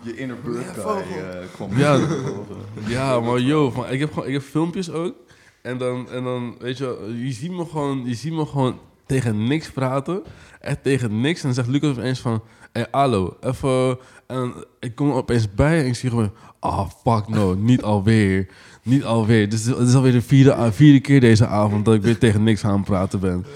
Je 0.00 0.16
inner 0.16 0.36
bird 0.44 0.66
guy 0.66 0.84
eh, 0.86 1.46
kwam 1.54 1.76
Ja. 1.78 2.00
Ja, 2.86 3.20
maar 3.20 3.38
yo, 3.40 3.70
van, 3.70 3.88
ik, 3.90 4.00
heb 4.00 4.12
gewoon, 4.12 4.28
ik 4.28 4.32
heb 4.34 4.42
filmpjes 4.42 4.90
ook. 4.90 5.14
En 5.62 5.78
dan, 5.78 6.08
en 6.10 6.24
dan 6.24 6.54
weet 6.58 6.78
je, 6.78 6.84
wel, 6.84 7.10
je 7.10 7.32
ziet 7.32 7.50
me 7.50 7.64
gewoon, 7.64 8.02
je 8.06 8.14
ziet 8.14 8.32
me 8.32 8.46
gewoon 8.46 8.78
tegen 9.06 9.46
niks 9.46 9.70
praten. 9.70 10.22
Echt 10.60 10.82
tegen 10.82 11.20
niks. 11.20 11.38
En 11.40 11.44
dan 11.46 11.54
zegt 11.54 11.68
Lucas 11.68 11.90
opeens 11.90 12.20
van, 12.20 12.42
hé, 12.72 12.82
hallo, 12.90 13.36
even... 13.40 13.98
En 14.26 14.54
ik 14.80 14.94
kom 14.94 15.08
er 15.08 15.14
opeens 15.14 15.54
bij 15.54 15.80
en 15.80 15.86
ik 15.86 15.94
zie 15.94 16.10
gewoon, 16.10 16.32
ah, 16.58 16.88
fuck 17.04 17.28
no, 17.28 17.54
niet 17.54 17.82
alweer. 17.82 18.48
Niet 18.82 19.04
alweer. 19.04 19.48
Dus 19.48 19.64
het 19.64 19.88
is 19.88 19.94
alweer 19.94 20.12
de 20.12 20.22
vierde, 20.22 20.54
ah, 20.54 20.72
vierde 20.72 21.00
keer 21.00 21.20
deze 21.20 21.46
avond 21.46 21.84
dat 21.84 21.94
ik 21.94 22.02
weer 22.02 22.18
tegen 22.18 22.42
niks 22.42 22.64
aan 22.64 22.76
het 22.76 22.84
praten 22.84 23.20
ben. 23.20 23.46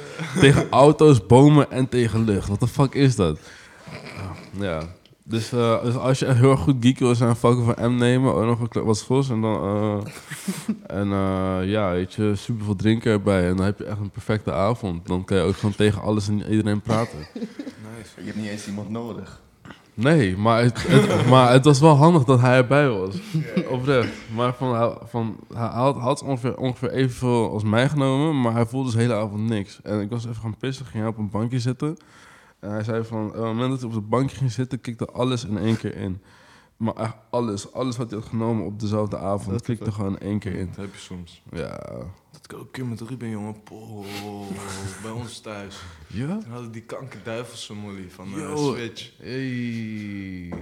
tegen 0.40 0.70
auto's, 0.70 1.26
bomen 1.26 1.70
en 1.70 1.88
tegen 1.88 2.24
lucht. 2.24 2.48
Wat 2.48 2.60
de 2.60 2.68
fuck 2.68 2.94
is 2.94 3.16
dat? 3.16 3.38
Ja. 4.58 4.82
Dus, 5.26 5.52
eh, 5.52 5.84
dus 5.84 5.94
als 5.96 6.18
je 6.18 6.26
echt 6.26 6.38
heel 6.38 6.50
erg 6.50 6.60
goed 6.60 6.76
geek 6.80 6.98
wil 6.98 7.14
zijn, 7.14 7.36
fucking 7.36 7.64
van 7.64 7.92
M 7.92 7.96
nemen, 7.96 8.34
ook 8.34 8.44
nog 8.44 8.68
een 8.70 8.84
wat 8.84 9.02
vos 9.02 9.30
en 9.30 9.40
dan... 9.40 9.62
eh, 9.62 10.98
en 11.00 11.12
eh, 11.12 11.58
ja, 11.70 11.90
weet 11.90 12.14
je, 12.14 12.32
super 12.34 12.64
veel 12.64 12.76
drinken 12.76 13.12
erbij 13.12 13.48
en 13.48 13.56
dan 13.56 13.66
heb 13.66 13.78
je 13.78 13.84
echt 13.84 13.98
een 13.98 14.10
perfecte 14.10 14.52
avond. 14.52 15.06
Dan 15.06 15.24
kan 15.24 15.36
je 15.36 15.42
ook 15.42 15.56
gewoon 15.56 15.74
tegen 15.74 16.02
alles 16.02 16.28
en 16.28 16.50
iedereen 16.50 16.80
praten. 16.80 17.18
Nice. 18.04 18.20
Je 18.20 18.24
hebt 18.26 18.36
niet 18.36 18.48
eens 18.48 18.66
iemand 18.66 18.90
nodig. 18.90 19.42
Nee, 19.94 20.36
maar 20.36 20.62
het, 20.62 20.86
het- 20.88 21.26
maar 21.30 21.52
het 21.52 21.64
was 21.64 21.80
wel 21.80 21.94
handig 21.96 22.24
dat 22.24 22.40
hij 22.40 22.56
erbij 22.56 22.88
was. 22.88 23.16
Oprecht. 23.68 24.12
Maar 24.34 24.54
van, 24.54 24.74
hij- 24.76 24.96
van, 25.04 25.36
hij 25.54 25.66
had, 25.66 25.96
had 25.96 26.22
ongeveer, 26.22 26.56
ongeveer 26.56 26.90
evenveel 26.90 27.50
als 27.50 27.62
mij 27.62 27.88
genomen, 27.88 28.40
maar 28.40 28.52
hij 28.52 28.66
voelde 28.66 28.86
dus 28.86 28.94
de 28.96 29.00
hele 29.00 29.14
avond 29.14 29.48
niks. 29.48 29.80
En 29.82 30.00
ik 30.00 30.10
was 30.10 30.24
even 30.26 30.42
gaan 30.42 30.56
pissen, 30.56 30.86
ging 30.86 30.98
hij 31.02 31.12
op 31.12 31.18
een 31.18 31.30
bankje 31.30 31.58
zitten. 31.60 31.96
En 32.60 32.70
hij 32.70 32.84
zei 32.84 33.04
van, 33.04 33.26
op 33.26 33.32
het 33.32 33.42
moment 33.42 33.70
dat 33.70 33.78
hij 33.80 33.88
op 33.88 33.94
het 33.94 34.08
bankje 34.08 34.36
ging 34.36 34.52
zitten, 34.52 34.80
kikte 34.80 35.06
alles 35.06 35.44
in 35.44 35.58
één 35.58 35.76
keer 35.76 35.96
in. 35.96 36.22
Maar 36.76 36.94
echt 36.94 37.14
alles, 37.30 37.72
alles 37.72 37.96
wat 37.96 38.10
hij 38.10 38.18
had 38.18 38.28
genomen 38.28 38.64
op 38.66 38.80
dezelfde 38.80 39.18
avond, 39.18 39.50
Dat 39.50 39.62
klikte 39.62 39.92
gewoon 39.92 40.18
in 40.18 40.26
één 40.28 40.38
keer 40.38 40.54
in. 40.54 40.66
Dat 40.66 40.76
heb 40.76 40.94
je 40.94 41.00
soms. 41.00 41.42
Ja. 41.52 41.80
Ook 42.54 42.60
een 42.60 42.70
keer 42.70 42.86
met 42.86 43.00
Ruben, 43.00 43.28
jongen. 43.28 43.62
Poh, 43.62 44.06
bij 45.02 45.10
ons 45.10 45.40
thuis. 45.40 45.76
Ja? 46.06 46.38
Toen 46.38 46.50
hadden 46.50 46.72
die 46.72 46.82
kankerduivelse 46.82 47.74
molly 47.74 48.10
van 48.10 48.32
eh, 48.32 48.38
Yo. 48.38 48.74
Switch. 48.74 49.10
Hey. 49.18 50.52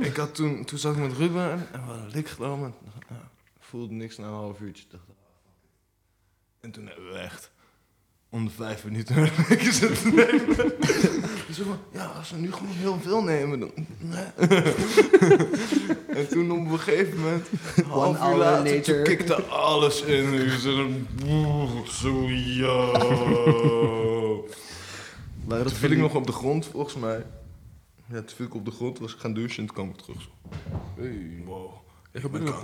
Ik 0.08 0.16
had 0.16 0.34
toen, 0.34 0.64
toen 0.64 0.78
zat 0.78 0.94
ik 0.96 1.00
met 1.00 1.12
Ruben 1.12 1.50
en 1.72 1.80
we 1.80 1.92
hadden 1.92 2.10
lik 2.10 2.28
genomen. 2.28 2.74
Voelde 3.58 3.94
niks 3.94 4.16
na 4.16 4.26
een 4.26 4.32
half 4.32 4.60
uurtje. 4.60 4.84
Dacht, 4.90 5.04
ah. 5.08 5.14
En 6.60 6.70
toen 6.70 6.86
hebben 6.86 7.12
we 7.12 7.18
echt 7.18 7.50
om 8.34 8.44
de 8.44 8.50
vijf 8.50 8.84
minuten 8.84 9.16
een 9.16 9.72
zitten 9.72 10.14
nemen. 10.14 10.56
Dus 11.46 11.58
ik 11.58 11.64
van, 11.64 11.78
ja, 11.92 12.04
als 12.06 12.30
we 12.30 12.36
nu 12.36 12.52
gewoon 12.52 12.74
heel 12.74 12.98
veel 13.02 13.22
nemen, 13.22 13.60
dan... 13.60 13.70
Nee. 13.98 14.24
en 16.18 16.28
toen 16.28 16.50
op 16.50 16.72
een 16.72 16.78
gegeven 16.78 17.20
moment, 17.20 17.48
een 17.76 17.84
half 17.84 18.16
uur 18.16 18.22
hour 18.22 18.36
later, 18.36 19.02
kikte 19.02 19.42
alles 19.42 20.02
in. 20.02 20.24
En 20.24 20.32
je 20.32 20.58
zo, 21.86 22.28
yo. 22.28 22.92
Dat 25.48 25.66
Toen 25.66 25.76
viel 25.76 25.90
ik 25.90 25.98
nog 25.98 26.14
op 26.14 26.26
de 26.26 26.32
grond, 26.32 26.66
volgens 26.66 26.94
mij. 26.94 27.26
Ja, 28.06 28.18
toen 28.22 28.36
viel 28.36 28.46
ik 28.46 28.54
op 28.54 28.64
de 28.64 28.70
grond, 28.70 28.98
was 28.98 29.14
ik 29.14 29.20
gaan 29.20 29.34
douchen 29.34 29.58
en 29.58 29.66
toen 29.66 29.74
kwam 29.74 29.88
ik 29.88 29.96
terug. 29.96 30.28
Hey. 30.96 31.42
Wow. 31.44 31.72
Ik 32.12 32.20
ga 32.20 32.28
binnen 32.28 32.54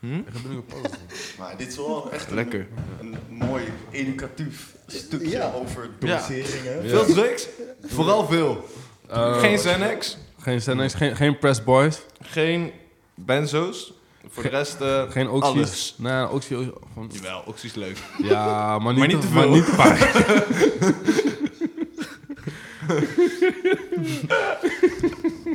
zitten. 0.00 0.64
Maar 1.38 1.56
dit 1.56 1.68
is 1.68 1.76
wel 1.76 2.12
echt 2.12 2.28
een, 2.28 2.34
Lekker. 2.34 2.66
een 3.00 3.16
mooi 3.28 3.64
educatief 3.90 4.74
stukje 4.86 5.28
Ja. 5.28 5.52
over 5.54 5.90
Ja. 6.00 6.16
doseringen. 6.16 6.88
Veel 6.88 7.04
drugs? 7.04 7.46
Vooral 7.86 8.26
veel. 8.26 8.64
Eh, 9.08 9.38
Geen 9.40 9.56
Xanax, 9.56 10.18
Geen 10.40 10.58
Xanax, 10.58 10.94
geen, 10.94 11.16
geen 11.16 11.38
Press 11.38 11.64
Boys, 11.64 12.00
geen 12.22 12.72
benzo's. 13.14 13.92
Voor 14.28 14.42
de 14.42 14.48
rest, 14.48 14.80
eh, 14.80 15.10
geen 15.10 15.28
oxys. 15.30 15.52
alles. 15.54 15.94
Nee, 15.98 16.28
oxy, 16.28 16.54
van, 16.94 17.10
Jawel, 17.12 17.42
oxy 17.46 17.66
is 17.66 17.74
leuk. 17.74 17.98
ja, 18.22 18.78
maar 18.78 18.92
niet, 18.94 18.98
Maar 18.98 19.08
niet 19.08 19.20
te 19.20 19.28
maar 19.28 19.42
veel. 19.42 19.52
niet 19.52 19.64
te 19.64 19.70
vaak. 19.70 19.98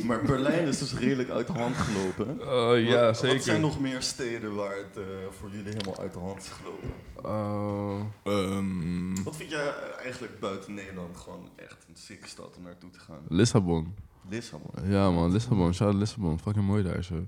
Maar 0.06 0.22
Berlijn 0.22 0.66
is 0.66 0.78
dus 0.78 0.94
redelijk 0.98 1.28
uit 1.30 1.46
de 1.46 1.52
hand 1.52 1.76
gelopen. 1.76 2.40
Eh, 2.40 2.88
ja, 2.88 3.04
Wat- 3.04 3.16
zeker. 3.18 3.34
Wat 3.36 3.44
zijn 3.44 3.60
nog 3.60 3.80
meer 3.80 4.02
steden 4.02 4.54
waar 4.54 4.76
het 4.76 4.96
eh, 4.96 5.02
voor 5.38 5.48
jullie 5.50 5.72
helemaal 5.72 5.98
uit 5.98 6.12
de 6.12 6.18
hand 6.18 6.38
is 6.42 6.48
gelopen? 6.48 6.88
Eh, 7.24 8.32
Ehm, 8.32 9.22
Wat 9.24 9.36
vind 9.36 9.50
jij 9.50 9.72
eigenlijk 10.02 10.40
buiten 10.40 10.74
Nederland 10.74 11.16
gewoon 11.16 11.48
echt 11.56 11.84
een 11.88 11.96
sick 11.96 12.26
stad 12.26 12.56
om 12.56 12.62
naartoe 12.62 12.90
te 12.90 12.98
gaan? 12.98 13.18
Lissabon. 13.28 13.94
Lissabon. 14.28 14.70
Ja 14.90 15.10
man, 15.10 15.32
Lissabon. 15.32 15.74
Shout 15.74 15.90
out 15.90 15.98
Lissabon. 16.00 16.38
Fucking 16.40 16.64
mooi 16.66 16.82
daar 16.82 17.04
zo. 17.04 17.26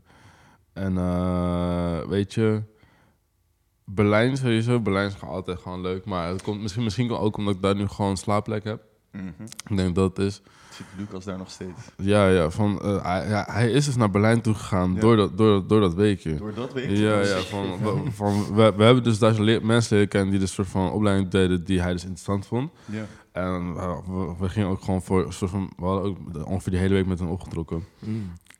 En 0.72 0.98
eh, 0.98 2.00
weet 2.08 2.34
je, 2.34 2.62
Berlijn 3.84 4.36
sowieso. 4.36 4.80
Berlijn 4.80 5.06
is 5.08 5.14
gewoon 5.14 5.34
altijd 5.34 5.58
gewoon 5.58 5.80
leuk. 5.80 6.04
Maar 6.04 6.28
het 6.28 6.42
komt 6.42 6.60
misschien, 6.60 6.82
misschien 6.84 7.10
ook 7.10 7.36
omdat 7.36 7.54
ik 7.54 7.62
daar 7.62 7.74
nu 7.74 7.86
gewoon 7.88 8.10
een 8.10 8.16
slaapplek 8.16 8.64
heb. 8.64 8.82
Mhm. 9.12 9.26
Ik 9.70 9.76
denk 9.76 9.94
dat 9.94 10.16
het 10.16 10.26
is. 10.26 10.40
Zit 10.70 10.86
Lucas 10.98 11.24
daar 11.24 11.38
nog 11.38 11.50
steeds? 11.50 11.80
Ja, 11.96 12.28
ja, 12.28 12.50
van, 12.50 12.80
eh, 12.82 13.02
hij, 13.04 13.28
ja, 13.28 13.44
hij 13.50 13.70
is 13.70 13.84
dus 13.84 13.96
naar 13.96 14.10
Berlijn 14.10 14.40
toe 14.40 14.54
gegaan 14.54 14.94
Ja. 14.94 15.00
door, 15.00 15.16
dat, 15.16 15.38
door, 15.38 15.66
door 15.66 15.80
dat 15.80 15.94
weekje. 15.94 16.34
Door 16.36 16.54
dat 16.54 16.72
weet 16.72 16.98
Ja, 16.98 17.20
ja, 17.20 17.38
van, 17.40 17.78
we- 17.82 18.10
van, 18.10 18.54
we, 18.54 18.72
we 18.76 18.84
hebben 18.84 19.02
dus 19.02 19.18
daar 19.18 19.62
mensen 19.64 19.94
leren 19.94 20.08
kennen 20.08 20.30
die 20.30 20.38
dus 20.40 20.52
soort 20.52 20.68
van 20.68 20.90
opleiding 20.92 21.28
deden 21.30 21.64
die 21.64 21.80
hij 21.80 21.92
dus 21.92 22.02
interessant 22.02 22.46
vond. 22.46 22.70
Ja. 22.84 23.04
En 23.44 23.72
uh, 23.76 23.98
we, 24.06 24.34
we 24.38 24.48
gingen 24.48 24.68
ook 24.68 24.82
gewoon 24.82 25.02
voor 25.02 25.32
soort 25.32 25.50
van, 25.50 25.70
we 25.76 25.84
hadden 25.84 26.04
ook 26.04 26.32
de- 26.32 26.46
ongeveer 26.46 26.72
die 26.72 26.80
hele 26.80 26.94
week 26.94 27.06
met 27.06 27.18
hem 27.18 27.28
opgetrokken. 27.28 27.84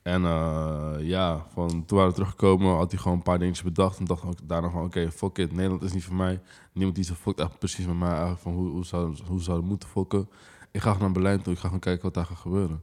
En 0.03 0.25
eh, 0.25 0.95
ja, 1.01 1.47
van, 1.53 1.69
toen 1.69 1.97
waren 1.97 2.09
we 2.09 2.15
teruggekomen, 2.15 2.77
had 2.77 2.91
hij 2.91 3.01
gewoon 3.01 3.17
een 3.17 3.23
paar 3.23 3.39
dingetjes 3.39 3.65
bedacht. 3.65 3.99
En 3.99 4.05
dacht 4.05 4.25
ook 4.25 4.35
daarna 4.43 4.71
van, 4.71 4.85
oké, 4.85 5.11
fuck 5.11 5.39
it, 5.39 5.53
Nederland 5.53 5.83
is 5.83 5.93
niet 5.93 6.05
voor 6.05 6.15
mij. 6.15 6.41
Niemand 6.73 6.97
die 6.97 7.05
zo 7.05 7.15
fuckt 7.15 7.41
echt 7.41 7.59
precies 7.59 7.87
met 7.87 7.97
mij 7.99 8.09
eigenlijk 8.09 8.41
van 8.41 8.53
hoe, 8.53 8.69
hoe, 8.71 8.85
zou, 8.85 9.17
hoe 9.27 9.41
zou 9.43 9.57
het 9.57 9.67
moeten 9.67 9.89
fokken. 9.89 10.29
Ik 10.71 10.81
ga 10.81 10.97
naar 10.99 11.13
Berlijn 11.13 11.43
toe, 11.43 11.53
ik 11.53 11.59
ga 11.59 11.65
gewoon 11.65 11.81
kijken 11.81 12.03
wat 12.03 12.15
daar 12.15 12.27
gaat 12.27 12.37
gebeuren. 12.39 12.83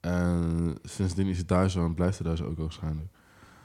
En 0.00 0.76
sindsdien 0.82 1.26
is 1.26 1.38
het 1.38 1.48
daar 1.48 1.70
zo 1.70 1.84
en 1.84 1.94
blijft 1.94 2.18
het 2.18 2.26
daar 2.26 2.36
zo 2.36 2.44
ook 2.44 2.58
waarschijnlijk. 2.58 3.08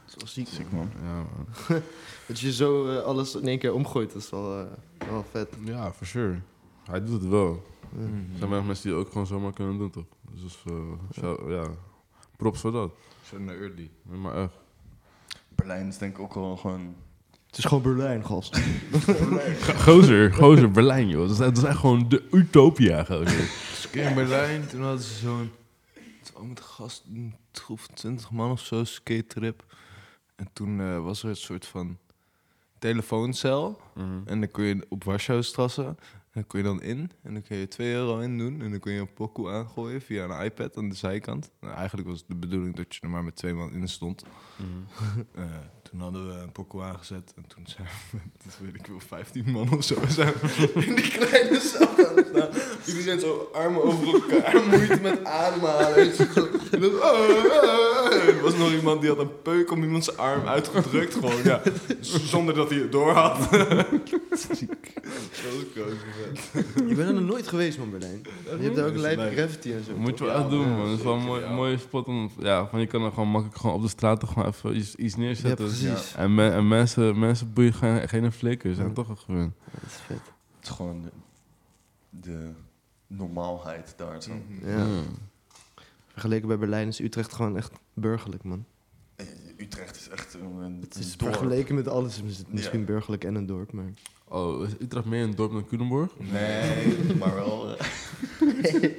Dat 0.06 0.16
is 0.28 0.36
wel 0.36 0.46
ziek, 0.46 0.72
man. 0.72 0.80
man. 0.80 0.90
Ja, 1.04 1.16
man. 1.16 1.82
Dat 2.28 2.40
je 2.40 2.54
zo 2.54 2.88
eh, 2.88 3.04
alles 3.04 3.36
in 3.36 3.48
één 3.48 3.60
keer 3.60 3.74
omgooit, 3.74 4.14
dat 4.14 4.22
is 4.22 4.30
wel, 4.30 4.60
eh, 4.60 4.66
wel 5.10 5.26
vet. 5.32 5.48
ja 5.64 5.94
for 5.94 6.08
sure. 6.08 6.40
Hij 6.86 7.04
doet 7.04 7.22
het 7.22 7.30
wel. 7.30 7.64
Mm. 7.90 8.02
Er 8.32 8.38
zijn 8.38 8.50
weinig 8.50 8.66
mensen 8.66 8.84
die 8.90 8.98
het 8.98 9.06
ook 9.06 9.12
gewoon 9.12 9.28
zomaar 9.28 9.54
kunnen 9.54 9.78
doen, 9.78 9.90
toch? 9.90 10.06
Dus 10.32 10.64
eh, 10.66 10.74
zo- 11.22 11.52
ja, 11.52 11.68
props 12.38 12.60
voor 12.60 12.72
dat. 12.72 12.92
Zo 13.24 13.40
naar 13.40 13.56
early. 13.56 13.90
Nee, 14.02 14.20
Maar 14.20 14.36
echt. 14.44 14.54
Berlijn 15.56 15.88
is 15.88 15.98
denk 15.98 16.16
ik 16.18 16.22
ook 16.24 16.34
wel 16.34 16.58
gewoon... 16.58 16.96
Het 17.48 17.58
is 17.58 17.66
gewoon 17.66 17.84
Berlijn, 17.84 18.26
gast. 18.26 18.58
Gozer, 19.86 20.34
gozer, 20.34 20.72
Berlijn, 20.72 21.08
joh. 21.08 21.22
Dat 21.22 21.32
is, 21.32 21.38
dat 21.38 21.58
is 21.58 21.64
echt 21.64 21.78
gewoon 21.78 22.10
de 22.10 22.24
utopia, 22.32 23.04
gozer. 23.04 23.26
Dus 23.26 23.88
in 23.92 24.14
Berlijn, 24.16 24.68
toen 24.68 24.82
hadden 24.82 25.02
ze 25.02 25.14
zo'n... 25.14 25.52
het 25.94 26.32
was 26.34 26.42
Ook 26.42 26.48
met 26.48 26.58
een 26.58 26.64
gast, 26.64 27.04
een 27.14 27.36
troep 27.52 27.80
van 27.80 27.94
20 27.96 28.32
man 28.32 28.52
of 28.52 28.60
zo, 28.60 28.84
skate 28.84 29.26
trip. 29.28 29.64
En 30.36 30.48
toen 30.54 30.80
eh, 30.80 31.04
was 31.04 31.24
er 31.24 31.30
een 31.30 31.36
soort 31.36 31.66
van 31.66 31.98
telefooncel. 32.80 33.80
En 34.26 34.40
dan 34.40 34.52
kun 34.52 34.66
je 34.66 34.86
op 34.90 35.04
Warschaustrasse. 35.04 35.96
Dan 36.36 36.48
kon 36.48 36.60
je 36.60 36.66
dan 36.66 36.82
in 36.82 37.12
en 37.22 37.34
dan 37.34 37.42
kun 37.42 37.58
je 37.58 37.68
2 37.68 37.94
euro 37.94 38.20
in 38.20 38.38
doen. 38.38 38.62
En 38.62 38.72
dan 38.72 38.80
kun 38.80 38.94
je 38.94 39.00
een 39.00 39.14
pokoe 39.14 39.50
aangooien 39.50 40.02
via 40.02 40.24
een 40.24 40.46
iPad 40.46 40.78
aan 40.78 40.90
de 40.90 40.96
zijkant. 40.96 41.52
Nou, 41.60 41.74
eigenlijk 41.74 42.08
was 42.08 42.20
het 42.20 42.28
de 42.28 42.36
bedoeling 42.36 42.76
dat 42.76 42.96
je 42.96 43.02
er 43.02 43.10
maar 43.10 43.24
met 43.24 43.36
twee 43.36 43.54
man 43.54 43.74
in 43.74 43.88
stond. 43.88 44.24
Eh, 45.36 45.44
toen 45.96 46.04
hadden 46.04 46.28
we 46.28 46.34
een 46.42 46.52
pokoe 46.52 46.82
aangezet. 46.82 47.34
En 47.36 47.46
toen 47.48 47.64
zijn 47.68 47.88
we, 48.12 48.18
dat 48.46 48.58
weet 48.62 48.76
ik 48.76 48.88
wel, 48.88 49.00
15 49.08 49.52
man 49.52 49.72
of 49.72 49.84
zo. 49.84 49.96
Zijn 50.10 50.34
we 50.42 50.72
in 50.88 50.96
die 50.96 51.10
kleine 51.12 51.60
zaal 51.60 51.88
gaan 51.98 52.24
staan. 52.34 52.50
Jullie 52.86 53.02
zijn 53.02 53.20
zo 53.20 53.50
armen 53.54 53.84
over 53.84 54.14
elkaar. 54.14 54.62
Moeite 54.70 55.00
met 55.02 55.24
ademhalen. 55.26 55.96
En 55.96 56.16
zo- 56.16 56.26
zo- 56.36 56.48
en 56.72 56.82
dan- 56.82 56.94
oh, 56.94 57.02
oh, 57.02 57.46
oh. 57.64 58.14
Er 58.28 58.42
was 58.42 58.56
nog 58.56 58.72
iemand 58.72 59.02
die 59.02 59.10
had 59.10 59.20
een 59.20 59.42
peuk 59.42 59.72
om 59.72 59.84
iemand 59.84 60.04
zijn 60.04 60.18
arm 60.18 60.48
uitgedrukt. 60.48 61.14
Gewoon, 61.14 61.44
ja. 61.44 61.62
Zonder 62.02 62.54
dat 62.56 62.70
hij 62.70 62.80
het 62.80 62.92
door 62.92 63.12
had. 63.12 63.50
Dat 63.52 63.68
was. 64.30 64.62
Ik 66.88 66.96
ben 66.96 67.08
er 67.08 67.14
nog 67.14 67.24
nooit 67.24 67.48
geweest, 67.48 67.78
man, 67.78 67.90
Berlijn. 67.90 68.22
Je 68.58 68.64
hebt 68.64 68.76
daar 68.76 68.88
ook 68.88 68.96
leuk. 68.96 69.32
graffiti 69.34 69.74
en 69.74 69.84
zo. 69.84 69.92
Moet 69.98 70.18
je 70.18 70.26
wel 70.26 70.36
echt 70.36 70.50
doen, 70.50 70.70
man. 70.78 70.90
Het 70.90 70.98
is 71.00 71.04
wel 71.04 71.14
een 71.14 71.20
zeker, 71.20 71.34
mooi, 71.36 71.44
ja. 71.44 71.54
mooie 71.54 71.78
spot 71.78 72.06
om... 72.08 72.32
Ja, 72.40 72.68
van 72.68 72.80
je 72.80 72.86
kan 72.88 73.04
er 73.04 73.12
gewoon 73.12 73.28
makkelijk 73.30 73.60
gewoon 73.60 73.76
op 73.76 73.82
de 73.82 73.88
straat 73.88 74.20
toch 74.20 74.32
gewoon 74.34 74.48
even 74.48 74.78
iets, 74.78 74.96
iets 74.96 75.14
Ja, 75.14 75.20
neerzetten. 75.20 75.70
Precies. 75.94 76.16
en, 76.16 76.36
me- 76.36 76.50
en 76.50 76.68
mensen, 76.68 77.20
mensen 77.20 77.54
boeien 77.54 77.74
geen, 77.74 78.10
geen 78.10 78.32
flikker. 78.32 78.76
Zijn 78.76 78.94
toch 78.94 79.08
wel 79.08 79.16
gewend. 79.16 79.54
Dat 79.74 79.84
is 79.90 79.94
vet. 79.96 80.18
Het 80.58 80.64
is 80.68 80.70
gewoon 80.70 81.02
de, 81.02 81.12
de 82.10 82.50
normaalheid 83.08 83.94
daar 83.98 84.22
zo. 84.24 84.32
Ja. 84.64 84.86
Vergeleken 86.12 86.48
bij 86.48 86.58
Berlijn 86.58 86.88
is 86.88 87.00
Utrecht 87.00 87.34
gewoon 87.34 87.58
echt 87.58 87.72
burgerlijk, 87.94 88.44
man. 88.44 88.66
Eh, 89.16 89.26
Utrecht 89.58 89.96
is 89.96 90.10
echt 90.10 90.34
een, 90.34 90.56
een 90.56 90.78
Het 90.82 90.96
is 90.96 91.18
dorp. 91.18 91.34
vergeleken 91.34 91.76
met 91.76 91.88
alles 91.88 92.22
is 92.22 92.38
het 92.38 92.54
misschien 92.54 92.80
Ja. 92.80 92.86
burgerlijk 92.86 93.24
en 93.24 93.36
een 93.36 93.46
dorp, 93.46 93.72
maar... 93.72 93.90
Oh, 94.28 94.64
is 94.68 94.72
Utrecht 94.80 95.06
meer 95.06 95.24
een 95.24 95.36
dorp 95.36 95.52
dan 95.52 95.66
Culemborg? 95.68 96.12
Nee, 96.20 96.98
maar 97.20 97.36
wel. 97.36 97.78
eh, 97.78 97.86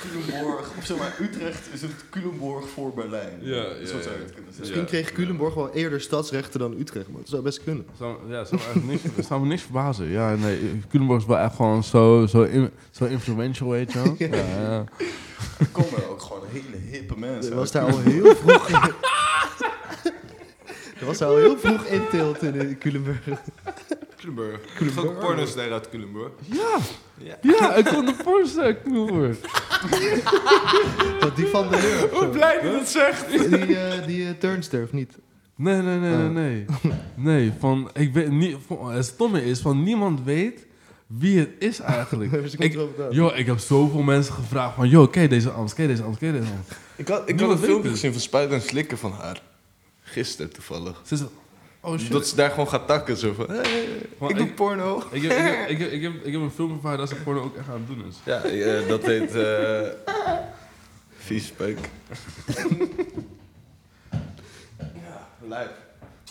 Culemborg, 0.00 0.70
of 0.78 0.84
zeg 0.84 0.98
maar, 0.98 1.16
Utrecht 1.20 1.68
is 1.72 1.82
het 1.82 1.90
Culemborg 2.10 2.68
voor 2.68 2.92
Berlijn. 2.94 3.38
Ja, 3.40 3.54
ja, 3.54 3.62
zou 3.86 3.98
je 4.02 4.08
het 4.08 4.08
kunnen 4.08 4.32
zeggen. 4.34 4.58
Misschien 4.58 4.84
kreeg 4.84 5.12
Culemborg 5.12 5.54
wel 5.54 5.70
eerder 5.74 6.00
stadsrechten 6.00 6.60
dan 6.60 6.74
Utrecht, 6.78 7.08
maar 7.08 7.20
dat 7.20 7.28
zou 7.28 7.42
best 7.42 7.64
kunnen. 7.64 7.86
Zou, 7.98 8.16
ja, 8.28 8.44
zou 8.44 8.60
me 8.74 8.80
niks, 8.84 9.02
zou 9.28 9.40
me 9.40 9.46
niks 9.46 9.62
verbazen. 9.62 10.06
Ja, 10.08 10.34
nee, 10.34 10.80
Culemborg 10.90 11.20
is 11.20 11.26
wel 11.26 11.38
echt 11.38 11.54
gewoon 11.54 11.84
zo, 11.84 12.26
zo, 12.26 12.42
in- 12.42 12.70
zo 12.90 13.04
influential, 13.04 13.68
weet 13.70 13.92
je 13.92 14.02
wel. 14.02 14.14
Ja, 14.18 14.36
ja. 14.36 14.84
Er 15.58 15.66
komen 15.72 16.08
ook 16.10 16.20
gewoon 16.22 16.42
hele 16.52 16.76
hippe 16.90 17.18
mensen. 17.18 17.50
Er 17.52 17.56
was 17.58 17.70
daar 17.72 17.82
al 17.92 17.98
heel 18.00 18.34
vroeg... 18.34 18.70
er 21.00 21.06
was 21.06 21.18
daar 21.18 21.28
al 21.28 21.36
heel 21.36 21.58
vroeg 21.58 21.84
inteelt 21.84 22.42
in 22.42 22.60
eh. 22.60 22.78
Culemborg. 22.78 23.26
Er 24.78 24.86
is 24.86 24.98
ook 24.98 25.04
een 25.04 25.18
pornoster 25.18 25.72
uit 25.72 25.88
Culemborg. 25.88 26.32
ja 27.40 27.74
ik 27.74 27.84
kon 27.84 28.06
de 28.06 28.14
voorstellen, 28.22 28.82
Culemborg. 28.82 29.36
Dat 31.20 31.36
die 31.36 31.46
van 31.46 31.70
de 31.70 31.76
Leur 31.76 32.12
of 32.12 32.20
zo. 32.20 32.30
blij 32.30 32.60
dat 32.62 32.72
het 32.72 32.88
zegt. 32.88 33.30
Die, 33.30 33.76
eh, 33.78 34.06
die 34.06 34.26
eh, 34.26 34.30
turnster, 34.38 34.82
of 34.82 34.92
niet? 34.92 35.18
Nee, 35.54 35.82
nee, 35.82 35.98
nee, 35.98 36.16
nee, 36.16 36.64
Oh. 36.68 36.84
nee. 36.84 36.94
Nee, 37.34 37.52
van, 37.58 37.90
ik 37.94 38.12
weet 38.12 38.30
niet, 38.30 38.56
van, 38.66 38.90
het 38.90 39.04
stomme 39.04 39.44
is, 39.44 39.60
van 39.60 39.82
niemand 39.82 40.24
weet 40.24 40.66
wie 41.06 41.38
het 41.38 41.50
is 41.58 41.78
eigenlijk. 41.80 42.32
Ik 42.58 42.78
yo, 43.10 43.28
ik 43.34 43.46
heb 43.46 43.58
zoveel 43.58 44.02
mensen 44.02 44.34
gevraagd 44.34 44.74
van, 44.74 45.10
ken 45.10 45.22
je 45.22 45.28
deze 45.28 45.50
Amst, 45.50 45.74
ken 45.74 45.82
je 45.82 45.90
deze 45.90 46.02
Amst, 46.02 46.18
ken 46.18 46.32
je 46.32 46.40
deze 46.40 46.52
Amst? 46.52 46.70
Ik 46.96 47.08
had, 47.08 47.28
ik 47.28 47.40
had 47.40 47.50
een 47.50 47.58
filmpje 47.58 47.90
gezien 47.90 48.12
van 48.12 48.20
Spuiten 48.20 48.56
en 48.56 48.62
Slikken 48.62 48.98
van 48.98 49.12
haar. 49.12 49.42
Gisteren 50.10 50.52
toevallig. 50.52 51.00
Ze 51.06 51.16
zegt, 51.16 51.30
oh 51.80 51.98
shit. 51.98 52.10
Dat 52.12 52.26
ze 52.26 52.36
daar 52.36 52.50
gewoon 52.50 52.68
gaat 52.68 52.86
takken. 52.86 53.16
Zo 53.16 53.32
van, 53.32 53.50
hey, 53.50 53.84
ik 54.28 54.36
doe 54.36 54.46
porno. 54.52 55.02
Ik 55.10 55.22
heb, 55.22 55.32
ik, 55.32 55.38
heb, 55.38 55.68
ik, 55.70 55.78
heb, 55.78 55.90
ik, 55.90 56.02
heb, 56.02 56.12
ik 56.24 56.32
heb 56.32 56.40
een 56.42 56.50
filmpje 56.50 56.78
van 56.80 56.88
haar 56.88 56.98
dat 56.98 57.08
ze 57.08 57.14
porno 57.14 57.42
ook 57.42 57.56
echt 57.56 57.68
aan 57.68 57.74
het 57.74 57.86
doen 57.86 58.04
is. 58.08 58.16
Ja, 58.24 58.42
eh, 58.42 58.88
dat 58.88 59.02
heet... 59.02 59.34
eh 59.34 59.88
vies 61.16 61.50
peuk. 61.50 61.78
ja, 64.78 65.28
lijp. 65.48 65.70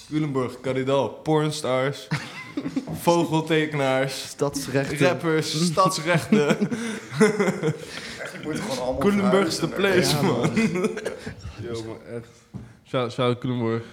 Culemborg, 0.09 0.59
Caridal, 0.61 1.09
pornstars, 1.09 2.07
vogeltekenaars, 3.01 4.27
Stadsrechten. 4.27 5.07
rappers, 5.07 5.65
stadsrechten. 5.65 6.57
The 6.57 7.73
verhuizen 8.99 9.69
naar- 9.69 9.77
place, 9.77 10.15
Ja, 10.15 10.21
man. 10.21 10.39
man. 10.39 10.51
Yo, 11.61 11.83
maar 11.83 12.15
echt. 12.15 12.27
Shout, 12.87 13.11
shout 13.11 13.27
out 13.27 13.39
Culemborg. 13.39 13.83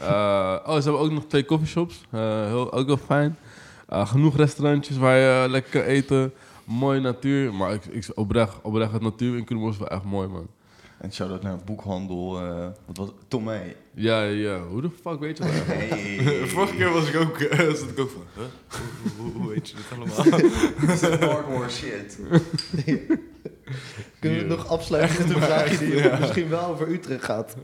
Eh, 0.00 0.56
oh, 0.66 0.76
ze 0.76 0.82
hebben 0.82 0.98
ook 1.00 1.10
nog 1.10 1.26
twee 1.26 1.44
coffeeshops. 1.44 2.04
Eh 2.10 2.46
heel, 2.46 2.72
ook 2.72 2.86
wel 2.86 2.96
fijn. 2.96 3.36
Eh, 3.88 4.08
genoeg 4.08 4.36
restaurantjes 4.36 4.96
waar 4.96 5.16
je 5.16 5.48
lekker 5.48 5.70
kan 5.70 5.90
eten. 5.90 6.32
Mooie 6.64 7.00
natuur. 7.00 7.54
Maar 7.54 7.72
ik, 7.72 7.84
ik 7.84 8.08
oprecht, 8.14 8.56
oprecht, 8.62 8.92
het 8.92 9.02
natuur 9.02 9.36
in 9.36 9.44
Culemborg 9.44 9.74
is 9.74 9.80
wel 9.80 9.88
echt 9.88 10.04
mooi, 10.04 10.28
man. 10.28 10.46
En 10.98 11.12
shout-out 11.12 11.42
naar 11.42 11.58
boekhandel, 11.64 12.40
eh 12.40 12.66
wat 12.86 12.96
was? 12.96 13.08
Tomei. 13.28 13.76
Ja, 13.94 14.22
ja, 14.22 14.50
ja. 14.50 14.60
Hoe 14.60 14.82
de 14.82 14.90
fuck 15.02 15.20
weet 15.20 15.38
je 15.38 15.44
dat? 15.44 15.52
Hey. 15.52 16.18
Vorige 16.48 16.74
keer 16.76 16.92
was 16.92 17.08
ik 17.08 17.20
ook, 17.20 17.38
eh, 17.38 17.58
zat 17.58 17.88
ik 17.88 17.98
ook 17.98 18.10
van, 18.10 18.22
huh? 18.34 18.44
hoe, 18.68 19.12
hoe, 19.16 19.32
hoe 19.32 19.48
weet 19.48 19.68
je 19.68 19.76
dit 19.76 19.84
allemaal? 19.90 21.30
Hardcore 21.30 21.68
shit. 21.68 22.18
Kunnen 24.20 24.38
we 24.38 24.44
het 24.48 24.56
nog 24.56 24.68
afsluiten 24.68 25.26
met 25.26 25.36
een 25.36 25.42
vraagje 25.42 25.78
die 25.78 25.96
ja. 25.96 26.18
misschien 26.18 26.48
wel 26.48 26.66
over 26.66 26.88
Utrecht 26.88 27.24
gaat? 27.24 27.56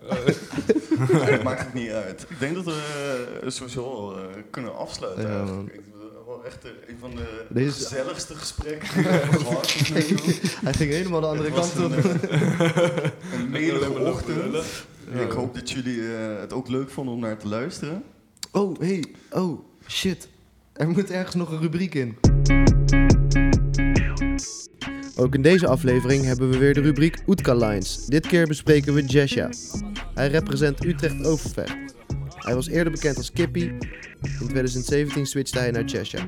Maakt 1.44 1.64
het 1.64 1.74
niet 1.74 1.90
uit. 1.90 2.26
Ik 2.28 2.38
denk 2.40 2.54
dat 2.54 2.64
we 2.64 3.38
eh, 3.42 3.50
sowieso 3.50 3.84
al 3.84 4.16
eh, 4.16 4.24
kunnen 4.50 4.76
afsluiten. 4.76 5.28
Ja, 5.28 5.36
eigenlijk. 5.36 5.74
Ik 5.74 5.80
wel 6.26 6.44
echt 6.44 6.64
eh, 6.64 6.70
een 6.88 6.98
van 6.98 7.10
de 7.10 7.44
Deze- 7.48 7.82
gezelligste 7.88 8.34
gesprekken 8.34 8.88
die. 9.96 10.40
Hij 10.62 10.72
ging 10.72 10.90
helemaal 10.90 11.20
de 11.20 11.26
andere 11.26 11.50
kant 11.52 11.78
op. 11.78 11.92
een, 13.32 13.50
melige 13.50 13.90
maar 13.90 14.02
ochtend. 14.02 14.56
Ik 15.14 15.30
hoop 15.30 15.54
dat 15.54 15.70
jullie 15.70 16.00
het 16.40 16.52
ook 16.52 16.68
leuk 16.68 16.90
vonden 16.90 17.14
om 17.14 17.20
naar 17.20 17.36
te 17.36 17.48
luisteren. 17.48 18.02
Oh, 18.52 18.78
hey. 18.80 19.04
Oh, 19.30 19.60
shit. 19.88 20.28
Er 20.72 20.88
moet 20.88 21.10
ergens 21.10 21.34
nog 21.34 21.50
een 21.50 21.60
rubriek 21.60 21.94
in. 21.94 22.31
Ook 25.22 25.34
in 25.34 25.42
deze 25.42 25.66
aflevering 25.66 26.24
hebben 26.24 26.50
we 26.50 26.58
weer 26.58 26.74
de 26.74 26.80
rubriek 26.80 27.22
Oetka 27.26 27.54
Lines. 27.54 28.06
Dit 28.06 28.26
keer 28.26 28.46
bespreken 28.46 28.94
we 28.94 29.04
Jesja. 29.04 29.50
Hij 30.14 30.28
represent 30.28 30.84
Utrecht 30.84 31.26
Overvecht. 31.26 31.76
Hij 32.36 32.54
was 32.54 32.68
eerder 32.68 32.92
bekend 32.92 33.16
als 33.16 33.32
Kippie. 33.32 33.72
In 34.20 34.48
2017 34.48 35.26
switchte 35.26 35.58
hij 35.58 35.70
naar 35.70 35.84
Jesja. 35.84 36.26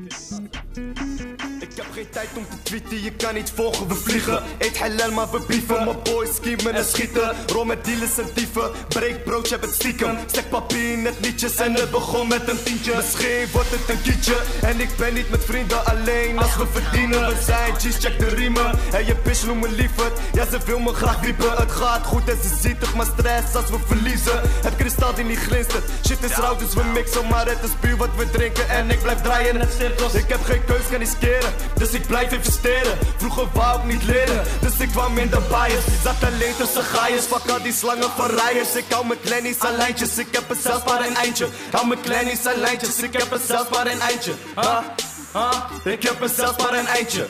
Ik 1.75 1.83
heb 1.83 1.93
geen 1.93 2.11
tijd 2.11 2.29
om 2.37 2.47
te 2.51 2.57
tweeten, 2.63 3.03
je 3.03 3.13
kan 3.13 3.35
niet 3.35 3.53
volgen, 3.55 3.89
we 3.89 3.95
vliegen. 3.95 4.43
Eet 4.59 4.79
halal 4.79 5.11
maar 5.11 5.31
we 5.31 5.41
brieven, 5.41 5.85
mijn 5.85 5.97
boys 6.03 6.35
schiemen 6.35 6.75
en 6.75 6.85
schieten. 6.85 7.37
Rol 7.47 7.65
met 7.65 7.85
dealers 7.85 8.19
en 8.19 8.29
dieven, 8.35 8.71
breek 8.89 9.25
brood, 9.25 9.49
je 9.49 9.55
hebt 9.55 9.67
het 9.67 9.75
stiekem. 9.75 10.17
Stek 10.27 10.49
papier 10.49 10.93
in 10.93 11.05
het 11.05 11.15
liedjes 11.21 11.57
en 11.57 11.75
het 11.75 11.91
begon 11.91 12.29
met 12.29 12.49
een 12.49 12.63
tientje. 12.63 12.97
Misschien 12.97 13.47
wordt 13.53 13.71
het 13.71 13.89
een 13.89 14.03
kietje, 14.03 14.37
en 14.61 14.81
ik 14.81 14.97
ben 14.97 15.15
niet 15.15 15.31
met 15.31 15.45
vrienden 15.45 15.85
alleen 15.87 16.39
Als 16.39 16.57
we 16.57 16.67
verdienen, 16.73 17.27
we 17.27 17.43
zijn 17.45 17.75
G's, 17.75 17.97
check 17.99 18.19
de 18.19 18.29
riemen. 18.29 18.79
En 18.93 19.07
je 19.07 19.17
bitch 19.25 19.47
noem 19.47 19.59
me 19.59 19.69
lieverd, 19.69 20.19
ja 20.33 20.47
ze 20.51 20.59
wil 20.67 20.79
me 20.79 20.93
graag 20.93 21.21
wiepen 21.21 21.57
Het 21.57 21.73
gaat 21.73 22.07
goed 22.07 22.29
en 22.29 22.37
ze 22.43 22.57
ziet 22.61 22.81
het, 22.81 22.95
maar 22.95 23.07
stress 23.07 23.55
als 23.55 23.71
we 23.71 23.77
verliezen. 23.87 24.41
Het 24.63 24.77
kristal 24.77 25.15
die 25.15 25.25
niet 25.25 25.39
glinstert, 25.39 25.85
shit 26.07 26.23
is 26.23 26.37
rauw 26.37 26.57
dus 26.57 26.75
we 26.75 26.83
mixen. 26.85 27.29
Maar 27.29 27.47
het 27.47 27.63
is 27.63 27.71
puur 27.81 27.97
wat 27.97 28.09
we 28.17 28.31
drinken. 28.31 28.69
En 28.69 28.91
ik 28.91 29.03
blijf 29.03 29.21
draaien. 29.21 29.61
Het 29.61 29.73
cirkels. 29.79 30.15
Ik 30.15 30.29
heb 30.29 30.45
geen 30.45 30.65
keus, 30.65 30.89
kan 30.91 30.99
riskeren, 30.99 31.53
dus 31.79 31.91
ik 31.91 32.07
blijf 32.07 32.33
investeren. 32.33 32.99
Vroeger 33.17 33.47
wou 33.53 33.81
ik 33.81 33.85
niet 33.93 34.03
leren, 34.03 34.45
dus 34.61 34.79
ik 34.79 34.89
kwam 34.89 35.19
in 35.19 35.29
de 35.29 35.41
bias. 35.49 35.85
Zat 36.03 36.33
alleen 36.33 36.55
tussen 36.57 36.83
gaaiers, 36.83 37.25
fuck 37.25 37.51
al 37.51 37.63
die 37.63 37.73
slangen 37.73 38.11
van 38.11 38.31
rijers 38.31 38.75
Ik 38.77 38.85
hou 38.89 39.07
mijn 39.07 39.21
kleinies 39.21 39.61
aan 39.61 39.77
lijntjes, 39.77 40.19
ik 40.19 40.29
heb 40.31 40.49
het 40.49 40.59
zelfs 40.59 40.85
maar 40.85 41.07
een 41.07 41.17
eindje. 41.17 41.47
Hou 41.71 41.87
mijn 41.87 42.01
kleinies 42.01 42.47
aan 42.47 42.61
lijntjes, 42.61 43.03
ik 43.03 43.13
heb 43.13 43.31
het 43.31 43.43
zelfs 43.43 43.71
maar 43.71 43.87
een 43.87 44.01
eindje. 44.01 44.33
Ha, 44.55 44.95
ha, 45.33 45.69
ik 45.85 46.03
heb 46.03 46.21
het 46.21 46.31
zelfs 46.31 46.63
maar 46.63 46.79
een 46.79 46.87
eindje. 46.87 47.27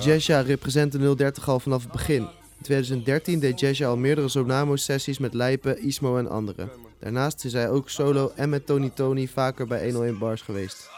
Jesja 0.00 0.40
representte 0.40 1.14
030 1.16 1.48
al 1.48 1.60
vanaf 1.60 1.82
het 1.82 1.92
begin. 1.92 2.22
In 2.58 2.62
2013 2.62 3.38
deed 3.40 3.60
Jesja 3.60 3.88
al 3.88 3.96
meerdere 3.96 4.28
Zonamo-sessies 4.28 5.18
met 5.18 5.34
Lijpen, 5.34 5.82
Ismo 5.82 6.18
en 6.18 6.28
anderen. 6.28 6.70
Daarnaast 6.98 7.44
is 7.44 7.52
hij 7.52 7.70
ook 7.70 7.90
solo 7.90 8.32
en 8.36 8.48
met 8.48 8.66
Tony 8.66 8.90
Tony 8.94 9.28
vaker 9.28 9.66
bij 9.66 9.84
101 9.84 10.18
Bars 10.18 10.42
geweest. 10.42 10.91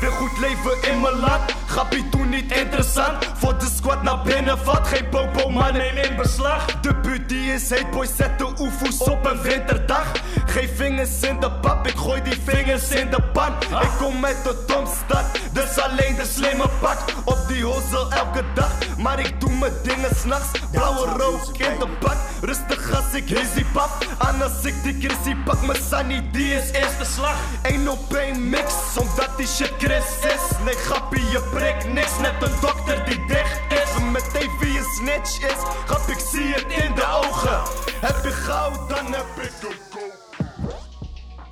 Weer 0.00 0.10
goed 0.10 0.38
leven 0.38 0.90
in 0.92 1.00
mijn 1.00 1.18
land. 1.18 1.40
Grappie 1.66 2.08
toen 2.08 2.28
niet 2.28 2.52
interessant. 2.52 3.16
Voor 3.34 3.58
de 3.58 3.68
squad 3.76 4.02
naar 4.02 4.22
binnen 4.22 4.58
valt 4.58 4.86
geen 4.86 5.08
popo, 5.08 5.50
maar 5.50 5.72
neem 5.72 5.96
in 5.96 6.16
beslag. 6.16 6.80
De 6.80 6.94
buurt 6.94 7.28
die 7.28 7.52
is 7.52 7.70
heet, 7.70 7.90
boy, 7.90 8.06
zet 8.16 8.38
de 8.38 8.48
oefoes 8.58 8.98
op 8.98 9.26
een 9.26 9.42
winterdag. 9.42 10.12
Geen 10.46 10.68
vingers 10.76 11.20
in 11.20 11.40
de 11.40 11.50
pap, 11.50 11.86
ik 11.86 11.96
gooi 11.96 12.22
die 12.22 12.38
vingers 12.44 12.88
in 12.88 13.10
de 13.10 13.22
pan. 13.32 13.52
Ik 13.82 13.90
kom 13.98 14.24
uit 14.24 14.44
de 14.44 14.64
domstad, 14.66 15.24
dus 15.52 15.78
alleen 15.78 16.14
de 16.16 16.24
slimme 16.24 16.68
pak. 16.80 16.98
Op 17.24 17.38
die 17.48 17.64
hostel 17.64 18.12
elke 18.12 18.44
dag. 18.54 18.70
Maar 18.98 19.18
ik 19.20 19.40
doe 19.40 19.50
mijn 19.50 19.72
dingen 19.82 20.16
s'nachts. 20.16 20.60
Blauwe 20.70 21.06
rook 21.06 21.56
in 21.56 21.78
de 21.78 21.86
bak. 22.00 22.16
Rustig 22.40 22.96
als 22.96 23.12
ik 23.12 23.28
hizzy 23.28 23.64
pap. 23.72 24.06
En 24.18 24.42
als 24.42 24.64
ik 24.64 24.82
die 24.82 24.96
Chrissy 25.00 25.36
pak, 25.44 25.66
mijn 25.66 25.82
Sunny, 25.90 26.28
die 26.32 26.54
is 26.54 26.70
eerste 26.70 27.04
slag. 27.04 27.36
Eén 27.62 27.90
op 27.90 28.14
één 28.14 28.48
mix, 28.48 28.74
omdat 29.00 29.30
die 29.36 29.46
shit 29.46 29.72
Chris 29.78 30.32
is. 30.34 30.64
Nee, 30.64 30.74
grappie, 30.74 31.30
je 31.30 31.40
prikt 31.52 31.92
niks. 31.92 32.18
Net 32.20 32.34
een 32.40 32.60
dokter 32.60 33.04
die 33.04 33.24
dicht 33.26 33.60
is. 33.68 34.02
Meteen 34.12 34.50
wie 34.60 34.78
een 34.78 34.84
snitch 34.84 35.40
is. 35.40 35.60
Grap, 35.86 36.08
ik 36.08 36.20
zie 36.30 36.52
het 36.54 36.84
in 36.84 36.94
de 36.94 37.06
ogen. 37.24 37.62
Heb 38.00 38.24
je 38.24 38.30
goud, 38.30 38.88
dan 38.88 39.12
heb 39.12 39.44
ik 39.44 39.52
koop. 39.60 39.87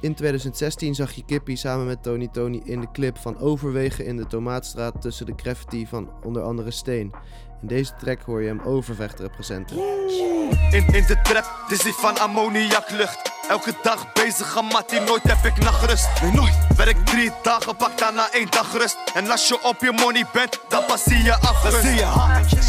In 0.00 0.14
2016 0.14 0.94
zag 0.94 1.12
je 1.12 1.24
Kippy 1.24 1.56
samen 1.56 1.86
met 1.86 2.02
Tony 2.02 2.28
Tony 2.32 2.60
in 2.64 2.80
de 2.80 2.90
clip 2.92 3.18
van 3.18 3.38
Overwegen 3.38 4.06
in 4.06 4.16
de 4.16 4.26
Tomaatstraat 4.26 5.00
tussen 5.00 5.26
de 5.26 5.32
graffiti 5.36 5.86
van 5.86 6.10
onder 6.22 6.42
andere 6.42 6.70
Steen. 6.70 7.12
In 7.62 7.68
deze 7.68 7.92
track 7.98 8.22
hoor 8.22 8.42
je 8.42 8.48
hem 8.48 8.60
Overvecht 8.60 9.20
representen. 9.20 9.76
In, 10.70 10.86
in 10.86 11.04
de 11.06 11.20
trap, 11.22 11.64
dizzy 11.68 11.90
van 11.90 12.18
ammoniaklucht. 12.18 13.32
Elke 13.48 13.74
dag 13.82 14.12
bezig 14.12 14.56
aan 14.56 14.64
mattie, 14.64 15.00
nooit 15.00 15.22
heb 15.22 15.44
ik 15.44 15.62
nachtrust. 15.62 16.22
Nee, 16.22 16.32
nooit. 16.32 16.76
Werk 16.76 17.06
drie 17.06 17.30
dagen, 17.42 17.76
pak 17.76 17.98
daarna 17.98 18.32
één 18.32 18.50
dag 18.50 18.72
rust. 18.72 18.96
En 19.14 19.30
als 19.30 19.48
je 19.48 19.62
op 19.62 19.80
je 19.80 19.92
money 19.92 20.26
bent, 20.32 20.60
dan 20.68 20.84
pas 20.86 21.02
zie 21.02 21.22
je 21.22 21.32
af. 21.32 21.62
Dan 21.62 21.80
zie 21.80 21.94
je 21.94 22.06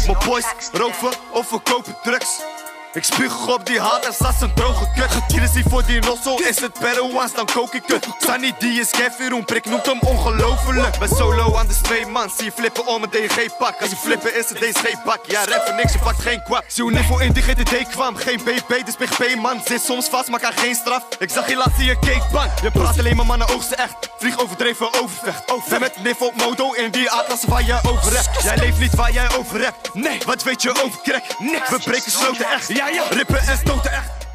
Mijn 0.06 0.18
boys 0.24 0.46
roven 0.72 1.12
of 1.32 1.48
verkopen 1.48 1.96
drugs. 2.02 2.57
Ik 2.92 3.04
spuug 3.04 3.48
op 3.48 3.66
die 3.66 3.80
haat 3.80 4.06
en 4.06 4.12
sas 4.12 4.40
een 4.40 4.54
droge 4.54 4.90
kut. 4.94 5.10
Getierensie 5.10 5.64
voor 5.68 5.84
die 5.86 6.00
nosso, 6.00 6.36
is 6.36 6.60
het 6.60 6.72
Peruaans, 6.72 7.34
dan 7.34 7.46
kook 7.46 7.74
ik 7.74 7.82
het. 7.86 8.06
Sunny 8.18 8.54
die 8.58 8.80
is 8.80 8.90
Kevin 8.90 9.44
prik 9.44 9.64
noemt 9.64 9.86
hem 9.86 10.00
ongelofelijk. 10.00 10.98
Ben 10.98 11.08
solo 11.08 11.56
aan 11.56 11.66
de 11.66 11.80
twee 11.82 12.06
man, 12.06 12.30
zie 12.36 12.44
je 12.44 12.52
flippen 12.52 12.86
om 12.86 13.02
een 13.02 13.10
DG-pak. 13.10 13.80
Als 13.80 13.90
je 13.90 13.96
flippen 13.96 14.38
is 14.38 14.48
het 14.48 14.58
DSG-pak, 14.58 15.20
ja 15.26 15.44
rap 15.44 15.66
voor 15.66 15.74
niks, 15.74 15.92
je 15.92 15.98
pakt 15.98 16.22
geen 16.22 16.42
kwak. 16.42 16.64
Zie 16.66 16.82
hoe 16.82 16.92
niveau 16.92 17.22
in 17.22 17.32
die 17.32 17.42
GTD 17.42 17.88
kwam, 17.88 18.16
geen 18.16 18.40
BP, 18.44 18.84
dus 18.84 18.96
BGP 18.96 19.34
man. 19.36 19.60
Zit 19.64 19.82
soms 19.82 20.08
vast, 20.08 20.28
maar 20.28 20.40
kan 20.40 20.52
geen 20.52 20.74
straf. 20.74 21.02
Ik 21.18 21.30
zag 21.30 21.48
je 21.48 21.56
laatst 21.56 21.78
in 21.78 21.84
je 21.84 21.98
cakebank, 21.98 22.50
je 22.62 22.70
praat 22.70 22.98
alleen 22.98 23.16
maar 23.16 23.26
mannen 23.26 23.48
oogsten 23.48 23.78
echt. 23.78 23.94
Vlieg 24.18 24.38
overdreven 24.38 25.02
overvecht, 25.02 25.68
ben 25.68 25.80
met 25.80 26.02
niveau 26.02 26.32
modo 26.36 26.72
in 26.72 26.90
die 26.90 27.10
atlas 27.10 27.44
waar 27.44 27.62
jij 27.62 27.80
over. 27.82 28.22
Jij 28.42 28.56
leeft 28.56 28.78
niet 28.78 28.94
waar 28.94 29.12
jij 29.12 29.36
over 29.38 29.72
nee, 29.92 30.18
wat 30.26 30.42
weet 30.42 30.62
je 30.62 30.70
over 30.84 31.00
crack? 31.02 31.22
Niks, 31.38 31.70
we 31.70 31.78
breken 31.84 32.10
sloten 32.10 32.46
echt, 32.46 32.68
ja 32.78 32.88
ja, 32.88 33.08
rippen 33.08 33.38
en 33.38 33.56
stoten 33.56 33.90
echt. 33.90 34.26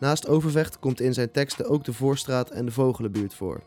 Naast 0.00 0.28
Overvecht 0.28 0.78
komt 0.78 1.00
in 1.00 1.14
zijn 1.14 1.30
teksten 1.30 1.68
ook 1.68 1.84
de 1.84 1.92
Voorstraat 1.92 2.50
en 2.50 2.64
de 2.64 2.70
Vogelenbuurt 2.72 3.34
voor. 3.34 3.60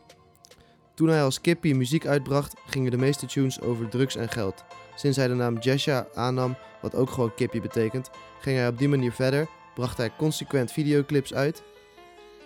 Toen 0.93 1.07
hij 1.07 1.23
als 1.23 1.41
Kippy 1.41 1.73
muziek 1.73 2.05
uitbracht, 2.05 2.53
gingen 2.65 2.91
de 2.91 2.97
meeste 2.97 3.25
tunes 3.25 3.61
over 3.61 3.89
drugs 3.89 4.15
en 4.15 4.29
geld. 4.29 4.63
Sinds 4.95 5.17
hij 5.17 5.27
de 5.27 5.33
naam 5.33 5.57
Jesha 5.57 6.07
aannam, 6.13 6.55
wat 6.81 6.95
ook 6.95 7.09
gewoon 7.09 7.35
Kippy 7.35 7.61
betekent, 7.61 8.09
ging 8.41 8.57
hij 8.57 8.67
op 8.67 8.77
die 8.77 8.89
manier 8.89 9.11
verder, 9.11 9.47
bracht 9.75 9.97
hij 9.97 10.11
consequent 10.17 10.71
videoclips 10.71 11.33
uit. 11.33 11.63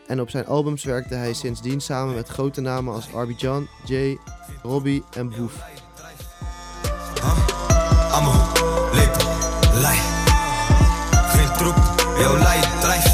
En 0.07 0.21
op 0.21 0.29
zijn 0.29 0.45
albums 0.45 0.83
werkte 0.83 1.15
hij 1.15 1.33
sindsdien 1.33 1.81
samen 1.81 2.15
met 2.15 2.27
grote 2.27 2.61
namen 2.61 2.93
als 2.93 3.13
Arbidjan, 3.13 3.67
Jay, 3.86 4.17
Robbie 4.63 5.03
en 5.15 5.29
Boef. 5.29 5.63
Yo 12.26 12.38
lei, 12.38 12.59
drijf. 12.82 13.05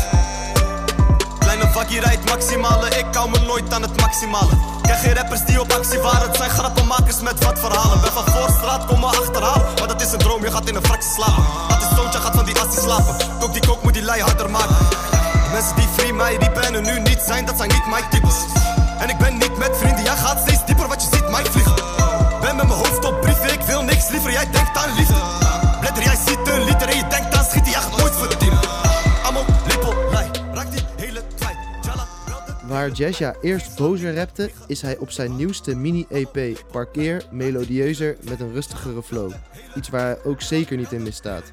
Kleine 1.39 1.67
vakkie 1.71 1.99
rijdt 1.99 2.25
maximale, 2.29 2.87
ik 2.89 3.15
hou 3.15 3.29
me 3.29 3.39
nooit 3.39 3.73
aan 3.73 3.81
het 3.81 3.95
maximale. 3.99 4.53
Krijg 4.81 4.99
geen 4.99 5.15
rappers 5.15 5.45
die 5.45 5.59
op 5.61 5.71
actie 5.71 5.99
waren, 5.99 6.27
het 6.27 6.35
zijn 6.37 6.49
grappenmakers 6.49 7.19
met 7.21 7.43
wat 7.43 7.59
verhalen. 7.59 8.01
Ben 8.01 8.11
van 8.11 8.25
voorstraat, 8.25 8.85
kom 8.85 8.99
me 8.99 9.05
achterhalen, 9.05 9.65
maar 9.79 9.87
dat 9.87 10.01
is 10.01 10.11
een 10.11 10.19
droom, 10.19 10.43
je 10.43 10.51
gaat 10.51 10.69
in 10.69 10.75
een 10.75 10.85
fractie 10.85 11.11
slapen. 11.11 11.43
Had 11.67 11.81
een 11.83 11.95
zoontje, 11.95 12.19
gaat 12.19 12.35
van 12.35 12.45
die 12.45 12.59
assie 12.59 12.81
slapen. 12.81 13.15
Kook 13.39 13.53
die 13.53 13.65
kook, 13.67 13.83
moet 13.83 13.93
die 13.93 14.03
lei 14.03 14.21
harder 14.21 14.49
maken. 14.49 14.75
Mensen 15.51 15.75
die 15.75 15.87
free 15.95 16.13
mij 16.13 16.35
riepen 16.35 16.63
en 16.63 16.83
nu 16.83 16.99
niet 16.99 17.21
zijn, 17.27 17.45
dat 17.45 17.57
zijn 17.57 17.69
niet 17.69 17.87
mijn 17.89 18.03
types. 18.09 18.37
En 18.99 19.09
ik 19.09 19.17
ben 19.17 19.37
niet 19.37 19.57
met 19.57 19.77
vrienden, 19.77 20.03
jij 20.03 20.17
gaat 20.17 20.39
steeds 20.39 20.65
dieper, 20.65 20.87
wat 20.87 21.01
je 21.03 21.07
ziet, 21.11 21.29
mij 21.29 21.45
vliegen. 21.45 21.75
Ben 22.41 22.55
met 22.55 22.67
mijn 22.67 22.79
hoofd 22.79 23.05
op 23.05 23.21
brieven, 23.21 23.53
ik 23.53 23.61
wil 23.61 23.81
niks 23.81 24.07
liever, 24.09 24.31
jij 24.31 24.49
denkt 24.51 24.77
aan 24.77 24.93
liefde. 24.97 25.21
Bladder, 25.79 26.03
jij 26.03 26.17
ziet 26.27 26.47
een 26.47 26.63
liter 26.63 26.89
en 26.89 26.97
je 26.97 27.07
denkt 27.07 27.37
aan 27.37 27.45
schieten, 27.45 27.71
jij 27.71 27.81
gaat 27.81 27.97
nooit 27.97 28.15
verdienen. 28.15 28.40
Waar 32.71 32.91
Jesja 32.91 33.35
eerst 33.41 33.77
bozer 33.77 34.15
rapte, 34.15 34.51
is 34.67 34.81
hij 34.81 34.97
op 34.97 35.11
zijn 35.11 35.35
nieuwste 35.35 35.75
mini-EP 35.75 36.63
Parkeer 36.71 37.23
melodieuzer 37.31 38.17
met 38.29 38.39
een 38.39 38.53
rustigere 38.53 39.03
flow. 39.03 39.31
Iets 39.75 39.89
waar 39.89 40.05
hij 40.05 40.23
ook 40.23 40.41
zeker 40.41 40.77
niet 40.77 40.91
in 40.91 41.03
misstaat. 41.03 41.51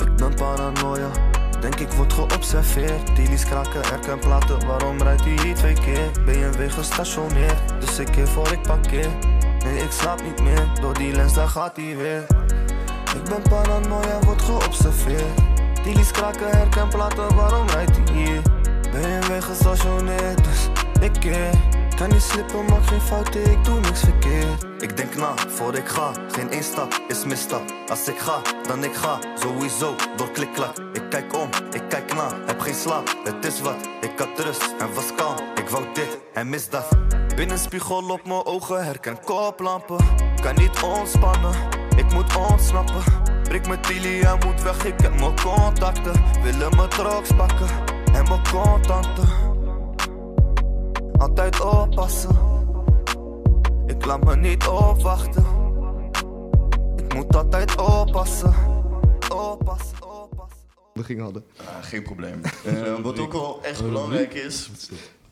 Ik 0.00 0.16
ben 0.16 0.34
paranoia, 0.34 1.10
denk 1.60 1.74
ik 1.80 1.88
word 1.88 2.12
geobserveerd 2.12 3.16
Dealies 3.16 3.44
kraken, 3.44 3.86
herken 3.86 4.18
platen, 4.18 4.66
waarom 4.66 5.02
rijdt 5.02 5.24
hij 5.24 5.38
hier 5.42 5.54
twee 5.54 5.74
keer? 5.74 6.10
BMW 6.24 6.70
gestationeerd, 6.70 7.80
dus 7.80 7.98
ik 7.98 8.06
keer 8.06 8.28
voor 8.28 8.52
ik 8.52 8.62
parkeer 8.62 9.10
Nee, 9.64 9.82
ik 9.82 9.90
slaap 9.90 10.22
niet 10.22 10.42
meer, 10.42 10.68
door 10.80 10.94
die 10.94 11.12
lens 11.12 11.34
daar 11.34 11.48
gaat 11.48 11.76
hij 11.76 11.96
weer 11.96 12.26
Ik 13.14 13.24
ben 13.24 13.42
paranoia, 13.42 14.18
word 14.24 14.42
geobserveerd. 14.42 15.38
Dealies 15.84 16.10
kraken, 16.10 16.50
herken 16.50 16.88
platen, 16.88 17.34
waarom 17.34 17.68
rijdt 17.68 17.96
hij 17.96 18.16
hier? 18.16 18.42
BMW 18.90 19.42
gestationeerd, 19.42 20.44
dus 20.44 20.68
ik 21.00 21.12
keer. 21.20 21.50
Kan 21.96 22.08
niet 22.08 22.22
slippen, 22.22 22.64
maak 22.64 22.86
geen 22.86 23.00
fouten, 23.00 23.50
ik 23.50 23.64
doe 23.64 23.80
niks 23.80 24.00
verkeerd. 24.00 24.66
Ik 24.78 24.96
denk 24.96 25.16
na, 25.16 25.34
voor 25.48 25.74
ik 25.74 25.88
ga, 25.88 26.12
geen 26.32 26.50
één 26.50 26.62
is 27.08 27.24
misstap. 27.24 27.62
Als 27.88 28.08
ik 28.08 28.18
ga, 28.18 28.40
dan 28.66 28.84
ik 28.84 28.94
ga, 28.94 29.18
sowieso, 29.34 29.94
door 30.16 30.30
klikklak. 30.30 30.78
Ik 30.92 31.10
kijk 31.10 31.36
om, 31.36 31.48
ik 31.72 31.82
kijk 31.88 32.14
na, 32.14 32.28
heb 32.46 32.60
geen 32.60 32.74
slaap, 32.74 33.16
het 33.24 33.44
is 33.44 33.60
wat 33.60 33.88
Ik 34.00 34.18
had 34.18 34.38
rust 34.38 34.74
en 34.78 34.94
was 34.94 35.14
kalm, 35.14 35.36
ik 35.54 35.68
wou 35.68 35.84
dit 35.92 36.18
en 36.32 36.48
mis 36.48 36.68
dat 36.68 36.88
Binnenspiegel 37.36 38.10
op 38.10 38.26
mijn 38.26 38.44
ogen, 38.44 38.84
herken 38.84 39.20
koplampen 39.24 39.96
Kan 40.42 40.54
niet 40.54 40.82
ontspannen, 40.82 41.54
ik 41.96 42.12
moet 42.12 42.36
ontsnappen. 42.36 43.02
Prik 43.42 43.66
mijn 43.66 43.80
en 44.24 44.38
moet 44.46 44.62
weg, 44.62 44.84
ik 44.84 45.00
heb 45.00 45.18
mijn 45.18 45.40
contacten. 45.40 46.22
Willen 46.42 46.76
mijn 46.76 46.88
drugs 46.88 47.30
pakken 47.36 47.68
en 48.12 48.24
mijn 48.28 48.48
contanten. 48.50 49.28
Altijd 51.18 51.60
oppassen. 51.60 52.36
Ik 53.86 54.04
laat 54.04 54.24
me 54.24 54.36
niet 54.36 54.66
opwachten. 54.66 55.46
Ik 56.96 57.14
moet 57.14 57.36
altijd 57.36 57.76
oppassen. 57.76 58.54
Oppassen, 59.34 59.96
oppassen 60.02 60.58
We 60.92 61.04
gingen 61.04 61.24
hadden. 61.24 61.44
Ah, 61.56 61.66
geen 61.80 62.02
probleem. 62.02 62.40
Eh, 62.64 62.94
wat 63.02 63.18
ook 63.18 63.32
wel 63.32 63.58
echt 63.62 63.82
belangrijk 63.82 64.34
is, 64.34 64.70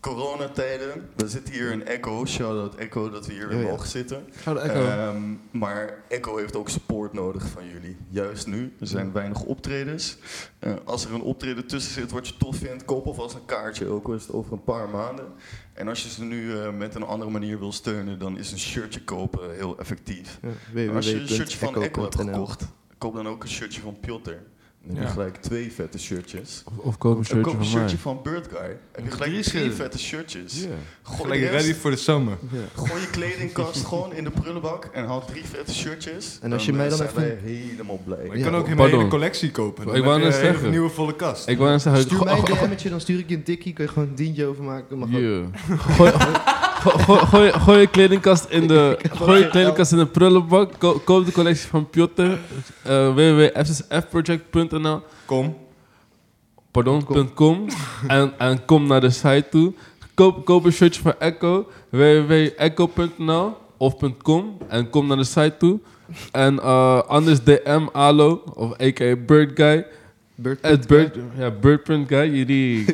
coronatijden. 0.01 1.09
We 1.17 1.29
zitten 1.29 1.55
hier 1.55 1.71
in 1.73 1.87
Echo, 1.87 2.27
shout-out 2.27 2.75
Echo 2.75 3.11
dat 3.11 3.27
we 3.27 3.33
hier 3.33 3.49
weer 3.49 3.57
Oh 3.57 3.63
ja. 3.63 3.69
mogen 3.71 3.89
zitten. 3.89 4.25
Shout-out 4.41 4.67
Echo. 4.67 4.85
Ehm, 4.85 5.23
maar 5.51 6.03
Echo 6.09 6.37
heeft 6.37 6.57
ook 6.57 6.69
support 6.69 7.13
nodig 7.13 7.47
van 7.49 7.69
jullie. 7.69 7.97
Juist 8.09 8.47
nu, 8.47 8.73
er 8.81 8.87
zijn 8.87 9.13
weinig 9.13 9.43
optredens. 9.43 10.17
Eh, 10.59 10.73
als 10.85 11.05
er 11.05 11.15
een 11.15 11.23
optreden 11.23 11.67
tussen 11.67 11.93
zit 11.93 12.11
wat 12.11 12.29
je 12.29 12.37
tof 12.37 12.57
vindt, 12.57 12.85
koop 12.85 13.07
alvast 13.07 13.35
een 13.35 13.45
kaartje, 13.45 13.87
ook 13.87 14.07
al 14.07 14.15
is 14.15 14.23
het 14.23 14.33
over 14.33 14.53
een 14.53 14.65
paar 14.65 14.89
maanden. 14.89 15.27
En 15.73 15.89
als 15.89 16.03
je 16.03 16.09
ze 16.09 16.25
nu 16.25 16.59
eh, 16.59 16.73
met 16.73 16.95
een 16.95 17.03
andere 17.05 17.31
manier 17.31 17.59
wil 17.59 17.73
steunen, 17.73 18.19
dan 18.19 18.39
is 18.39 18.53
een 18.53 18.59
shirtje 18.59 19.05
kopen 19.05 19.55
heel 19.55 19.79
effectief. 19.79 20.39
Ja, 20.75 20.93
als 20.93 21.11
je 21.11 21.21
een 21.21 21.29
shirtje 21.29 21.59
van 21.59 21.83
Echo 21.83 22.03
hebt 22.03 22.17
gekocht, 22.17 22.65
koop 22.99 23.15
dan 23.15 23.29
ook 23.29 23.43
een 23.43 23.49
shirtje 23.49 23.81
van 23.81 24.01
Piotr. 24.01 24.31
Dan 24.83 24.95
heb 24.97 24.99
je 25.05 25.09
Ja. 25.09 25.15
gelijk 25.15 25.37
twee 25.37 25.73
vette 25.73 25.99
shirtjes. 25.99 26.63
Of, 26.67 26.85
of 26.85 26.99
koop 26.99 27.13
een 27.13 27.19
En 27.19 27.25
shirtje 27.25 27.43
koop 27.43 27.53
een 27.61 27.67
van 27.67 27.79
shirtje 27.79 27.99
van 27.99 28.21
Bird 28.23 28.49
Guy. 28.49 28.77
Heb 28.93 29.05
je 29.05 29.11
gelijk 29.11 29.43
Drie 29.43 29.71
vette 29.71 29.99
shirtjes. 29.99 30.61
Ja. 30.63 30.69
Gooi, 31.03 31.41
rest- 31.41 31.53
ready 31.53 31.75
voor 31.75 31.91
de 31.91 31.97
zomer. 31.97 32.39
gooi 32.75 33.01
je 33.01 33.07
kledingkast 33.11 33.85
gewoon 33.91 34.13
in 34.15 34.25
de 34.25 34.31
prullenbak 34.31 34.85
en 34.93 35.05
haal 35.07 35.25
drie 35.25 35.45
vette 35.45 35.75
shirtjes. 35.75 36.39
En 36.43 36.53
als 36.53 36.65
je 36.67 36.73
mij 36.73 36.85
eh, 36.85 36.89
dan 36.89 36.99
zijn 36.99 37.11
wij 37.15 37.39
helemaal 37.43 38.01
blij. 38.05 38.27
Maar 38.27 38.37
je 38.37 38.45
Ja, 38.45 38.51
kan 38.51 38.59
ook 38.61 38.69
een 38.69 38.77
pardon. 38.77 38.99
hele 38.99 39.11
collectie 39.11 39.51
kopen. 39.51 39.87
Dan 39.87 39.95
Ik 39.97 40.05
wou 40.05 40.19
net 40.19 40.27
een 40.27 40.41
zeggen. 40.41 40.71
nieuwe 40.71 40.89
volle 40.91 41.17
kast. 41.17 41.49
Ik 41.49 41.59
wou 41.59 41.71
net 41.71 41.83
zeggen... 41.83 42.03
Stuur 42.03 42.25
mij 42.25 42.39
een 42.39 42.69
DM'tje, 42.69 42.89
dan 42.91 43.01
stuur 43.01 43.19
ik 43.19 43.29
je 43.29 43.35
een 43.35 43.43
tikkie. 43.43 43.73
Kun 43.73 43.85
je 43.85 43.91
gewoon 43.91 44.09
een 44.09 44.15
dientje 44.15 44.47
overmaken. 44.47 44.99
Mag. 44.99 45.09
Yeah. 45.11 45.45
Gooi, 46.81 46.99
go- 47.05 47.15
gooi, 47.17 47.19
gooi, 47.27 47.53
gooi 47.53 47.79
je 47.81 47.87
kledingkast 47.87 48.51
in 48.51 48.67
de, 48.67 48.99
gooi 49.11 49.41
je 49.41 49.49
kledingkast 49.49 49.93
in 49.93 49.99
de 49.99 50.07
prullenbak. 50.07 50.79
Ko- 50.79 50.99
koop 51.05 51.25
de 51.25 51.33
collectie 51.33 51.69
van 51.69 51.91
Piotr. 51.91 52.21
Uh, 52.23 52.37
www.fssfproject.nl 53.15 55.01
Kom. 55.27 55.57
Pardon, 56.71 57.05
.com. 57.35 57.67
en, 58.07 58.33
en 58.39 58.65
kom 58.65 58.87
naar 58.87 59.01
de 59.01 59.11
site 59.11 59.47
toe. 59.51 59.73
Koop, 60.15 60.45
koop 60.45 60.65
een 60.65 60.73
shirtje 60.73 61.03
van 61.03 61.15
Echo. 61.19 61.67
www.echo.nl 61.91 63.57
of 63.77 63.95
.com. 64.23 64.59
En 64.69 64.91
kom 64.91 65.07
naar 65.07 65.17
de 65.17 65.25
site 65.25 65.55
toe. 65.59 65.79
En 66.33 66.59
eh, 66.61 67.01
anders 67.03 67.43
DM 67.45 67.87
Alo 67.93 68.43
of 68.55 68.73
a.k.a. 68.81 69.17
Bird 69.17 69.51
Guy. 69.55 69.87
Bird 70.43 70.59
Het 70.63 70.87
Bird, 70.87 71.17
ja, 71.37 71.51
Birdprint 71.51 72.09
Guy, 72.09 72.35
jullie. 72.35 72.85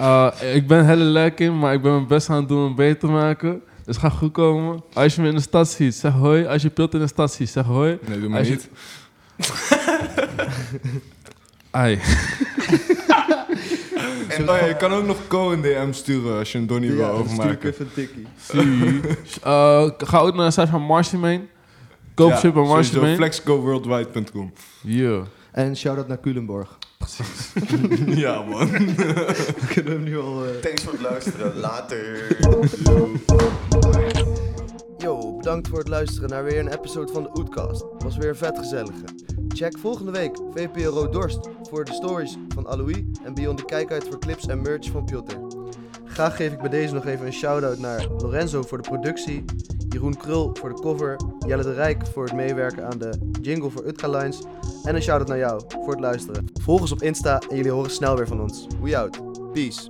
Uh, 0.00 0.30
ik 0.54 0.66
ben 0.66 0.86
hele 0.86 1.04
lek 1.04 1.40
in, 1.40 1.58
maar 1.58 1.74
ik 1.74 1.82
ben 1.82 1.92
mijn 1.92 2.06
best 2.06 2.30
aan 2.30 2.36
het 2.36 2.48
doen 2.48 2.66
om 2.66 2.74
beter 2.74 2.98
te 2.98 3.06
maken. 3.06 3.62
Dus 3.84 3.96
het 3.96 4.04
gaat 4.04 4.12
goed 4.12 4.32
komen. 4.32 4.82
Als 4.92 5.14
je 5.14 5.22
me 5.22 5.28
in 5.28 5.34
de 5.34 5.40
stad 5.40 5.68
ziet, 5.68 5.94
zeg 5.94 6.12
hoi. 6.12 6.46
Als 6.46 6.62
je 6.62 6.70
Pilt 6.70 6.94
in 6.94 7.00
de 7.00 7.06
stad 7.06 7.32
ziet, 7.32 7.48
zeg 7.48 7.64
hoi. 7.64 7.98
Nee, 8.08 8.20
doe 8.20 8.28
maar 8.28 8.42
niet. 8.42 8.68
Ai. 11.70 11.98
En 14.28 14.50
oh 14.50 14.56
ja, 14.56 14.64
je 14.66 14.76
kan 14.76 14.92
ook 14.92 15.06
nog 15.06 15.16
Co 15.28 15.52
een 15.52 15.60
DM 15.62 15.92
sturen 15.92 16.38
als 16.38 16.52
je 16.52 16.58
een 16.58 16.66
Donnie 16.66 16.90
wil 16.90 17.06
Ja, 17.06 17.12
dan 17.12 17.28
stuur 17.28 17.50
ik 17.50 17.64
overmaken. 17.64 17.68
even 17.70 17.86
een 17.86 17.92
tikkie. 17.92 18.26
Uh, 19.46 19.90
ga 19.98 20.18
ook 20.18 20.34
naar 20.34 20.46
de 20.46 20.50
site 20.50 20.66
van 20.66 20.82
Marshman. 20.82 21.48
Koop 22.14 22.32
shit 22.32 22.40
bij 22.42 22.64
sowieso 22.64 22.74
Marshman. 22.74 23.14
flexgoworldwide.com. 23.14 24.52
Yeah. 24.82 25.22
En 25.52 25.76
shout-out 25.76 26.08
naar 26.08 26.20
Culemborg. 26.20 26.78
ja, 28.06 28.42
man. 28.42 28.68
Kunnen 29.72 29.84
we 29.84 29.90
hem 29.90 30.02
nu 30.02 30.18
al... 30.18 30.44
eh, 30.44 30.50
Thanks 30.54 30.82
voor 30.82 30.92
het 30.92 31.00
luisteren. 31.02 31.56
Later. 31.56 32.36
Yo, 34.98 35.36
bedankt 35.36 35.68
voor 35.68 35.78
het 35.78 35.88
luisteren 35.88 36.28
naar 36.28 36.44
weer 36.44 36.58
een 36.58 36.72
episode 36.72 37.12
van 37.12 37.22
de 37.22 37.30
Oetcast. 37.38 37.84
Was 37.98 38.16
weer 38.16 38.28
een 38.28 38.36
vet 38.36 38.58
gezellige. 38.58 39.04
Check 39.48 39.78
volgende 39.78 40.12
week 40.12 40.36
VPRO 40.54 41.08
Dorst 41.08 41.48
voor 41.70 41.84
de 41.84 41.92
stories 41.92 42.36
van 42.54 42.66
Alois 42.66 43.02
en 43.24 43.34
Beyond 43.34 43.58
de 43.58 43.64
kijkuit 43.64 44.04
voor 44.08 44.18
clips 44.18 44.46
en 44.46 44.62
merch 44.62 44.90
van 44.90 45.04
Piotr. 45.04 45.34
Graag 46.12 46.36
geef 46.36 46.52
ik 46.52 46.58
bij 46.58 46.68
deze 46.68 46.94
nog 46.94 47.06
even 47.06 47.26
een 47.26 47.32
shout-out 47.32 47.78
naar 47.78 48.06
Lorenzo 48.18 48.62
voor 48.62 48.82
de 48.82 48.88
productie, 48.88 49.44
Jeroen 49.88 50.16
Krul 50.16 50.50
voor 50.52 50.68
de 50.68 50.80
cover, 50.80 51.16
Jelle 51.46 51.62
de 51.62 51.72
Rijk 51.72 52.06
voor 52.06 52.24
het 52.24 52.32
meewerken 52.32 52.84
aan 52.84 52.98
de 52.98 53.30
jingle 53.42 53.70
voor 53.70 53.86
Utka 53.86 54.08
Lines 54.08 54.42
en 54.84 54.94
een 54.94 55.02
shout-out 55.02 55.28
naar 55.28 55.38
jou 55.38 55.62
voor 55.68 55.90
het 55.90 56.00
luisteren. 56.00 56.46
Volg 56.62 56.80
ons 56.80 56.92
op 56.92 57.02
Insta 57.02 57.40
en 57.48 57.56
jullie 57.56 57.72
horen 57.72 57.90
snel 57.90 58.16
weer 58.16 58.26
van 58.26 58.40
ons. 58.40 58.66
We 58.82 58.96
out. 58.96 59.20
Peace. 59.52 59.88